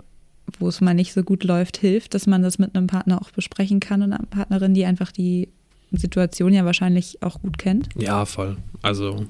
wo 0.59 0.69
es 0.69 0.81
mal 0.81 0.95
nicht 0.95 1.13
so 1.13 1.23
gut 1.23 1.45
läuft, 1.45 1.77
hilft, 1.77 2.15
dass 2.15 2.27
man 2.27 2.43
das 2.43 2.59
mit 2.59 2.75
einem 2.75 2.87
Partner 2.87 3.21
auch 3.21 3.31
besprechen 3.31 3.81
kann 3.81 4.03
und 4.03 4.13
einer 4.13 4.27
Partnerin, 4.27 4.75
die 4.75 4.85
einfach 4.85 5.13
die 5.13 5.49
Situation 5.93 6.53
ja 6.53 6.65
wahrscheinlich 6.65 7.23
auch 7.23 7.41
gut 7.41 7.59
kennt? 7.59 7.89
Ja, 7.97 8.25
voll. 8.25 8.57
Also, 8.83 9.27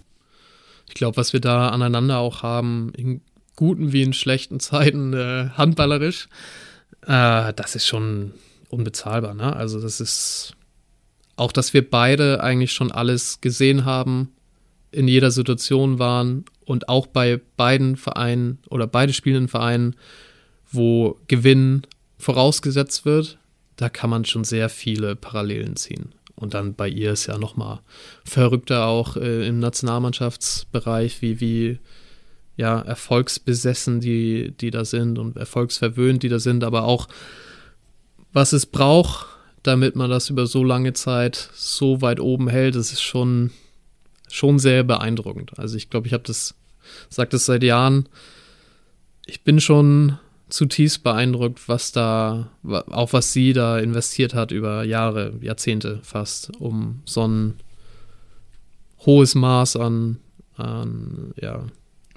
ich 0.88 0.94
glaube, 0.94 1.16
was 1.16 1.32
wir 1.32 1.40
da 1.40 1.68
aneinander 1.68 2.18
auch 2.18 2.42
haben, 2.42 2.92
in 2.96 3.20
guten 3.56 3.92
wie 3.92 4.02
in 4.02 4.12
schlechten 4.12 4.60
Zeiten, 4.60 5.12
äh, 5.12 5.50
handballerisch, 5.56 6.28
äh, 7.06 7.52
das 7.54 7.74
ist 7.74 7.86
schon 7.86 8.32
unbezahlbar. 8.68 9.34
Ne? 9.34 9.54
Also, 9.54 9.80
das 9.80 10.00
ist 10.00 10.54
auch, 11.36 11.52
dass 11.52 11.74
wir 11.74 11.88
beide 11.88 12.42
eigentlich 12.42 12.72
schon 12.72 12.90
alles 12.90 13.40
gesehen 13.40 13.84
haben, 13.84 14.32
in 14.90 15.08
jeder 15.08 15.30
Situation 15.30 15.98
waren 15.98 16.46
und 16.64 16.88
auch 16.88 17.06
bei 17.06 17.40
beiden 17.56 17.96
Vereinen 17.96 18.58
oder 18.70 18.86
beide 18.86 19.12
spielenden 19.12 19.48
Vereinen, 19.48 19.96
wo 20.72 21.18
Gewinn 21.28 21.82
vorausgesetzt 22.18 23.04
wird, 23.04 23.38
da 23.76 23.88
kann 23.88 24.10
man 24.10 24.24
schon 24.24 24.44
sehr 24.44 24.68
viele 24.68 25.16
Parallelen 25.16 25.76
ziehen. 25.76 26.12
Und 26.34 26.54
dann 26.54 26.74
bei 26.74 26.88
ihr 26.88 27.12
ist 27.12 27.26
ja 27.26 27.38
noch 27.38 27.56
mal 27.56 27.80
verrückter 28.24 28.86
auch 28.86 29.16
äh, 29.16 29.46
im 29.46 29.58
Nationalmannschaftsbereich, 29.58 31.22
wie, 31.22 31.40
wie 31.40 31.78
ja, 32.56 32.80
erfolgsbesessen 32.80 34.00
die, 34.00 34.52
die 34.52 34.70
da 34.70 34.84
sind 34.84 35.18
und 35.18 35.36
erfolgsverwöhnt 35.36 36.22
die 36.22 36.28
da 36.28 36.38
sind, 36.38 36.64
aber 36.64 36.84
auch 36.84 37.08
was 38.32 38.52
es 38.52 38.66
braucht, 38.66 39.26
damit 39.62 39.96
man 39.96 40.10
das 40.10 40.30
über 40.30 40.46
so 40.46 40.62
lange 40.62 40.92
Zeit 40.92 41.50
so 41.54 42.02
weit 42.02 42.20
oben 42.20 42.48
hält, 42.48 42.76
das 42.76 42.92
ist 42.92 43.02
schon, 43.02 43.50
schon 44.30 44.58
sehr 44.58 44.84
beeindruckend. 44.84 45.58
Also 45.58 45.76
ich 45.76 45.90
glaube, 45.90 46.06
ich 46.06 46.12
habe 46.12 46.24
das, 46.24 46.54
sage 47.08 47.30
das 47.30 47.46
seit 47.46 47.62
Jahren, 47.62 48.08
ich 49.26 49.42
bin 49.42 49.60
schon 49.60 50.18
zutiefst 50.48 51.02
beeindruckt, 51.02 51.68
was 51.68 51.92
da, 51.92 52.50
auch 52.64 53.12
was 53.12 53.32
sie 53.32 53.52
da 53.52 53.78
investiert 53.78 54.34
hat 54.34 54.52
über 54.52 54.84
Jahre, 54.84 55.34
Jahrzehnte 55.40 56.00
fast, 56.02 56.52
um 56.60 57.02
so 57.04 57.26
ein 57.26 57.54
hohes 59.04 59.34
Maß 59.34 59.76
an, 59.76 60.18
an 60.56 61.32
ja, 61.40 61.64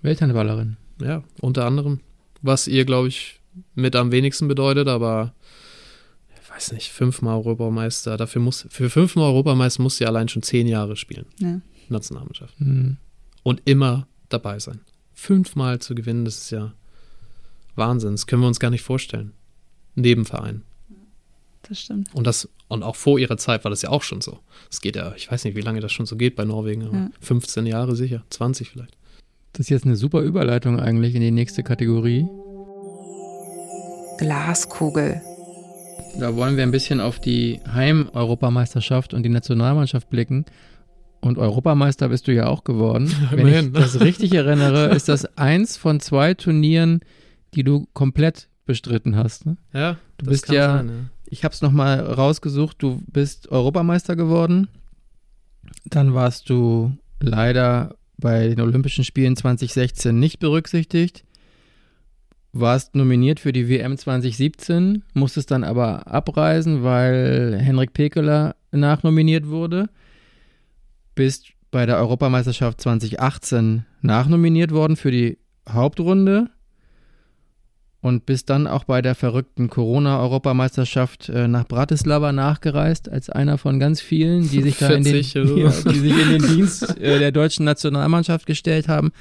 Welthandballerin. 0.02 0.78
ja, 1.02 1.24
unter 1.42 1.66
anderem, 1.66 2.00
was 2.42 2.68
ihr, 2.68 2.86
glaube 2.86 3.08
ich, 3.08 3.40
mit 3.76 3.96
am 3.96 4.12
wenigsten 4.12 4.48
bedeutet, 4.48 4.88
aber 4.88 5.34
ich 6.42 6.50
weiß 6.50 6.72
nicht, 6.74 6.90
fünfmal 6.92 7.36
Europameister, 7.36 8.16
dafür 8.18 8.42
muss, 8.42 8.68
für 8.70 8.90
fünfmal 8.90 9.26
Europameister 9.26 9.82
muss 9.84 9.98
sie 9.98 10.06
allein 10.06 10.30
schon 10.30 10.44
zehn 10.44 10.68
Jahre 10.68 10.96
spielen, 10.96 11.26
Ja. 11.40 11.62
Nationalmannschaft. 11.90 12.58
Hm. 12.60 12.98
Und 13.42 13.62
immer 13.66 14.08
dabei 14.30 14.60
sein. 14.60 14.82
Fünfmal 15.14 15.80
zu 15.80 15.96
gewinnen, 15.96 16.26
das 16.26 16.38
ist 16.38 16.52
ja 16.52 16.74
Wahnsinn, 17.80 18.12
das 18.12 18.28
können 18.28 18.44
wir 18.44 18.48
uns 18.48 18.60
gar 18.60 18.70
nicht 18.70 18.84
vorstellen. 18.84 19.32
Nebenverein. 19.96 20.62
Das 21.68 21.80
stimmt. 21.82 22.14
Und 22.14 22.26
das, 22.28 22.48
und 22.68 22.84
auch 22.84 22.96
vor 22.96 23.18
ihrer 23.20 23.38
Zeit 23.38 23.64
war 23.64 23.70
das 23.72 23.82
ja 23.82 23.90
auch 23.90 24.04
schon 24.04 24.22
so. 24.22 24.40
Es 24.72 24.80
geht 24.82 24.96
ja, 24.96 25.14
ich 25.18 25.32
weiß 25.32 25.44
nicht, 25.46 25.56
wie 25.56 25.62
lange 25.62 25.80
das 25.82 25.92
schon 25.92 26.06
so 26.06 26.16
geht 26.16 26.36
bei 26.36 26.46
Norwegen, 26.46 26.84
aber 26.84 26.96
Ja. 26.98 27.10
15 27.22 27.66
Jahre 27.66 27.96
sicher, 27.96 28.24
20 28.30 28.70
vielleicht. 28.70 28.96
Das 29.54 29.62
ist 29.62 29.70
jetzt 29.70 29.86
eine 29.86 29.96
super 29.96 30.22
Überleitung 30.22 30.80
eigentlich 30.80 31.16
in 31.16 31.22
die 31.22 31.32
nächste 31.32 31.64
Kategorie. 31.64 32.28
Glaskugel. 34.18 35.22
Da 36.20 36.36
wollen 36.36 36.56
wir 36.58 36.64
ein 36.64 36.72
bisschen 36.72 37.00
auf 37.02 37.20
die 37.20 37.60
Heim-Europameisterschaft 37.74 39.14
und 39.14 39.24
die 39.24 39.30
Nationalmannschaft 39.30 40.10
blicken. 40.10 40.46
Und 41.22 41.38
Europameister 41.38 42.10
bist 42.10 42.28
du 42.28 42.34
ja 42.34 42.48
auch 42.48 42.64
geworden. 42.64 43.12
Wenn 43.32 43.40
Immerhin. 43.40 43.66
ich 43.68 43.72
das 43.74 44.00
richtig 44.00 44.34
erinnere, 44.34 44.88
ist 44.96 45.10
das 45.10 45.26
eins 45.38 45.78
von 45.78 46.00
zwei 46.00 46.34
Turnieren, 46.34 47.02
die 47.56 47.64
du 47.64 47.88
komplett 47.94 48.48
bestritten 48.66 49.16
hast. 49.16 49.46
Ne? 49.46 49.58
Ja, 49.74 49.94
Du 50.18 50.26
das 50.26 50.32
bist 50.34 50.46
kann 50.48 50.56
ja- 50.56 50.78
sein, 50.78 50.88
ja. 50.88 50.94
Ich 51.32 51.44
habe 51.44 51.54
es 51.54 51.62
nochmal 51.62 52.00
rausgesucht. 52.00 52.78
Du 52.80 53.04
bist 53.08 53.50
Europameister 53.50 54.16
geworden. 54.16 54.68
Dann 55.86 56.14
warst 56.16 56.50
du 56.50 56.92
leider 57.20 57.96
bei 58.18 58.48
den 58.48 58.62
Olympischen 58.62 59.04
Spielen 59.04 59.36
2016 59.36 60.18
nicht 60.20 60.40
berücksichtigt. 60.40 61.24
Warst 62.52 62.96
nominiert 62.96 63.40
für 63.40 63.54
die 63.54 63.70
WM 63.70 63.96
2017, 63.96 65.04
musstest 65.14 65.52
dann 65.52 65.64
aber 65.64 66.08
abreisen, 66.08 66.84
weil 66.84 67.60
Henrik 67.62 67.94
Pekeler 67.94 68.56
nachnominiert 68.72 69.48
wurde. 69.48 69.88
Bist 71.14 71.50
bei 71.70 71.86
der 71.86 71.98
Europameisterschaft 71.98 72.82
2018 72.82 73.86
nachnominiert 74.02 74.72
worden 74.72 74.96
für 74.96 75.12
die 75.12 75.38
Hauptrunde 75.70 76.50
und 78.02 78.26
bist 78.26 78.50
dann 78.50 78.66
auch 78.66 78.86
bei 78.86 79.02
der 79.02 79.14
verrückten 79.14 79.70
Corona-Europameisterschaft 79.70 81.30
äh, 81.30 81.48
nach 81.48 81.68
Bratislava 81.68 82.32
nachgereist, 82.32 83.10
als 83.10 83.30
einer 83.30 83.58
von 83.58 83.80
ganz 83.80 84.00
vielen, 84.00 84.50
die 84.50 84.62
sich 84.62 84.78
da 84.78 84.90
in 84.90 85.04
den, 85.04 85.14
40 85.14 85.38
oder 85.38 85.48
so. 85.48 85.58
ja, 85.58 85.92
die 85.92 86.00
sich 86.00 86.18
in 86.18 86.30
den 86.30 86.56
Dienst 86.56 86.98
äh, 86.98 87.20
der 87.20 87.32
deutschen 87.32 87.66
Nationalmannschaft 87.66 88.46
gestellt 88.46 88.88
haben. 88.88 89.12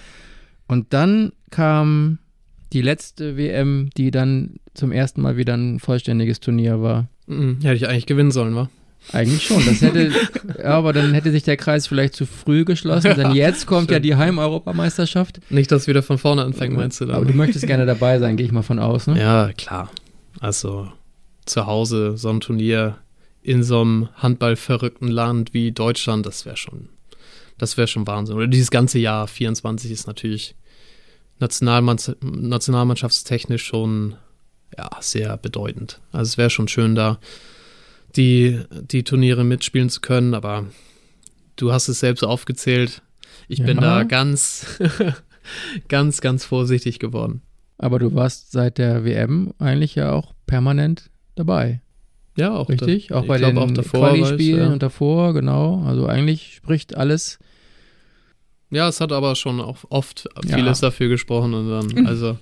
Und 0.69 0.93
dann 0.93 1.33
kam 1.51 2.19
die 2.73 2.83
letzte 2.83 3.37
WM, 3.37 3.91
die 3.97 4.11
dann 4.11 4.57
zum 4.75 4.93
ersten 4.93 5.23
Mal 5.23 5.37
wieder 5.37 5.55
ein 5.55 5.81
vollständiges 5.81 6.39
Turnier 6.41 6.81
war. 6.81 7.09
Mhm, 7.27 7.59
hätte 7.63 7.75
ich 7.75 7.89
eigentlich 7.89 8.07
gewinnen 8.07 8.31
sollen, 8.31 8.55
wa? 8.55 8.71
Eigentlich 9.13 9.47
schon. 9.47 9.65
Das 9.65 9.81
hätte, 9.81 10.11
ja, 10.59 10.71
aber 10.71 10.93
dann 10.93 11.15
hätte 11.15 11.31
sich 11.31 11.43
der 11.43 11.57
Kreis 11.57 11.87
vielleicht 11.87 12.15
zu 12.15 12.27
früh 12.27 12.65
geschlossen, 12.65 13.15
denn 13.17 13.31
jetzt 13.35 13.67
kommt 13.67 13.91
ja 13.91 13.97
stimmt. 13.97 14.05
die 14.05 14.15
Heim-Europameisterschaft. 14.17 15.41
Nicht, 15.51 15.73
dass 15.73 15.83
es 15.83 15.89
wieder 15.89 16.03
von 16.03 16.19
vorne 16.19 16.43
anfängt, 16.43 16.77
meinst 16.77 17.01
du 17.01 17.07
dann? 17.07 17.17
Aber 17.17 17.25
du 17.25 17.35
möchtest 17.35 17.67
gerne 17.67 17.87
dabei 17.87 18.19
sein, 18.19 18.37
gehe 18.37 18.47
ich 18.47 18.53
mal 18.53 18.63
von 18.63 18.79
aus, 18.79 19.07
ne? 19.07 19.19
Ja, 19.19 19.53
klar. 19.53 19.91
Also 20.41 20.93
zu 21.47 21.67
Hause 21.67 22.17
so 22.17 22.29
ein 22.29 22.41
Turnier 22.41 22.99
in 23.43 23.63
so 23.63 23.81
einem 23.81 24.09
handballverrückten 24.17 25.09
Land 25.09 25.55
wie 25.55 25.73
Deutschland, 25.73 26.27
das 26.27 26.45
wäre 26.45 26.57
schon, 26.57 26.91
das 27.57 27.77
wäre 27.77 27.89
schon 27.89 28.07
Wahnsinn. 28.07 28.37
Oder 28.37 28.47
dieses 28.47 28.71
ganze 28.71 28.99
Jahr 28.99 29.27
24 29.27 29.91
ist 29.91 30.07
natürlich 30.07 30.55
Nationalmanns 31.39 32.15
nationalmannschaftstechnisch 32.21 33.65
schon 33.65 34.17
ja, 34.77 34.91
sehr 35.01 35.37
bedeutend. 35.37 36.01
Also 36.13 36.29
es 36.29 36.39
wäre 36.39 36.51
schon 36.51 36.69
schön, 36.69 36.95
da 36.95 37.19
die, 38.17 38.61
die 38.91 39.05
Turniere 39.05 39.45
mitspielen 39.45 39.91
zu 39.91 40.01
können, 40.01 40.35
aber 40.35 40.67
du 41.57 41.73
hast 41.73 41.89
es 41.89 42.01
selbst 42.01 42.23
aufgezählt. 42.25 43.03
Ich 43.49 43.59
bin 43.63 43.77
Ja. 43.77 43.81
da 43.99 44.03
ganz, 44.05 44.67
ganz, 45.89 46.21
ganz 46.21 46.45
vorsichtig 46.45 46.99
geworden. 46.99 47.43
Aber 47.79 47.99
du 47.99 48.15
warst 48.15 48.51
seit 48.53 48.79
der 48.79 49.05
WM 49.05 49.55
eigentlich 49.59 49.95
ja 49.95 50.13
auch 50.13 50.35
permanent 50.47 51.11
dabei, 51.37 51.81
Ja, 52.37 52.55
auch 52.55 52.69
richtig? 52.69 53.09
da- 53.09 53.17
auch 53.21 53.27
bei 53.27 53.39
den 53.39 53.57
auch 53.57 53.71
davor 53.71 54.01
war 54.01 54.15
ich, 54.15 54.23
Quali-Spielen 54.23 54.67
ja. 54.67 54.73
und 54.73 54.83
davor, 54.83 55.33
genau. 55.35 55.85
Also 55.85 56.07
eigentlich 56.07 56.55
spricht 56.57 56.97
alles. 56.97 57.39
Ja, 58.71 58.89
es 58.89 59.01
hat 59.01 59.13
aber 59.13 59.35
schon 59.37 59.61
auch 59.61 59.79
oft 59.91 60.29
Ja. 60.45 60.57
vieles 60.57 60.81
dafür 60.81 61.09
gesprochen 61.09 61.55
und 61.55 61.71
dann, 61.71 62.07
also 62.07 62.37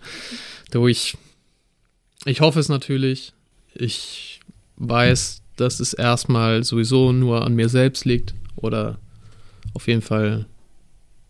durch. 0.71 1.17
Ich 2.25 2.41
hoffe 2.41 2.59
es 2.59 2.69
natürlich. 2.69 3.33
Ich 3.75 4.41
weiß, 4.77 5.43
dass 5.57 5.81
es 5.81 5.93
erstmal 5.93 6.65
sowieso 6.65 7.13
nur 7.13 7.45
an 7.45 7.55
mir 7.55 7.69
selbst 7.69 8.05
liegt 8.05 8.35
oder 8.57 8.99
auf 9.75 9.89
jeden 9.89 10.03
Fall 10.03 10.47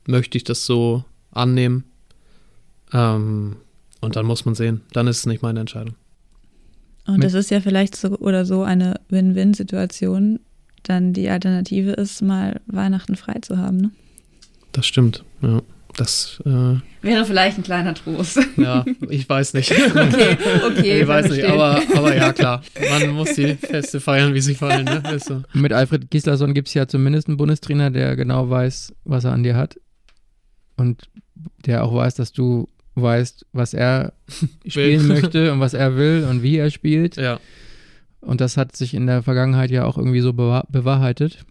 möchte 0.06 0.38
ich 0.38 0.44
das 0.44 0.66
so 0.66 1.04
annehmen. 1.32 1.84
Ähm, 2.92 3.56
und 4.00 4.16
dann 4.16 4.26
muss 4.26 4.44
man 4.44 4.54
sehen. 4.54 4.82
Dann 4.92 5.06
ist 5.06 5.18
es 5.18 5.26
nicht 5.26 5.42
meine 5.42 5.60
Entscheidung. 5.60 5.94
Und 7.06 7.22
das 7.22 7.34
ist 7.34 7.50
ja 7.50 7.60
vielleicht 7.60 7.96
so 7.96 8.10
oder 8.18 8.44
so 8.44 8.62
eine 8.62 9.00
Win-Win-Situation. 9.08 10.40
Dann 10.82 11.12
die 11.12 11.28
Alternative 11.28 11.92
ist, 11.92 12.22
mal 12.22 12.60
Weihnachten 12.66 13.16
frei 13.16 13.38
zu 13.40 13.58
haben. 13.58 13.78
Ne? 13.78 13.90
Das 14.72 14.86
stimmt. 14.86 15.24
Ja, 15.40 15.62
das, 15.94 16.42
äh, 16.44 16.76
Wäre 17.06 17.24
vielleicht 17.24 17.58
ein 17.58 17.62
kleiner 17.62 17.94
Trost. 17.94 18.38
ja, 18.56 18.84
ich 19.08 19.28
weiß 19.28 19.54
nicht. 19.54 19.70
Okay, 19.70 20.36
okay. 20.66 21.00
ich 21.02 21.06
weiß 21.06 21.30
nicht, 21.30 21.44
aber, 21.44 21.80
aber 21.94 22.16
ja, 22.16 22.32
klar. 22.32 22.62
Man 22.90 23.10
muss 23.10 23.34
die 23.34 23.54
Feste 23.54 24.00
feiern, 24.00 24.34
wie 24.34 24.40
sie 24.40 24.56
fallen, 24.56 24.84
ne? 24.84 25.02
Ist 25.14 25.26
so. 25.26 25.42
Mit 25.52 25.72
Alfred 25.72 26.10
Gislason 26.10 26.52
gibt 26.52 26.68
es 26.68 26.74
ja 26.74 26.88
zumindest 26.88 27.28
einen 27.28 27.36
Bundestrainer, 27.36 27.90
der 27.90 28.16
genau 28.16 28.50
weiß, 28.50 28.92
was 29.04 29.24
er 29.24 29.32
an 29.32 29.44
dir 29.44 29.56
hat. 29.56 29.76
Und 30.76 31.08
der 31.64 31.84
auch 31.84 31.94
weiß, 31.94 32.16
dass 32.16 32.32
du 32.32 32.68
weißt, 32.96 33.46
was 33.52 33.72
er 33.72 34.12
spielen 34.66 35.06
möchte 35.06 35.52
und 35.52 35.60
was 35.60 35.74
er 35.74 35.96
will 35.96 36.26
und 36.28 36.42
wie 36.42 36.56
er 36.56 36.70
spielt. 36.70 37.16
Ja. 37.16 37.38
Und 38.20 38.40
das 38.40 38.56
hat 38.56 38.74
sich 38.74 38.94
in 38.94 39.06
der 39.06 39.22
Vergangenheit 39.22 39.70
ja 39.70 39.84
auch 39.84 39.96
irgendwie 39.96 40.20
so 40.20 40.32
bewahr 40.32 40.66
bewahrheitet. 40.68 41.44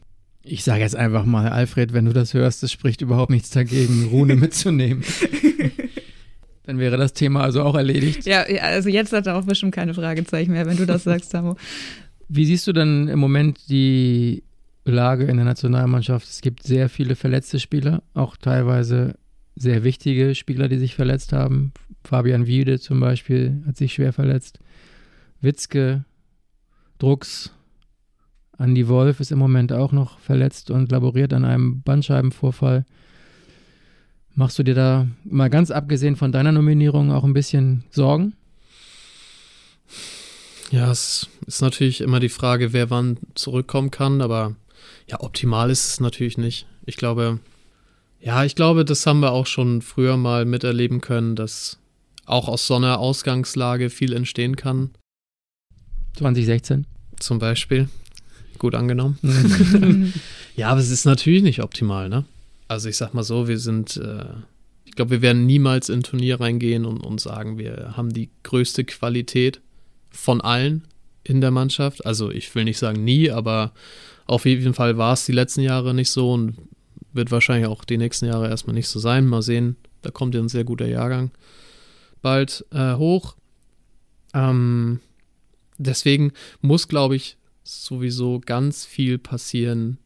Ich 0.47 0.63
sage 0.63 0.81
jetzt 0.81 0.95
einfach 0.95 1.25
mal, 1.25 1.49
Alfred, 1.49 1.93
wenn 1.93 2.05
du 2.05 2.13
das 2.13 2.35
hörst, 2.35 2.61
es 2.61 2.71
spricht 2.71 3.01
überhaupt 3.01 3.31
nichts 3.31 3.49
dagegen, 3.49 4.05
Rune 4.11 4.35
mitzunehmen. 4.35 5.03
Dann 6.63 6.77
wäre 6.77 6.97
das 6.97 7.13
Thema 7.13 7.41
also 7.41 7.63
auch 7.63 7.75
erledigt. 7.75 8.25
Ja, 8.25 8.49
ja, 8.49 8.61
also 8.61 8.89
jetzt 8.89 9.11
hat 9.11 9.25
er 9.25 9.37
auch 9.37 9.45
bestimmt 9.45 9.73
keine 9.73 9.95
Fragezeichen 9.95 10.51
mehr, 10.51 10.67
wenn 10.67 10.77
du 10.77 10.85
das 10.85 11.03
sagst, 11.03 11.31
Samo. 11.31 11.57
Wie 12.27 12.45
siehst 12.45 12.67
du 12.67 12.73
denn 12.73 13.07
im 13.07 13.19
Moment 13.19 13.69
die 13.69 14.43
Lage 14.83 15.25
in 15.25 15.37
der 15.37 15.45
Nationalmannschaft? 15.45 16.27
Es 16.27 16.41
gibt 16.41 16.63
sehr 16.63 16.89
viele 16.89 17.15
verletzte 17.15 17.59
Spieler, 17.59 18.03
auch 18.13 18.37
teilweise 18.37 19.15
sehr 19.55 19.83
wichtige 19.83 20.35
Spieler, 20.35 20.67
die 20.67 20.77
sich 20.77 20.95
verletzt 20.95 21.33
haben. 21.33 21.71
Fabian 22.03 22.45
Wiede 22.45 22.79
zum 22.79 22.99
Beispiel 22.99 23.63
hat 23.65 23.77
sich 23.77 23.93
schwer 23.93 24.13
verletzt. 24.13 24.59
Witzke, 25.41 26.05
Drucks, 26.99 27.51
Andy 28.57 28.87
Wolf 28.87 29.19
ist 29.19 29.31
im 29.31 29.39
Moment 29.39 29.73
auch 29.73 29.91
noch 29.91 30.19
verletzt 30.19 30.71
und 30.71 30.91
laboriert 30.91 31.33
an 31.33 31.45
einem 31.45 31.81
Bandscheibenvorfall. 31.81 32.85
Machst 34.33 34.59
du 34.59 34.63
dir 34.63 34.75
da 34.75 35.07
mal 35.23 35.49
ganz 35.49 35.71
abgesehen 35.71 36.15
von 36.15 36.31
deiner 36.31 36.51
Nominierung 36.51 37.11
auch 37.11 37.23
ein 37.23 37.33
bisschen 37.33 37.83
Sorgen? 37.89 38.33
Ja, 40.71 40.91
es 40.91 41.29
ist 41.45 41.61
natürlich 41.61 42.01
immer 42.01 42.19
die 42.19 42.29
Frage, 42.29 42.73
wer 42.73 42.89
wann 42.89 43.17
zurückkommen 43.35 43.91
kann, 43.91 44.21
aber 44.21 44.55
ja, 45.07 45.21
optimal 45.21 45.69
ist 45.69 45.87
es 45.87 45.99
natürlich 45.99 46.37
nicht. 46.37 46.67
Ich 46.85 46.97
glaube, 46.97 47.39
ja, 48.19 48.43
ich 48.43 48.55
glaube, 48.55 48.85
das 48.85 49.05
haben 49.05 49.19
wir 49.19 49.31
auch 49.31 49.47
schon 49.47 49.81
früher 49.81 50.17
mal 50.17 50.45
miterleben 50.45 51.01
können, 51.01 51.35
dass 51.35 51.77
auch 52.25 52.47
aus 52.47 52.65
so 52.65 52.75
einer 52.75 52.99
Ausgangslage 52.99 53.89
viel 53.89 54.13
entstehen 54.13 54.55
kann. 54.55 54.89
2016. 56.17 56.87
Zum 57.19 57.39
Beispiel. 57.39 57.87
Gut 58.59 58.75
angenommen. 58.75 59.17
Mhm. 59.21 60.13
Ja, 60.55 60.69
aber 60.69 60.79
es 60.79 60.89
ist 60.89 61.03
natürlich 61.03 61.43
nicht 61.43 61.61
optimal, 61.61 62.07
ne? 62.07 62.23
Also 62.69 62.87
ich 62.87 62.95
sag 62.95 63.13
mal 63.13 63.23
so, 63.23 63.49
wir 63.49 63.59
sind, 63.59 63.97
äh, 63.97 64.23
ich 64.85 64.93
glaube, 64.93 65.11
wir 65.11 65.21
werden 65.21 65.45
niemals 65.45 65.89
in 65.89 65.99
ein 65.99 66.03
Turnier 66.03 66.39
reingehen 66.39 66.85
und, 66.85 67.01
und 67.01 67.19
sagen, 67.19 67.57
wir 67.57 67.95
haben 67.97 68.13
die 68.13 68.29
größte 68.43 68.85
Qualität 68.85 69.59
von 70.11 70.39
allen 70.39 70.85
in 71.25 71.41
der 71.41 71.51
Mannschaft. 71.51 72.05
Also 72.05 72.31
ich 72.31 72.55
will 72.55 72.63
nicht 72.63 72.77
sagen 72.77 73.03
nie, 73.03 73.29
aber 73.29 73.73
auf 74.27 74.45
jeden 74.45 74.73
Fall 74.73 74.97
war 74.97 75.11
es 75.11 75.25
die 75.25 75.33
letzten 75.33 75.59
Jahre 75.61 75.93
nicht 75.93 76.09
so 76.09 76.31
und 76.31 76.55
wird 77.11 77.31
wahrscheinlich 77.31 77.67
auch 77.67 77.83
die 77.83 77.97
nächsten 77.97 78.25
Jahre 78.25 78.47
erstmal 78.47 78.75
nicht 78.75 78.87
so 78.87 78.99
sein. 78.99 79.27
Mal 79.27 79.41
sehen, 79.41 79.75
da 80.03 80.11
kommt 80.11 80.35
ja 80.35 80.41
ein 80.41 80.49
sehr 80.49 80.63
guter 80.63 80.87
Jahrgang 80.87 81.31
bald 82.21 82.65
äh, 82.71 82.95
hoch. 82.95 83.35
Ähm, 84.33 84.99
deswegen 85.77 86.31
muss, 86.61 86.87
glaube 86.87 87.15
ich, 87.15 87.37
sowieso 87.65 88.39
ganz 88.39 88.85
viel 88.85 89.17
passieren 89.17 89.97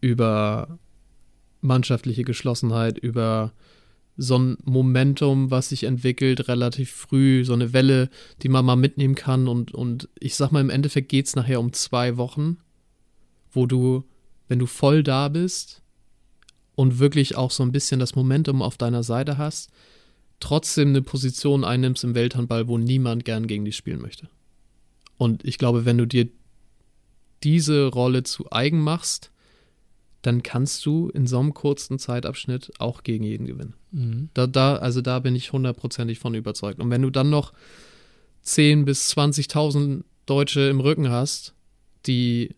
über 0.00 0.78
mannschaftliche 1.60 2.24
Geschlossenheit, 2.24 2.98
über 2.98 3.52
so 4.16 4.38
ein 4.38 4.58
Momentum, 4.64 5.50
was 5.50 5.70
sich 5.70 5.84
entwickelt 5.84 6.46
relativ 6.48 6.92
früh, 6.92 7.44
so 7.44 7.52
eine 7.52 7.72
Welle, 7.72 8.10
die 8.42 8.48
man 8.48 8.64
mal 8.64 8.76
mitnehmen 8.76 9.14
kann. 9.14 9.48
Und, 9.48 9.72
und 9.72 10.08
ich 10.20 10.36
sag 10.36 10.52
mal, 10.52 10.60
im 10.60 10.70
Endeffekt 10.70 11.08
geht 11.08 11.26
es 11.26 11.36
nachher 11.36 11.58
um 11.58 11.72
zwei 11.72 12.16
Wochen, 12.16 12.58
wo 13.50 13.66
du, 13.66 14.04
wenn 14.46 14.58
du 14.58 14.66
voll 14.66 15.02
da 15.02 15.28
bist 15.28 15.82
und 16.76 16.98
wirklich 16.98 17.36
auch 17.36 17.50
so 17.50 17.62
ein 17.62 17.72
bisschen 17.72 17.98
das 17.98 18.14
Momentum 18.14 18.62
auf 18.62 18.76
deiner 18.76 19.02
Seite 19.02 19.38
hast, 19.38 19.70
trotzdem 20.38 20.90
eine 20.90 21.02
Position 21.02 21.64
einnimmst 21.64 22.04
im 22.04 22.14
Welthandball, 22.14 22.68
wo 22.68 22.78
niemand 22.78 23.24
gern 23.24 23.46
gegen 23.46 23.64
dich 23.64 23.76
spielen 23.76 24.00
möchte. 24.00 24.28
Und 25.16 25.44
ich 25.44 25.58
glaube, 25.58 25.84
wenn 25.84 25.98
du 25.98 26.06
dir 26.06 26.28
diese 27.42 27.86
Rolle 27.86 28.22
zu 28.22 28.50
eigen 28.50 28.80
machst, 28.80 29.30
dann 30.22 30.42
kannst 30.42 30.86
du 30.86 31.10
in 31.10 31.26
so 31.26 31.38
einem 31.38 31.52
kurzen 31.52 31.98
Zeitabschnitt 31.98 32.72
auch 32.78 33.02
gegen 33.02 33.24
jeden 33.24 33.46
gewinnen. 33.46 33.74
Mhm. 33.92 34.30
Da, 34.32 34.46
da, 34.46 34.76
also 34.76 35.02
da 35.02 35.18
bin 35.18 35.36
ich 35.36 35.52
hundertprozentig 35.52 36.18
von 36.18 36.34
überzeugt. 36.34 36.80
Und 36.80 36.90
wenn 36.90 37.02
du 37.02 37.10
dann 37.10 37.28
noch 37.28 37.52
10.000 38.46 38.84
bis 38.84 39.12
20.000 39.14 40.04
Deutsche 40.24 40.62
im 40.62 40.80
Rücken 40.80 41.10
hast, 41.10 41.54
die 42.06 42.54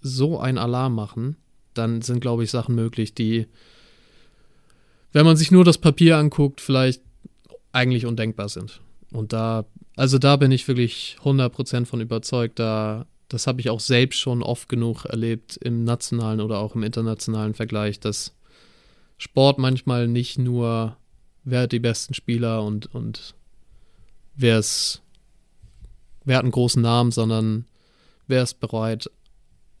so 0.00 0.38
einen 0.38 0.58
Alarm 0.58 0.94
machen, 0.94 1.36
dann 1.74 2.02
sind, 2.02 2.20
glaube 2.20 2.44
ich, 2.44 2.50
Sachen 2.50 2.76
möglich, 2.76 3.14
die, 3.14 3.46
wenn 5.12 5.26
man 5.26 5.36
sich 5.36 5.50
nur 5.50 5.64
das 5.64 5.78
Papier 5.78 6.16
anguckt, 6.18 6.60
vielleicht 6.60 7.02
eigentlich 7.72 8.06
undenkbar 8.06 8.48
sind. 8.48 8.80
Und 9.12 9.32
da, 9.32 9.64
also 9.98 10.18
da 10.18 10.36
bin 10.36 10.52
ich 10.52 10.68
wirklich 10.68 11.16
100% 11.24 11.84
von 11.84 12.00
überzeugt, 12.00 12.60
da, 12.60 13.06
das 13.26 13.48
habe 13.48 13.60
ich 13.60 13.68
auch 13.68 13.80
selbst 13.80 14.18
schon 14.20 14.44
oft 14.44 14.68
genug 14.68 15.04
erlebt 15.04 15.56
im 15.56 15.82
nationalen 15.82 16.40
oder 16.40 16.60
auch 16.60 16.76
im 16.76 16.84
internationalen 16.84 17.52
Vergleich, 17.52 17.98
dass 17.98 18.32
Sport 19.16 19.58
manchmal 19.58 20.06
nicht 20.06 20.38
nur, 20.38 20.96
wer 21.42 21.62
hat 21.62 21.72
die 21.72 21.80
besten 21.80 22.14
Spieler 22.14 22.62
und, 22.62 22.94
und 22.94 23.34
wer 24.36 24.60
ist, 24.60 25.02
wer 26.24 26.36
hat 26.36 26.44
einen 26.44 26.52
großen 26.52 26.80
Namen, 26.80 27.10
sondern 27.10 27.64
wer 28.28 28.44
ist 28.44 28.60
bereit, 28.60 29.10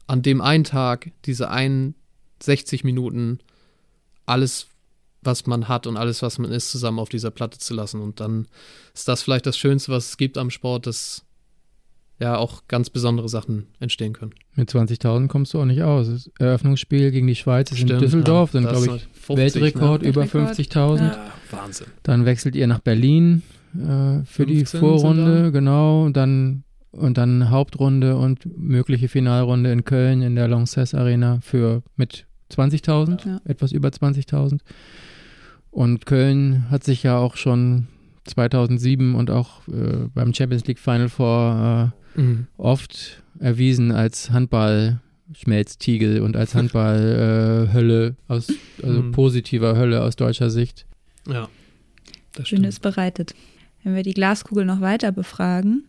an 0.08 0.22
dem 0.22 0.40
einen 0.40 0.64
Tag, 0.64 1.12
diese 1.26 1.48
61 1.48 2.82
Minuten, 2.82 3.38
alles, 4.26 4.66
was 5.28 5.46
man 5.46 5.68
hat 5.68 5.86
und 5.86 5.96
alles, 5.96 6.22
was 6.22 6.38
man 6.38 6.50
ist, 6.50 6.70
zusammen 6.72 6.98
auf 6.98 7.08
dieser 7.08 7.30
Platte 7.30 7.58
zu 7.58 7.74
lassen. 7.74 8.00
Und 8.00 8.18
dann 8.18 8.46
ist 8.94 9.06
das 9.06 9.22
vielleicht 9.22 9.46
das 9.46 9.56
Schönste, 9.56 9.92
was 9.92 10.08
es 10.08 10.16
gibt 10.16 10.36
am 10.38 10.50
Sport, 10.50 10.86
dass 10.88 11.24
ja 12.18 12.36
auch 12.36 12.62
ganz 12.66 12.90
besondere 12.90 13.28
Sachen 13.28 13.66
entstehen 13.78 14.12
können. 14.12 14.32
Mit 14.56 14.70
20.000 14.70 15.28
kommst 15.28 15.54
du 15.54 15.60
auch 15.60 15.64
nicht 15.64 15.82
aus. 15.82 16.08
Das 16.08 16.30
Eröffnungsspiel 16.38 17.10
gegen 17.12 17.26
die 17.28 17.36
Schweiz 17.36 17.70
ist 17.70 17.78
Stimmt, 17.78 17.92
in 17.92 17.98
Düsseldorf, 18.00 18.54
ja. 18.54 18.60
dann 18.60 18.70
glaube 18.72 18.96
ich 18.96 19.08
50, 19.12 19.36
Weltrekord 19.36 20.02
ne? 20.02 20.08
über 20.08 20.22
Weltrekord. 20.22 20.58
50.000. 20.58 20.98
Ja, 20.98 21.32
Wahnsinn. 21.50 21.86
Dann 22.02 22.24
wechselt 22.24 22.56
ihr 22.56 22.66
nach 22.66 22.80
Berlin 22.80 23.42
äh, 23.74 24.24
für 24.24 24.46
die 24.46 24.64
15 24.64 24.66
sind 24.66 24.80
Vorrunde, 24.80 25.42
da. 25.44 25.50
genau. 25.50 26.04
Und 26.04 26.16
dann, 26.16 26.64
und 26.90 27.18
dann 27.18 27.50
Hauptrunde 27.50 28.16
und 28.16 28.46
mögliche 28.58 29.08
Finalrunde 29.08 29.70
in 29.70 29.84
Köln 29.84 30.22
in 30.22 30.34
der 30.34 30.48
Lanxess 30.48 30.94
Arena 30.94 31.38
für 31.42 31.82
mit 31.96 32.26
20.000, 32.50 33.26
Ja. 33.26 33.40
etwas 33.44 33.72
über 33.72 33.90
20.000. 33.90 34.60
Und 35.78 36.06
Köln 36.06 36.68
hat 36.70 36.82
sich 36.82 37.04
ja 37.04 37.18
auch 37.18 37.36
schon 37.36 37.86
2007 38.24 39.14
und 39.14 39.30
auch 39.30 39.66
äh, 39.68 40.08
beim 40.12 40.34
Champions 40.34 40.66
League 40.66 40.80
Final 40.80 41.08
Four 41.08 41.92
äh, 42.16 42.20
Mhm. 42.20 42.48
oft 42.56 43.22
erwiesen 43.38 43.92
als 43.92 44.32
Handball-Schmelztiegel 44.32 46.20
und 46.20 46.36
als 46.36 46.54
Handball-Hölle 46.56 48.16
aus, 48.26 48.48
also 48.82 49.02
Mhm. 49.02 49.12
positiver 49.12 49.76
Hölle 49.76 50.02
aus 50.02 50.16
deutscher 50.16 50.50
Sicht. 50.50 50.84
Ja. 51.28 51.48
Das 52.34 52.48
Schön 52.48 52.64
ist 52.64 52.82
bereitet. 52.82 53.36
Wenn 53.84 53.94
wir 53.94 54.02
die 54.02 54.14
Glaskugel 54.14 54.64
noch 54.64 54.80
weiter 54.80 55.12
befragen, 55.12 55.84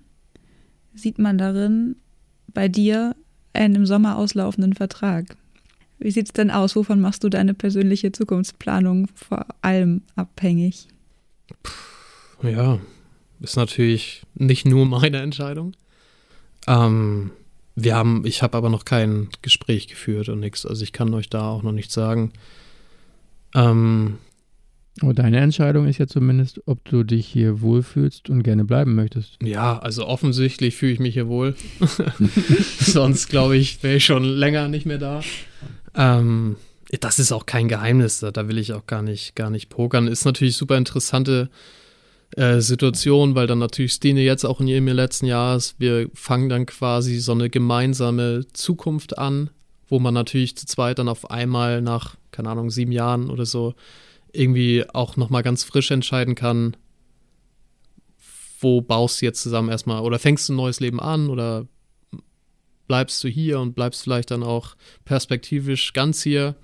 sieht 0.93 1.17
man 1.17 1.39
darin 1.39 1.95
bei 2.53 2.67
dir 2.67 3.15
einen 3.53 3.73
im 3.75 3.85
Sommer 3.87 4.17
auslaufenden 4.17 4.73
Vertrag. 4.73 5.35
Wie 5.99 6.11
sieht 6.11 6.27
es 6.27 6.33
denn 6.33 6.49
aus? 6.51 6.75
Wovon 6.75 7.01
machst 7.01 7.23
du 7.23 7.29
deine 7.29 7.53
persönliche 7.53 8.11
Zukunftsplanung 8.11 9.07
vor 9.15 9.45
allem 9.61 10.01
abhängig? 10.15 10.87
Ja, 12.41 12.79
ist 13.41 13.57
natürlich 13.57 14.23
nicht 14.35 14.65
nur 14.65 14.85
meine 14.85 15.17
Entscheidung. 15.17 15.73
Ähm, 16.67 17.31
wir 17.75 17.95
haben, 17.95 18.25
ich 18.25 18.41
habe 18.41 18.57
aber 18.57 18.69
noch 18.69 18.85
kein 18.85 19.29
Gespräch 19.41 19.87
geführt 19.87 20.29
und 20.29 20.39
nichts. 20.39 20.65
Also 20.65 20.83
ich 20.83 20.93
kann 20.93 21.13
euch 21.13 21.29
da 21.29 21.49
auch 21.49 21.63
noch 21.63 21.71
nichts 21.71 21.93
sagen. 21.93 22.31
Ähm, 23.55 24.17
Aber 25.01 25.13
deine 25.13 25.39
Entscheidung 25.39 25.87
ist 25.87 25.97
ja 25.97 26.07
zumindest, 26.07 26.61
ob 26.65 26.83
du 26.85 27.03
dich 27.03 27.25
hier 27.25 27.61
wohlfühlst 27.61 28.29
und 28.29 28.43
gerne 28.43 28.65
bleiben 28.65 28.95
möchtest. 28.95 29.37
ja, 29.41 29.79
also 29.79 30.05
offensichtlich 30.05 30.75
fühle 30.75 30.91
ich 30.93 30.99
mich 30.99 31.13
hier 31.13 31.27
wohl. 31.27 31.55
Sonst 32.79 33.29
glaube 33.29 33.57
ich, 33.57 33.81
wäre 33.81 33.95
ich 33.95 34.05
schon 34.05 34.23
länger 34.23 34.67
nicht 34.67 34.85
mehr 34.85 34.97
da. 34.97 35.21
Ähm, 35.99 36.55
das 37.01 37.19
ist 37.19 37.31
auch 37.31 37.45
kein 37.45 37.67
Geheimnis, 37.67 38.21
da, 38.21 38.31
da 38.31 38.47
will 38.47 38.57
ich 38.57 38.73
auch 38.73 38.87
gar 38.87 39.03
nicht, 39.03 39.35
gar 39.35 39.49
nicht 39.49 39.69
pokern. 39.69 40.07
Ist 40.07 40.25
natürlich 40.25 40.55
super 40.55 40.77
interessante 40.77 41.49
äh, 42.35 42.61
Situation, 42.61 43.35
weil 43.35 43.47
dann 43.47 43.59
natürlich 43.59 43.93
Stine 43.93 44.21
jetzt 44.21 44.45
auch 44.45 44.61
in 44.61 44.67
ihrem 44.67 44.87
letzten 44.87 45.25
Jahr 45.25 45.57
ist. 45.57 45.75
Wir 45.77 46.09
fangen 46.13 46.49
dann 46.49 46.65
quasi 46.65 47.19
so 47.19 47.33
eine 47.33 47.49
gemeinsame 47.49 48.45
Zukunft 48.53 49.17
an, 49.17 49.49
wo 49.87 49.99
man 49.99 50.13
natürlich 50.13 50.55
zu 50.55 50.65
zweit 50.65 50.99
dann 50.99 51.09
auf 51.09 51.29
einmal 51.29 51.81
nach, 51.81 52.15
keine 52.31 52.49
Ahnung, 52.49 52.71
sieben 52.71 52.93
Jahren 52.93 53.29
oder 53.29 53.45
so 53.45 53.75
irgendwie 54.31 54.85
auch 54.93 55.17
nochmal 55.17 55.43
ganz 55.43 55.63
frisch 55.63 55.91
entscheiden 55.91 56.35
kann, 56.35 56.77
wo 58.61 58.81
baust 58.81 59.21
du 59.21 59.25
jetzt 59.25 59.41
zusammen 59.41 59.69
erstmal 59.69 60.01
oder 60.01 60.17
fängst 60.17 60.47
du 60.47 60.53
ein 60.53 60.57
neues 60.57 60.79
Leben 60.79 60.99
an 60.99 61.29
oder 61.29 61.67
bleibst 62.89 63.23
du 63.23 63.27
hier 63.29 63.59
und 63.59 63.75
bleibst 63.75 64.03
vielleicht 64.03 64.31
dann 64.31 64.43
auch 64.43 64.75
perspektivisch 65.05 65.93
ganz 65.93 66.23
hier 66.23 66.55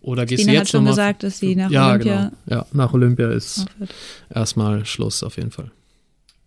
oder 0.00 0.24
gehst 0.24 0.40
Tina 0.40 0.52
du 0.52 0.58
hat 0.58 0.64
jetzt 0.64 0.70
schon 0.70 0.82
noch 0.82 0.90
mal 0.90 0.90
gesagt, 0.92 1.22
dass 1.22 1.38
sie 1.38 1.54
nach 1.54 1.70
ja, 1.70 1.90
Olympia 1.90 2.32
genau. 2.46 2.60
Ja, 2.60 2.66
nach 2.72 2.92
Olympia 2.94 3.30
ist 3.30 3.66
erstmal 4.34 4.86
Schluss 4.86 5.22
auf 5.22 5.36
jeden 5.36 5.50
Fall. 5.50 5.70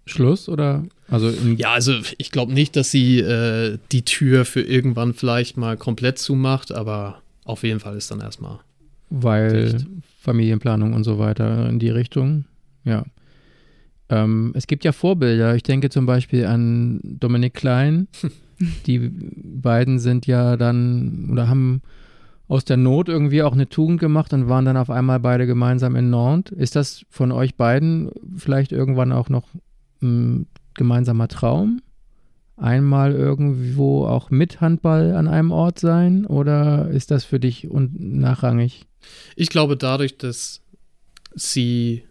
Schluss 0.07 0.49
oder? 0.49 0.83
Also 1.07 1.29
Ja, 1.29 1.73
also 1.73 1.93
ich 2.17 2.31
glaube 2.31 2.51
nicht, 2.51 2.75
dass 2.75 2.89
sie 2.89 3.19
äh, 3.19 3.77
die 3.91 4.03
Tür 4.03 4.43
für 4.43 4.61
irgendwann 4.61 5.13
vielleicht 5.13 5.55
mal 5.55 5.77
komplett 5.77 6.17
zumacht, 6.17 6.71
aber 6.71 7.21
auf 7.45 7.61
jeden 7.61 7.79
Fall 7.79 7.95
ist 7.95 8.09
dann 8.09 8.21
erstmal. 8.21 8.59
weil 9.11 9.73
Dicht. 9.73 9.87
Familienplanung 10.19 10.93
und 10.93 11.03
so 11.03 11.19
weiter 11.19 11.69
in 11.69 11.77
die 11.77 11.89
Richtung. 11.89 12.45
Ja. 12.83 13.05
Ähm, 14.09 14.51
es 14.55 14.65
gibt 14.65 14.83
ja 14.83 14.91
Vorbilder. 14.91 15.55
Ich 15.55 15.63
denke 15.63 15.91
zum 15.91 16.07
Beispiel 16.07 16.45
an 16.45 16.99
Dominik 17.03 17.53
Klein. 17.53 18.07
Die 18.85 18.99
beiden 18.99 19.99
sind 19.99 20.27
ja 20.27 20.57
dann 20.57 21.29
oder 21.31 21.47
haben 21.47 21.81
aus 22.47 22.65
der 22.65 22.77
Not 22.77 23.07
irgendwie 23.07 23.43
auch 23.43 23.53
eine 23.53 23.69
Tugend 23.69 23.99
gemacht 23.99 24.33
und 24.33 24.49
waren 24.49 24.65
dann 24.65 24.75
auf 24.75 24.89
einmal 24.89 25.19
beide 25.19 25.47
gemeinsam 25.47 25.95
in 25.95 26.09
Nantes. 26.09 26.57
Ist 26.57 26.75
das 26.75 27.05
von 27.09 27.31
euch 27.31 27.55
beiden 27.55 28.11
vielleicht 28.35 28.71
irgendwann 28.73 29.13
auch 29.13 29.29
noch 29.29 29.47
ein 30.01 30.47
gemeinsamer 30.73 31.27
Traum? 31.27 31.81
Einmal 32.57 33.13
irgendwo 33.13 34.05
auch 34.05 34.29
mit 34.29 34.61
Handball 34.61 35.15
an 35.15 35.27
einem 35.27 35.51
Ort 35.51 35.79
sein 35.79 36.25
oder 36.25 36.89
ist 36.89 37.09
das 37.09 37.23
für 37.23 37.39
dich 37.39 37.69
nachrangig? 37.71 38.85
Ich 39.35 39.49
glaube, 39.49 39.77
dadurch, 39.77 40.17
dass 40.17 40.61
sie 41.33 42.03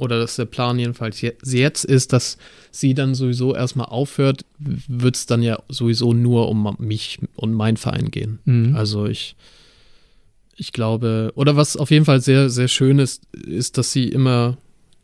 oder 0.00 0.18
dass 0.18 0.36
der 0.36 0.44
Plan 0.46 0.78
jedenfalls 0.78 1.20
je- 1.20 1.34
jetzt 1.44 1.84
ist, 1.84 2.12
dass 2.12 2.38
sie 2.70 2.94
dann 2.94 3.14
sowieso 3.14 3.54
erstmal 3.54 3.86
aufhört, 3.86 4.44
wird 4.58 5.16
es 5.16 5.26
dann 5.26 5.42
ja 5.42 5.58
sowieso 5.68 6.12
nur 6.12 6.48
um 6.48 6.76
mich 6.78 7.18
und 7.36 7.52
meinen 7.54 7.76
Verein 7.76 8.10
gehen. 8.10 8.38
Mhm. 8.44 8.74
Also 8.76 9.06
ich, 9.06 9.36
ich 10.56 10.72
glaube, 10.72 11.32
oder 11.34 11.56
was 11.56 11.76
auf 11.76 11.90
jeden 11.90 12.04
Fall 12.04 12.20
sehr, 12.20 12.50
sehr 12.50 12.68
schön 12.68 12.98
ist, 12.98 13.22
ist, 13.34 13.78
dass 13.78 13.92
sie 13.92 14.08
immer 14.08 14.58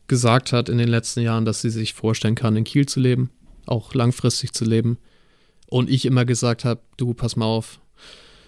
gesagt 0.08 0.52
hat 0.52 0.68
in 0.68 0.78
den 0.78 0.88
letzten 0.88 1.20
Jahren, 1.20 1.44
dass 1.44 1.62
sie 1.62 1.70
sich 1.70 1.94
vorstellen 1.94 2.34
kann, 2.34 2.56
in 2.56 2.64
Kiel 2.64 2.86
zu 2.86 3.00
leben, 3.00 3.30
auch 3.66 3.94
langfristig 3.94 4.52
zu 4.52 4.64
leben. 4.64 4.98
Und 5.68 5.90
ich 5.90 6.04
immer 6.06 6.24
gesagt 6.24 6.64
habe, 6.64 6.80
du, 6.96 7.12
pass 7.12 7.34
mal 7.34 7.46
auf, 7.46 7.80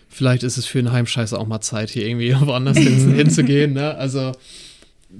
vielleicht 0.08 0.44
ist 0.44 0.56
es 0.56 0.66
für 0.66 0.78
einen 0.78 0.92
Heimscheißer 0.92 1.36
auch 1.38 1.48
mal 1.48 1.60
Zeit, 1.60 1.90
hier 1.90 2.06
irgendwie 2.06 2.32
woanders 2.40 2.78
hin, 2.78 3.12
hinzugehen. 3.14 3.72
Ne? 3.72 3.94
Also 3.96 4.32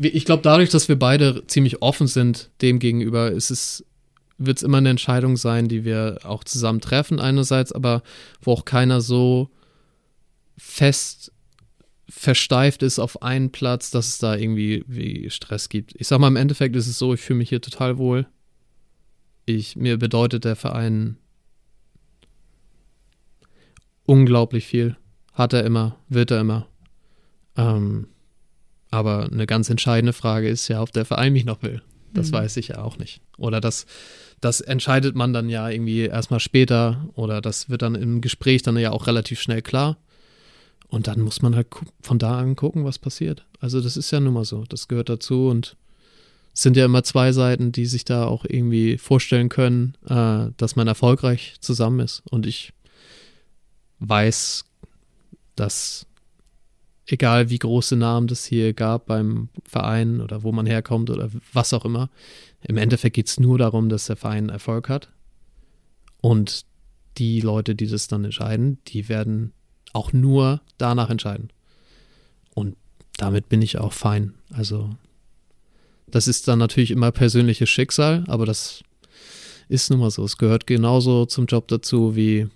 ich 0.01 0.25
glaube, 0.25 0.43
dadurch, 0.43 0.71
dass 0.71 0.89
wir 0.89 0.99
beide 0.99 1.47
ziemlich 1.47 1.83
offen 1.83 2.07
sind 2.07 2.51
dem 2.61 2.79
gegenüber, 2.79 3.31
ist 3.31 3.51
es 3.51 3.85
wird 4.39 4.59
es 4.59 4.63
immer 4.63 4.79
eine 4.79 4.91
Entscheidung 4.91 5.37
sein, 5.37 5.69
die 5.69 5.85
wir 5.85 6.21
auch 6.23 6.45
zusammen 6.45 6.81
treffen 6.81 7.19
einerseits, 7.19 7.73
aber 7.73 8.03
wo 8.41 8.53
auch 8.53 8.65
keiner 8.65 9.01
so 9.01 9.51
fest 10.57 11.33
versteift 12.09 12.83
ist 12.83 12.99
auf 12.99 13.23
einen 13.23 13.51
Platz, 13.51 13.91
dass 13.91 14.09
es 14.09 14.19
da 14.19 14.35
irgendwie 14.35 14.85
wie 14.87 15.29
Stress 15.29 15.69
gibt. 15.69 15.95
Ich 15.97 16.09
sag 16.09 16.21
mal, 16.21 16.29
im 16.29 16.37
Endeffekt 16.37 16.75
ist 16.77 16.87
es 16.87 16.99
so, 16.99 17.13
ich 17.13 17.21
fühle 17.21 17.39
mich 17.39 17.51
hier 17.51 17.61
total 17.61 17.99
wohl. 17.99 18.27
Ich, 19.45 19.77
mir 19.77 19.99
bedeutet 19.99 20.45
der 20.45 20.57
Verein 20.57 21.19
unglaublich 24.07 24.67
viel. 24.67 24.97
Hat 25.35 25.53
er 25.53 25.65
immer, 25.65 25.99
wird 26.09 26.31
er 26.31 26.41
immer. 26.41 26.67
Ähm, 27.57 28.09
aber 28.91 29.29
eine 29.31 29.47
ganz 29.47 29.69
entscheidende 29.71 30.13
Frage 30.13 30.49
ist 30.49 30.69
ja, 30.69 30.81
ob 30.83 30.93
der 30.93 31.05
Verein 31.05 31.33
mich 31.33 31.45
noch 31.45 31.63
will. 31.63 31.83
Das 32.15 32.29
Mhm. 32.31 32.33
weiß 32.35 32.57
ich 32.57 32.69
ja 32.69 32.83
auch 32.83 32.97
nicht. 32.99 33.21
Oder 33.37 33.61
das, 33.61 33.87
das 34.41 34.61
entscheidet 34.61 35.15
man 35.15 35.33
dann 35.33 35.49
ja 35.51 35.69
irgendwie 35.69 36.03
erstmal 36.07 36.41
später 36.41 37.07
oder 37.15 37.41
das 37.41 37.69
wird 37.69 37.83
dann 37.83 37.95
im 37.95 38.21
Gespräch 38.21 38.63
dann 38.63 38.77
ja 38.79 38.91
auch 38.93 39.07
relativ 39.07 39.41
schnell 39.41 39.63
klar. 39.63 39.99
Und 40.89 41.07
dann 41.07 41.21
muss 41.21 41.43
man 41.43 41.55
halt 41.55 41.67
von 42.01 42.19
da 42.19 42.39
an 42.39 42.57
gucken, 42.57 42.85
was 42.85 42.99
passiert. 42.99 43.45
Also 43.61 43.81
das 43.83 43.99
ist 43.99 44.11
ja 44.11 44.21
nun 44.21 44.33
mal 44.33 44.47
so, 44.47 44.65
das 44.65 44.89
gehört 44.89 45.11
dazu 45.11 45.49
und 45.49 45.77
es 46.55 46.63
sind 46.63 46.79
ja 46.79 46.87
immer 46.87 47.05
zwei 47.05 47.31
Seiten, 47.33 47.73
die 47.73 47.85
sich 47.85 48.07
da 48.07 48.25
auch 48.25 48.45
irgendwie 48.49 48.97
vorstellen 48.97 49.51
können, 49.51 49.97
äh, 50.09 50.47
dass 50.57 50.77
man 50.77 50.89
erfolgreich 50.89 51.57
zusammen 51.61 52.01
ist. 52.01 52.23
Und 52.31 52.47
ich 52.47 52.73
weiß, 54.01 54.65
dass 55.57 56.07
egal 57.09 57.51
wie 57.51 57.59
große 57.59 57.97
Namen 57.97 58.27
das 58.27 58.45
hier 58.45 58.75
gab 58.75 59.07
beim 59.07 59.49
Verein 59.65 60.21
oder 60.21 60.43
wo 60.43 60.53
man 60.53 60.67
herkommt 60.67 61.11
oder 61.11 61.31
was 61.53 61.73
auch 61.73 61.85
immer, 61.85 62.11
im 62.63 62.77
Endeffekt 62.77 63.17
geht 63.17 63.29
es 63.29 63.41
nur 63.41 63.59
darum, 63.59 63.89
dass 63.89 64.07
der 64.07 64.17
Verein 64.17 64.49
Erfolg 64.51 64.89
hat. 64.89 65.11
Und 66.21 66.65
die 67.17 67.41
Leute, 67.41 67.75
die 67.75 67.87
das 67.87 68.09
dann 68.09 68.25
entscheiden, 68.25 68.79
die 68.89 69.09
werden 69.09 69.53
auch 69.93 70.13
nur 70.13 70.61
danach 70.77 71.11
entscheiden. 71.11 71.51
Und 72.55 72.77
damit 73.17 73.49
bin 73.49 73.63
ich 73.63 73.79
auch 73.79 73.93
fein. 73.93 74.35
Also, 74.53 74.91
das 76.07 76.29
ist 76.29 76.47
dann 76.47 76.59
natürlich 76.59 76.91
immer 76.91 77.11
persönliches 77.11 77.69
Schicksal, 77.69 78.25
aber 78.29 78.47
das 78.47 78.83
ist 79.69 79.91
nun 79.91 80.01
mal 80.01 80.11
so. 80.11 80.25
Es 80.25 80.39
gehört 80.39 80.67
genauso 80.67 81.27
zum 81.27 81.47
Job 81.47 81.69
dazu 81.69 82.17
wie, 82.17 82.49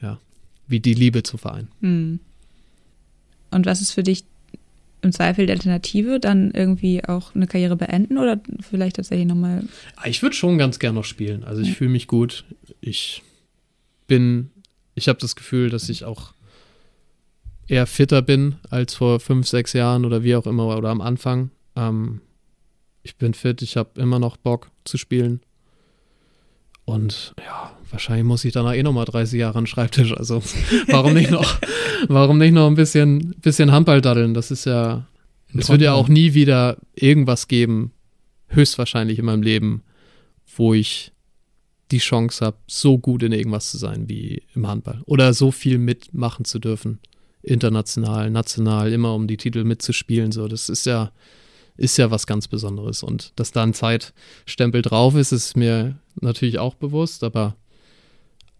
ja, 0.00 0.18
wie 0.66 0.80
die 0.80 0.94
Liebe 0.94 1.22
zu 1.22 1.36
Verein. 1.36 1.68
Hm. 1.80 2.20
Und 3.52 3.66
was 3.66 3.80
ist 3.80 3.92
für 3.92 4.02
dich 4.02 4.24
im 5.02 5.12
Zweifel 5.12 5.46
die 5.46 5.52
Alternative? 5.52 6.20
Dann 6.20 6.50
irgendwie 6.52 7.04
auch 7.04 7.34
eine 7.34 7.46
Karriere 7.46 7.76
beenden 7.76 8.18
oder 8.18 8.40
vielleicht 8.60 8.96
tatsächlich 8.96 9.26
nochmal. 9.26 9.64
Ah, 9.96 10.06
Ich 10.08 10.22
würde 10.22 10.34
schon 10.36 10.58
ganz 10.58 10.78
gern 10.78 10.94
noch 10.94 11.04
spielen. 11.04 11.44
Also 11.44 11.62
ich 11.62 11.74
fühle 11.74 11.90
mich 11.90 12.06
gut. 12.06 12.44
Ich 12.80 13.22
bin, 14.06 14.50
ich 14.94 15.08
habe 15.08 15.18
das 15.18 15.36
Gefühl, 15.36 15.70
dass 15.70 15.88
ich 15.88 16.04
auch 16.04 16.32
eher 17.68 17.86
fitter 17.86 18.22
bin 18.22 18.56
als 18.70 18.94
vor 18.94 19.20
fünf, 19.20 19.46
sechs 19.48 19.72
Jahren 19.72 20.04
oder 20.04 20.22
wie 20.24 20.36
auch 20.36 20.46
immer 20.46 20.76
oder 20.76 20.90
am 20.90 21.00
Anfang. 21.00 21.50
Ähm, 21.76 22.20
ich 23.02 23.16
bin 23.16 23.34
fit, 23.34 23.62
ich 23.62 23.76
habe 23.76 24.00
immer 24.00 24.18
noch 24.18 24.36
Bock 24.36 24.70
zu 24.84 24.98
spielen. 24.98 25.40
Und 26.84 27.34
ja, 27.44 27.76
wahrscheinlich 27.92 28.24
muss 28.24 28.44
ich 28.44 28.52
danach 28.52 28.74
eh 28.74 28.82
noch 28.82 28.92
mal 28.92 29.04
30 29.04 29.38
Jahre 29.38 29.58
an 29.58 29.64
den 29.64 29.68
Schreibtisch. 29.68 30.16
Also 30.16 30.42
warum 30.88 31.14
nicht 31.14 31.30
noch, 31.30 31.58
warum 32.08 32.38
nicht 32.38 32.52
noch 32.52 32.66
ein 32.66 32.74
bisschen, 32.74 33.34
bisschen 33.40 33.70
Handball 33.70 34.00
daddeln? 34.00 34.34
Das 34.34 34.50
ist 34.50 34.64
ja, 34.64 35.06
es 35.54 35.68
wird 35.68 35.82
ja 35.82 35.92
auch 35.92 36.08
nie 36.08 36.34
wieder 36.34 36.78
irgendwas 36.94 37.46
geben, 37.46 37.92
höchstwahrscheinlich 38.48 39.18
in 39.18 39.26
meinem 39.26 39.42
Leben, 39.42 39.82
wo 40.56 40.74
ich 40.74 41.12
die 41.90 41.98
Chance 41.98 42.44
habe, 42.44 42.56
so 42.66 42.98
gut 42.98 43.22
in 43.22 43.32
irgendwas 43.32 43.70
zu 43.70 43.78
sein 43.78 44.08
wie 44.08 44.42
im 44.54 44.66
Handball. 44.66 45.02
Oder 45.04 45.34
so 45.34 45.50
viel 45.50 45.78
mitmachen 45.78 46.46
zu 46.46 46.58
dürfen. 46.58 46.98
International, 47.42 48.30
national, 48.30 48.92
immer 48.92 49.14
um 49.14 49.26
die 49.26 49.36
Titel 49.36 49.64
mitzuspielen. 49.64 50.32
So, 50.32 50.48
das 50.48 50.70
ist 50.70 50.86
ja, 50.86 51.12
ist 51.76 51.98
ja 51.98 52.10
was 52.10 52.26
ganz 52.26 52.48
Besonderes. 52.48 53.02
Und 53.02 53.32
dass 53.36 53.52
da 53.52 53.62
ein 53.62 53.74
Zeitstempel 53.74 54.80
drauf 54.80 55.14
ist, 55.14 55.32
ist 55.32 55.56
mir 55.56 55.98
natürlich 56.20 56.58
auch 56.58 56.74
bewusst, 56.74 57.24
aber 57.24 57.56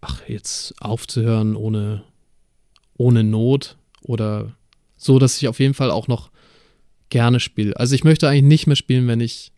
ach, 0.03 0.29
jetzt 0.29 0.75
aufzuhören 0.83 1.57
ohne, 1.57 2.05
ohne 2.99 3.25
Not 3.25 3.79
oder 4.03 4.55
so, 4.99 5.19
dass 5.19 5.39
ich 5.39 5.49
auf 5.49 5.61
jeden 5.61 5.75
Fall 5.75 5.91
auch 5.91 6.09
noch 6.09 6.31
gerne 7.09 7.41
spiele. 7.41 7.79
Also 7.79 7.95
ich 7.95 8.05
möchte 8.05 8.29
eigentlich 8.29 8.43
nicht 8.43 8.67
mehr 8.67 8.77
spielen, 8.77 9.09
wenn 9.09 9.21
ich, 9.21 9.53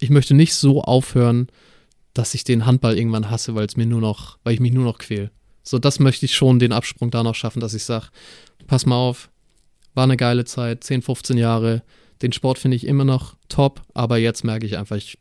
ich 0.00 0.10
möchte 0.10 0.34
nicht 0.34 0.54
so 0.54 0.82
aufhören, 0.82 1.46
dass 2.14 2.34
ich 2.34 2.44
den 2.44 2.66
Handball 2.66 2.96
irgendwann 2.98 3.30
hasse, 3.30 3.54
weil 3.54 3.66
es 3.66 3.76
mir 3.76 3.86
nur 3.86 4.00
noch, 4.00 4.38
weil 4.42 4.54
ich 4.54 4.60
mich 4.60 4.72
nur 4.72 4.84
noch 4.84 4.98
quäl. 4.98 5.30
So, 5.62 5.78
das 5.78 6.00
möchte 6.00 6.26
ich 6.26 6.34
schon 6.34 6.58
den 6.58 6.72
Absprung 6.72 7.10
da 7.10 7.22
noch 7.22 7.34
schaffen, 7.34 7.60
dass 7.60 7.74
ich 7.74 7.84
sage, 7.84 8.08
pass 8.66 8.86
mal 8.86 8.96
auf, 8.96 9.30
war 9.94 10.04
eine 10.04 10.16
geile 10.16 10.44
Zeit, 10.44 10.82
10, 10.82 11.02
15 11.02 11.38
Jahre, 11.38 11.82
den 12.22 12.32
Sport 12.32 12.58
finde 12.58 12.76
ich 12.76 12.86
immer 12.86 13.04
noch 13.04 13.36
top, 13.48 13.82
aber 13.94 14.16
jetzt 14.16 14.44
merke 14.44 14.66
ich 14.66 14.78
einfach, 14.78 14.96
ich 14.96 15.18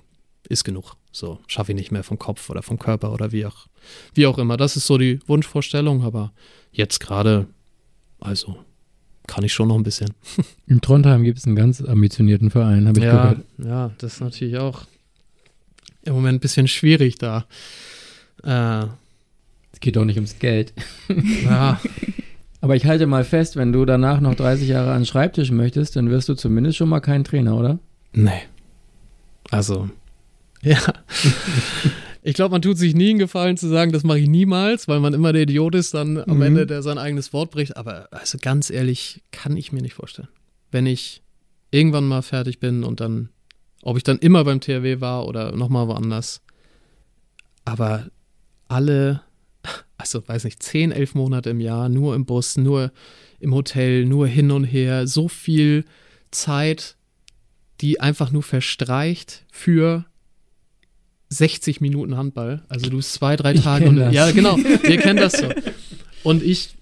ist 0.50 0.64
genug. 0.64 0.96
So, 1.12 1.40
schaffe 1.48 1.72
ich 1.72 1.76
nicht 1.76 1.92
mehr 1.92 2.04
vom 2.04 2.18
Kopf 2.20 2.50
oder 2.50 2.62
vom 2.62 2.80
Körper 2.80 3.12
oder 3.14 3.32
wie 3.32 3.46
auch, 3.46 3.68
wie 4.14 4.26
auch 4.28 4.38
immer. 4.38 4.58
Das 4.58 4.76
ist 4.78 4.86
so 4.88 4.98
die 4.98 5.20
Wunschvorstellung, 5.28 6.04
aber 6.04 6.32
jetzt 6.72 7.00
gerade, 7.00 7.48
also 8.20 8.58
kann 9.28 9.44
ich 9.44 9.54
schon 9.54 9.68
noch 9.68 9.76
ein 9.76 9.84
bisschen. 9.84 10.14
In 10.68 10.82
Trondheim 10.82 11.24
gibt 11.24 11.38
es 11.40 11.46
einen 11.46 11.56
ganz 11.56 11.82
ambitionierten 11.82 12.50
Verein, 12.50 12.88
habe 12.88 13.00
ich 13.00 13.06
ja, 13.06 13.12
gehört. 13.34 13.46
ja, 13.58 13.92
das 13.98 14.14
ist 14.16 14.22
natürlich 14.22 14.58
auch 14.58 14.84
im 16.04 16.14
Moment 16.16 16.38
ein 16.38 16.40
bisschen 16.42 16.68
schwierig 16.68 17.18
da. 17.20 17.46
Äh, 18.44 18.88
Es 19.72 19.80
geht 19.80 19.96
doch 19.96 20.06
nicht 20.06 20.16
ums 20.18 20.40
Geld. 20.40 20.74
ja, 21.46 21.80
Aber 22.60 22.76
ich 22.76 22.86
halte 22.86 23.06
mal 23.06 23.24
fest, 23.24 23.56
wenn 23.56 23.72
du 23.72 23.86
danach 23.86 24.20
noch 24.20 24.34
30 24.36 24.68
Jahre 24.68 24.92
an 24.94 25.02
den 25.02 25.06
Schreibtisch 25.06 25.52
möchtest, 25.52 25.96
dann 25.96 26.10
wirst 26.10 26.28
du 26.30 26.34
zumindest 26.34 26.78
schon 26.78 26.90
mal 26.90 27.00
kein 27.02 27.24
Trainer, 27.24 27.56
oder? 27.58 27.80
nee. 28.14 28.42
Also, 29.50 29.90
ja. 30.64 30.80
Ich 32.24 32.36
glaube, 32.36 32.52
man 32.52 32.62
tut 32.62 32.78
sich 32.78 32.94
nie 32.94 33.10
einen 33.10 33.18
Gefallen 33.18 33.58
zu 33.58 33.68
sagen, 33.68 33.92
das 33.92 34.04
mache 34.04 34.20
ich 34.20 34.30
niemals, 34.30 34.88
weil 34.88 35.00
man 35.00 35.16
immer 35.16 35.34
der 35.34 35.42
Idiot 35.42 35.74
ist 35.74 35.96
dann 35.96 36.20
am 36.20 36.36
Mhm. 36.38 36.42
Ende, 36.44 36.68
der 36.68 36.84
sein 36.84 37.00
eigenes 37.00 37.34
Wort 37.34 37.50
bricht. 37.50 37.78
Aber 37.78 38.10
also 38.12 38.38
ganz 38.40 38.70
ehrlich, 38.70 39.24
kann 39.32 39.58
ich 39.58 39.72
mir 39.72 39.82
nicht 39.82 39.96
vorstellen. 39.96 40.28
Wenn 40.70 40.86
ich 40.86 41.24
irgendwann 41.72 42.08
mal 42.08 42.22
fertig 42.22 42.60
bin 42.60 42.84
und 42.84 43.00
dann, 43.00 43.30
ob 43.82 43.98
ich 43.98 44.04
dann 44.04 44.20
immer 44.20 44.44
beim 44.44 44.62
THW 44.62 45.02
war 45.02 45.28
oder 45.28 45.56
nochmal 45.56 45.88
woanders, 45.88 46.42
aber 47.66 48.06
alle, 48.68 49.22
also 49.98 50.22
weiß 50.28 50.44
nicht, 50.44 50.62
10, 50.62 50.92
11 50.92 51.16
Monate 51.16 51.50
im 51.50 51.60
Jahr, 51.60 51.90
nur 51.90 52.14
im 52.14 52.28
Bus, 52.28 52.56
nur 52.56 52.92
im 53.40 53.56
Hotel, 53.56 54.06
nur 54.06 54.28
hin 54.28 54.52
und 54.52 54.66
her, 54.66 55.08
so 55.08 55.28
viel 55.28 55.86
Zeit, 56.30 56.98
die 57.82 58.00
einfach 58.00 58.32
nur 58.32 58.44
verstreicht 58.44 59.44
für 59.52 60.06
60 61.32 61.80
Minuten 61.82 62.18
Handball. 62.18 62.64
Also 62.68 62.90
du 62.90 62.98
bist 62.98 63.14
zwei, 63.14 63.36
drei 63.38 63.54
Tage 63.54 63.88
und 63.88 63.96
das. 63.96 64.14
ja, 64.14 64.32
genau, 64.32 64.58
ihr 64.58 64.98
kennt 64.98 65.20
das 65.20 65.34
so. 65.34 65.50
Und 66.24 66.44
ich, 66.44 66.76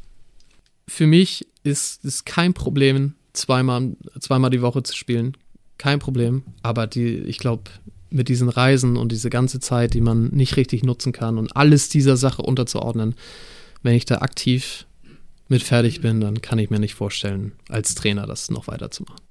für 0.86 1.08
mich 1.08 1.47
ist 1.64 2.04
es 2.04 2.26
kein 2.26 2.54
Problem, 2.54 3.14
zweimal, 3.32 3.95
zweimal 4.20 4.50
die 4.50 4.62
Woche 4.62 4.84
zu 4.84 4.97
spielen. 4.97 5.38
Kein 5.78 6.00
Problem. 6.00 6.43
Aber 6.62 6.88
die, 6.88 7.20
ich 7.20 7.38
glaube, 7.38 7.72
mit 8.10 8.28
diesen 8.28 8.50
Reisen 8.50 8.97
und 8.97 9.12
diese 9.14 9.30
ganze 9.30 9.62
Zeit, 9.62 9.93
die 9.93 10.02
man 10.02 10.28
nicht 10.30 10.58
richtig 10.58 10.84
nutzen 10.84 11.14
kann 11.14 11.38
und 11.38 11.56
alles 11.56 11.88
dieser 11.88 12.18
Sache 12.18 12.41
unterzuordnen, 12.41 13.16
wenn 13.82 13.95
ich 13.95 14.04
da 14.04 14.18
aktiv 14.18 14.88
mit 15.47 15.64
fertig 15.64 16.02
bin, 16.02 16.20
dann 16.20 16.41
kann 16.41 16.60
ich 16.60 16.70
mir 16.70 16.80
nicht 16.80 16.95
vorstellen, 16.95 17.54
als 17.70 17.95
Trainer 17.95 18.26
das 18.26 18.52
noch 18.52 18.68
weiterzumachen. 18.68 19.28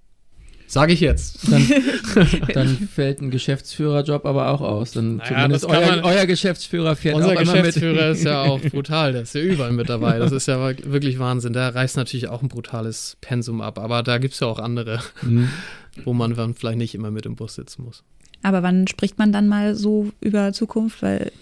Sage 0.70 0.92
ich 0.92 1.00
jetzt. 1.00 1.50
Dann, 1.50 1.66
dann 2.54 2.68
fällt 2.94 3.22
ein 3.22 3.30
Geschäftsführerjob 3.30 4.26
aber 4.26 4.50
auch 4.50 4.60
aus. 4.60 4.92
Dann 4.92 5.16
Naja, 5.16 5.28
zumindest 5.34 5.64
euer, 5.64 5.86
man- 5.86 6.00
euer 6.04 6.26
Geschäftsführer 6.26 6.94
fährt 6.94 7.14
Unser 7.16 7.30
auch 7.32 7.36
Geschäftsführer 7.36 8.08
mit. 8.08 8.16
ist 8.18 8.24
ja 8.24 8.42
auch 8.42 8.60
brutal, 8.70 9.12
der 9.14 9.22
ist 9.22 9.34
ja 9.34 9.40
überall 9.40 9.72
mit 9.72 9.88
dabei. 9.88 10.18
Das 10.18 10.30
ist 10.30 10.46
ja 10.46 10.60
wirklich 10.84 11.18
Wahnsinn. 11.18 11.54
Der 11.54 11.74
reißt 11.74 11.96
natürlich 11.96 12.28
auch 12.28 12.42
ein 12.42 12.48
brutales 12.48 13.16
Pensum 13.22 13.62
ab, 13.62 13.78
aber 13.78 14.02
da 14.02 14.18
gibt 14.18 14.34
es 14.34 14.40
ja 14.40 14.46
auch 14.46 14.58
andere, 14.58 15.00
Mhm. 15.22 15.48
wo 16.04 16.12
man 16.12 16.34
dann 16.34 16.54
vielleicht 16.54 16.78
nicht 16.78 16.94
immer 16.94 17.10
mit 17.10 17.24
im 17.26 17.34
Bus 17.34 17.54
sitzen 17.54 17.82
muss. 17.84 18.02
Aber 18.42 18.62
wann 18.62 18.86
spricht 18.86 19.18
man 19.18 19.32
dann 19.32 19.48
mal 19.48 19.74
so 19.74 20.12
über 20.20 20.52
Zukunft? 20.52 21.02
Weil 21.02 21.32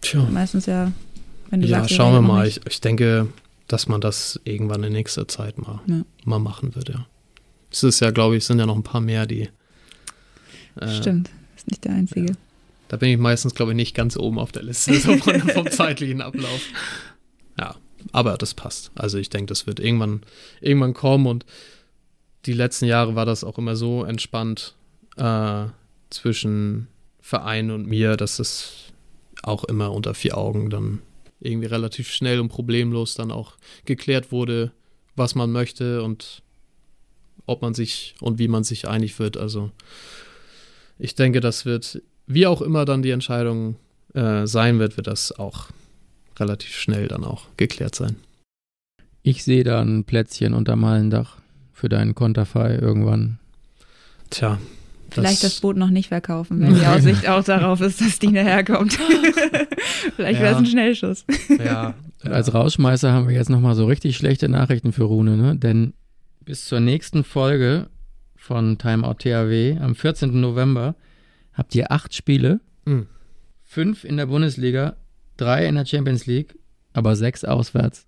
Tja. 0.00 0.26
meistens 0.32 0.66
ja, 0.66 0.90
wenn 1.50 1.60
du 1.60 1.66
Ja, 1.68 1.80
sagst, 1.80 1.94
schauen 1.94 2.12
wir 2.14 2.22
mal. 2.22 2.46
Ich, 2.46 2.60
ich 2.66 2.80
denke, 2.80 3.28
dass 3.68 3.88
man 3.88 4.00
das 4.00 4.40
irgendwann 4.44 4.82
in 4.84 4.92
nächster 4.94 5.28
Zeit 5.28 5.58
mal, 5.58 5.80
Ja. 5.86 6.00
mal 6.24 6.38
machen 6.38 6.74
wird, 6.74 6.88
ja. 6.88 7.06
Es 7.70 7.82
ist 7.82 8.00
ja, 8.00 8.10
glaube 8.10 8.36
ich, 8.36 8.44
sind 8.44 8.58
ja 8.58 8.66
noch 8.66 8.76
ein 8.76 8.82
paar 8.82 9.00
mehr, 9.00 9.26
die. 9.26 9.48
äh, 10.80 10.88
Stimmt, 10.88 11.30
ist 11.56 11.68
nicht 11.70 11.84
der 11.84 11.92
einzige. 11.92 12.34
Da 12.88 12.96
bin 12.96 13.10
ich 13.10 13.18
meistens, 13.18 13.54
glaube 13.54 13.72
ich, 13.72 13.76
nicht 13.76 13.94
ganz 13.94 14.16
oben 14.16 14.38
auf 14.38 14.52
der 14.52 14.62
Liste 14.62 14.94
so 14.94 15.16
von, 15.18 15.40
vom 15.50 15.70
zeitlichen 15.70 16.22
Ablauf. 16.22 16.62
Ja, 17.58 17.76
aber 18.12 18.38
das 18.38 18.54
passt. 18.54 18.90
Also 18.94 19.18
ich 19.18 19.28
denke, 19.28 19.46
das 19.46 19.66
wird 19.66 19.80
irgendwann, 19.80 20.22
irgendwann 20.60 20.94
kommen 20.94 21.26
und 21.26 21.44
die 22.46 22.52
letzten 22.54 22.86
Jahre 22.86 23.14
war 23.14 23.26
das 23.26 23.44
auch 23.44 23.58
immer 23.58 23.76
so 23.76 24.04
entspannt 24.04 24.74
äh, 25.16 25.66
zwischen 26.08 26.88
Verein 27.20 27.70
und 27.70 27.86
mir, 27.86 28.16
dass 28.16 28.38
es 28.38 28.92
auch 29.42 29.64
immer 29.64 29.92
unter 29.92 30.14
vier 30.14 30.38
Augen 30.38 30.70
dann 30.70 31.00
irgendwie 31.40 31.66
relativ 31.66 32.10
schnell 32.10 32.40
und 32.40 32.48
problemlos 32.48 33.14
dann 33.14 33.30
auch 33.30 33.56
geklärt 33.84 34.32
wurde, 34.32 34.72
was 35.14 35.34
man 35.34 35.52
möchte 35.52 36.02
und 36.02 36.42
ob 37.48 37.62
man 37.62 37.74
sich 37.74 38.14
und 38.20 38.38
wie 38.38 38.48
man 38.48 38.64
sich 38.64 38.86
einig 38.88 39.18
wird. 39.18 39.36
Also 39.36 39.70
ich 40.98 41.14
denke, 41.14 41.40
das 41.40 41.64
wird, 41.64 42.02
wie 42.26 42.46
auch 42.46 42.60
immer 42.62 42.84
dann 42.84 43.02
die 43.02 43.10
Entscheidung 43.10 43.76
äh, 44.14 44.46
sein 44.46 44.78
wird, 44.78 44.96
wird 44.96 45.06
das 45.06 45.32
auch 45.38 45.66
relativ 46.38 46.74
schnell 46.76 47.08
dann 47.08 47.24
auch 47.24 47.46
geklärt 47.56 47.94
sein. 47.94 48.16
Ich 49.22 49.44
sehe 49.44 49.64
da 49.64 49.80
ein 49.80 50.04
Plätzchen 50.04 50.54
unterm 50.54 50.84
Hallendach 50.86 51.36
für 51.72 51.88
deinen 51.88 52.14
Konterfei 52.14 52.76
irgendwann. 52.76 53.38
Tja. 54.30 54.58
Vielleicht 55.10 55.42
das 55.42 55.60
Boot 55.60 55.76
noch 55.78 55.88
nicht 55.88 56.08
verkaufen, 56.08 56.60
wenn 56.60 56.74
die 56.74 56.84
Aussicht 56.86 57.26
auch 57.28 57.42
darauf 57.42 57.80
ist, 57.80 58.00
dass 58.02 58.18
die 58.18 58.30
daherkommt. 58.32 58.92
Vielleicht 60.16 60.40
wäre 60.40 60.48
es 60.50 60.52
Ja. 60.52 60.58
ein 60.58 60.66
Schnellschuss. 60.66 61.24
Ja, 61.64 61.94
Und 62.24 62.32
als 62.32 62.52
Rauschmeißer 62.52 63.10
haben 63.12 63.26
wir 63.26 63.34
jetzt 63.34 63.48
nochmal 63.48 63.74
so 63.74 63.86
richtig 63.86 64.16
schlechte 64.18 64.48
Nachrichten 64.50 64.92
für 64.92 65.04
Rune, 65.04 65.36
ne? 65.38 65.56
Denn 65.56 65.94
bis 66.48 66.64
zur 66.64 66.80
nächsten 66.80 67.24
Folge 67.24 67.90
von 68.34 68.78
Timeout 68.78 69.16
THW 69.18 69.76
am 69.82 69.94
14. 69.94 70.40
November 70.40 70.94
habt 71.52 71.74
ihr 71.74 71.92
acht 71.92 72.14
Spiele, 72.14 72.60
Mhm. 72.86 73.06
fünf 73.64 74.02
in 74.04 74.16
der 74.16 74.24
Bundesliga, 74.24 74.96
drei 75.36 75.66
in 75.66 75.74
der 75.74 75.84
Champions 75.84 76.24
League, 76.24 76.58
aber 76.94 77.16
sechs 77.16 77.44
auswärts. 77.44 78.06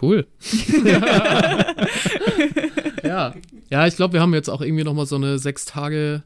Cool. 0.00 0.26
ja. 3.04 3.34
Ja, 3.70 3.86
ich 3.86 3.96
glaube, 3.96 4.14
wir 4.14 4.22
haben 4.22 4.32
jetzt 4.32 4.48
auch 4.48 4.62
irgendwie 4.62 4.84
nochmal 4.84 5.04
so 5.04 5.16
eine 5.16 5.38
sechs 5.38 5.66
Tage 5.66 6.22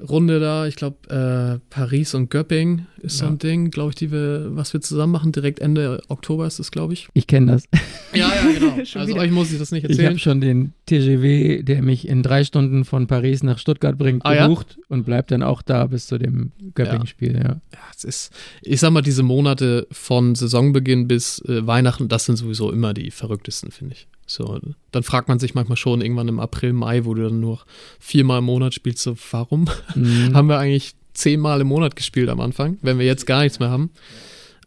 Runde 0.00 0.38
da. 0.40 0.66
Ich 0.66 0.76
glaube, 0.76 0.96
äh, 1.10 1.58
Paris 1.70 2.14
und 2.14 2.30
Göpping 2.30 2.86
ist 3.02 3.18
so 3.18 3.24
Ja. 3.24 3.30
ein 3.32 3.38
Ding, 3.38 3.70
glaube 3.70 3.90
ich, 3.90 3.94
die 3.96 4.12
wir, 4.12 4.46
was 4.56 4.72
wir 4.72 4.80
zusammen 4.80 5.12
machen. 5.12 5.32
Direkt 5.32 5.58
Ende 5.60 6.00
Oktober 6.08 6.46
ist 6.46 6.58
es, 6.58 6.70
glaube 6.70 6.92
ich. 6.92 7.08
Ich 7.14 7.26
kenne 7.26 7.52
das. 7.52 7.64
Ja, 8.14 8.28
ja, 8.34 8.52
genau. 8.58 8.72
Also 8.94 9.12
wieder. 9.12 9.20
euch 9.20 9.30
muss 9.30 9.52
ich 9.52 9.58
das 9.58 9.70
nicht 9.70 9.84
Ich 9.84 9.90
erzählen. 9.90 10.08
habe 10.10 10.18
schon 10.18 10.40
den 10.40 10.72
TGW, 10.86 11.62
der 11.62 11.82
mich 11.82 12.08
in 12.08 12.22
drei 12.22 12.42
Stunden 12.44 12.84
von 12.86 13.06
Paris 13.06 13.42
nach 13.42 13.58
Stuttgart 13.58 13.98
bringt, 13.98 14.24
Ah, 14.24 14.34
ja? 14.34 14.46
gebucht 14.46 14.78
und 14.88 15.04
bleibt 15.04 15.30
dann 15.30 15.42
auch 15.42 15.60
da 15.62 15.86
bis 15.86 16.06
zu 16.06 16.16
dem 16.18 16.52
Göpping-Spiel. 16.74 17.34
Ja. 17.34 17.42
Ja, 17.42 17.78
es 17.94 18.04
ist, 18.04 18.32
ich 18.62 18.80
sag 18.80 18.92
mal, 18.92 19.02
diese 19.02 19.22
Monate 19.22 19.86
von 19.92 20.34
Saisonbeginn 20.34 21.06
bis 21.06 21.40
äh, 21.46 21.66
Weihnachten, 21.66 22.08
das 22.08 22.24
sind 22.24 22.36
sowieso 22.36 22.72
immer 22.72 22.94
die 22.94 23.10
verrücktesten, 23.10 23.70
finde 23.70 23.94
ich. 23.94 24.08
So, 24.30 24.60
dann 24.92 25.02
fragt 25.02 25.28
man 25.28 25.38
sich 25.38 25.54
manchmal 25.54 25.76
schon 25.78 26.02
irgendwann 26.02 26.28
im 26.28 26.38
April, 26.38 26.74
Mai, 26.74 27.04
wo 27.06 27.14
du 27.14 27.22
dann 27.24 27.40
nur 27.40 27.60
viermal 27.98 28.38
im 28.40 28.44
Monat 28.44 28.74
spielst, 28.74 29.02
so, 29.02 29.16
warum 29.30 29.68
Mhm. 29.94 30.30
haben 30.34 30.48
wir 30.48 30.58
eigentlich 30.58 30.92
zehnmal 31.14 31.60
im 31.62 31.66
Monat 31.68 31.96
gespielt 31.96 32.28
am 32.28 32.40
Anfang, 32.40 32.76
wenn 32.82 32.98
wir 32.98 33.06
jetzt 33.06 33.26
gar 33.26 33.42
nichts 33.42 33.58
mehr 33.58 33.70
haben? 33.70 33.90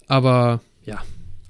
Aber 0.07 0.61
ja, 0.85 1.01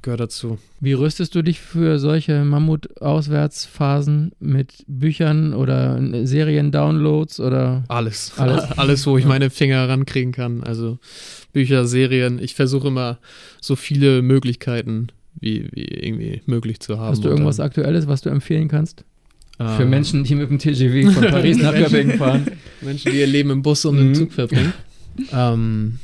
gehört 0.01 0.19
dazu. 0.19 0.59
Wie 0.81 0.93
rüstest 0.93 1.33
du 1.35 1.41
dich 1.41 1.61
für 1.61 1.99
solche 1.99 2.43
Mammut-Auswärtsphasen 2.43 4.33
mit 4.39 4.83
Büchern 4.87 5.53
oder 5.53 5.99
Serien-Downloads 6.25 7.39
oder? 7.39 7.83
Alles. 7.87 8.33
Alles. 8.37 8.63
Alles, 8.77 9.07
wo 9.07 9.17
ich 9.17 9.25
meine 9.25 9.49
Finger 9.49 9.87
rankriegen 9.87 10.31
kann. 10.31 10.63
Also 10.63 10.99
Bücher, 11.53 11.85
Serien. 11.85 12.39
Ich 12.39 12.55
versuche 12.55 12.87
immer 12.89 13.19
so 13.61 13.75
viele 13.75 14.21
Möglichkeiten 14.21 15.07
wie, 15.39 15.67
wie 15.71 15.83
irgendwie 15.85 16.41
möglich 16.45 16.79
zu 16.79 16.97
haben. 16.99 17.09
Hast 17.11 17.23
du 17.23 17.29
irgendwas 17.29 17.57
dann, 17.57 17.67
Aktuelles, 17.67 18.07
was 18.07 18.21
du 18.21 18.29
empfehlen 18.29 18.67
kannst? 18.67 19.03
Für 19.57 19.83
ähm, 19.83 19.89
Menschen, 19.91 20.23
die 20.23 20.35
mit 20.35 20.49
dem 20.49 20.57
TGW 20.59 21.11
von 21.11 21.23
Paris 21.29 21.57
nach. 21.57 21.73
Göppingen 21.75 22.17
fahren. 22.17 22.47
Menschen, 22.81 23.11
die 23.11 23.19
ihr 23.19 23.27
Leben 23.27 23.51
im 23.51 23.61
Bus 23.61 23.85
und 23.85 23.95
Mhm. 23.95 24.07
im 24.07 24.15
Zug 24.15 24.31
verbringen. 24.33 24.73
ähm, 25.31 25.99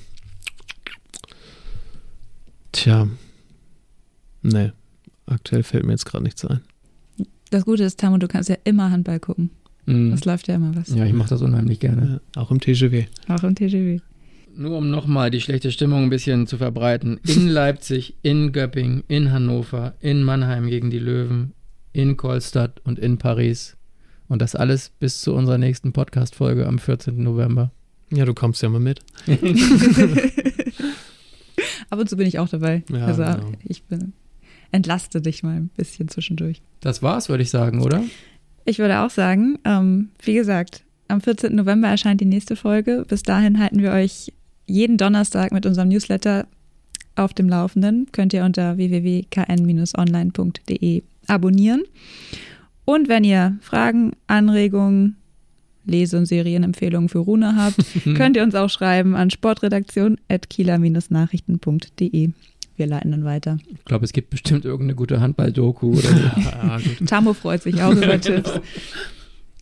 tja. 2.71 3.07
Nee. 4.43 4.71
Aktuell 5.25 5.63
fällt 5.63 5.85
mir 5.85 5.91
jetzt 5.93 6.05
gerade 6.05 6.23
nichts 6.23 6.45
ein. 6.45 6.61
Das 7.49 7.65
Gute 7.65 7.83
ist, 7.83 7.99
Tamu, 7.99 8.17
du 8.17 8.27
kannst 8.27 8.49
ja 8.49 8.55
immer 8.63 8.91
Handball 8.91 9.19
gucken. 9.19 9.49
Mhm. 9.85 10.11
Es 10.13 10.25
läuft 10.25 10.47
ja 10.47 10.55
immer 10.55 10.75
was. 10.75 10.89
Ja, 10.93 11.05
ich 11.05 11.13
mache 11.13 11.29
das 11.29 11.41
unheimlich 11.41 11.79
gerne. 11.79 12.21
Ja, 12.35 12.41
auch 12.41 12.51
im 12.51 12.59
TGW. 12.59 13.05
Auch 13.27 13.43
im 13.43 13.55
TGW. 13.55 13.99
Nur 14.59 14.75
um 14.75 14.89
nochmal 14.89 15.29
die 15.29 15.39
schlechte 15.39 15.71
Stimmung 15.71 16.05
ein 16.05 16.09
bisschen 16.09 16.47
zu 16.47 16.57
verbreiten. 16.57 17.19
In 17.27 17.47
Leipzig, 17.49 18.15
in 18.23 18.51
Göppingen, 18.51 19.03
in 19.07 19.31
Hannover, 19.31 19.93
in 19.99 20.23
Mannheim 20.23 20.65
gegen 20.65 20.89
die 20.89 20.97
Löwen, 20.97 21.53
in 21.93 22.17
Kolstadt 22.17 22.81
und 22.83 22.97
in 22.97 23.19
Paris. 23.19 23.77
Und 24.27 24.41
das 24.41 24.55
alles 24.55 24.89
bis 24.99 25.21
zu 25.21 25.35
unserer 25.35 25.59
nächsten 25.59 25.93
Podcast-Folge 25.93 26.65
am 26.65 26.79
14. 26.79 27.21
November. 27.21 27.71
Ja, 28.11 28.25
du 28.25 28.33
kommst 28.33 28.63
ja 28.63 28.69
mal 28.69 28.79
mit. 28.79 29.01
Ab 31.91 31.99
und 31.99 32.09
zu 32.09 32.17
bin 32.17 32.25
ich 32.25 32.39
auch 32.39 32.49
dabei. 32.49 32.83
Ja, 32.91 33.05
also 33.05 33.23
genau. 33.23 33.51
ich 33.63 33.83
bin, 33.83 34.13
entlaste 34.71 35.21
dich 35.21 35.43
mal 35.43 35.55
ein 35.55 35.69
bisschen 35.77 36.07
zwischendurch. 36.07 36.63
Das 36.79 37.03
war's, 37.03 37.29
würde 37.29 37.43
ich 37.43 37.51
sagen, 37.51 37.83
oder? 37.83 38.03
Ich 38.65 38.79
würde 38.79 39.01
auch 39.01 39.11
sagen, 39.11 39.59
ähm, 39.65 40.09
wie 40.23 40.33
gesagt, 40.33 40.83
am 41.09 41.21
14. 41.21 41.55
November 41.55 41.89
erscheint 41.89 42.21
die 42.21 42.25
nächste 42.25 42.55
Folge. 42.55 43.05
Bis 43.07 43.21
dahin 43.21 43.59
halten 43.59 43.83
wir 43.83 43.91
euch 43.91 44.33
jeden 44.67 44.97
Donnerstag 44.97 45.51
mit 45.51 45.65
unserem 45.65 45.87
Newsletter 45.89 46.45
auf 47.15 47.33
dem 47.33 47.49
Laufenden. 47.49 48.07
Könnt 48.11 48.33
ihr 48.33 48.43
unter 48.43 48.77
www.kn-online.de 48.77 51.03
abonnieren. 51.27 51.83
Und 52.85 53.09
wenn 53.09 53.23
ihr 53.23 53.57
Fragen, 53.61 54.11
Anregungen, 54.27 55.15
Lese- 55.85 56.17
und 56.17 56.25
Serienempfehlungen 56.25 57.09
für 57.09 57.19
Rune 57.19 57.55
habt, 57.55 57.77
könnt 58.15 58.35
ihr 58.37 58.43
uns 58.43 58.55
auch 58.55 58.69
schreiben 58.69 59.15
an 59.15 59.29
sportredaktion.kieler-nachrichten.de. 59.29 62.29
Wir 62.75 62.85
leiten 62.85 63.11
dann 63.11 63.23
weiter. 63.25 63.57
Ich 63.73 63.85
glaube, 63.85 64.05
es 64.05 64.13
gibt 64.13 64.29
bestimmt 64.29 64.63
irgendeine 64.63 64.93
gute 64.95 65.19
Handball-Doku 65.19 65.93
oder 65.93 66.01
so. 66.01 66.15
Ja. 66.39 66.79
Tamo 67.07 67.33
freut 67.33 67.63
sich 67.63 67.81
auch 67.81 67.91
über 67.91 68.21
Tipps. 68.27 68.51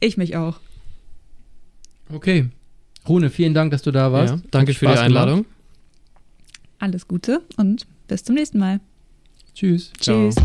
Ich 0.01 0.17
mich 0.17 0.35
auch. 0.35 0.59
Okay. 2.13 2.49
Rune, 3.07 3.29
vielen 3.29 3.53
Dank, 3.53 3.71
dass 3.71 3.81
du 3.81 3.91
da 3.91 4.11
warst. 4.11 4.35
Ja, 4.35 4.41
danke 4.51 4.73
für 4.73 4.87
die 4.87 4.93
Einladung. 4.93 5.43
gemacht. 5.43 5.55
Alles 6.79 7.07
Gute 7.07 7.41
und 7.57 7.85
bis 8.07 8.23
zum 8.23 8.35
nächsten 8.35 8.59
Mal. 8.59 8.79
Tschüss. 9.53 9.91
Ciao. 9.99 10.29
Tschüss. 10.29 10.35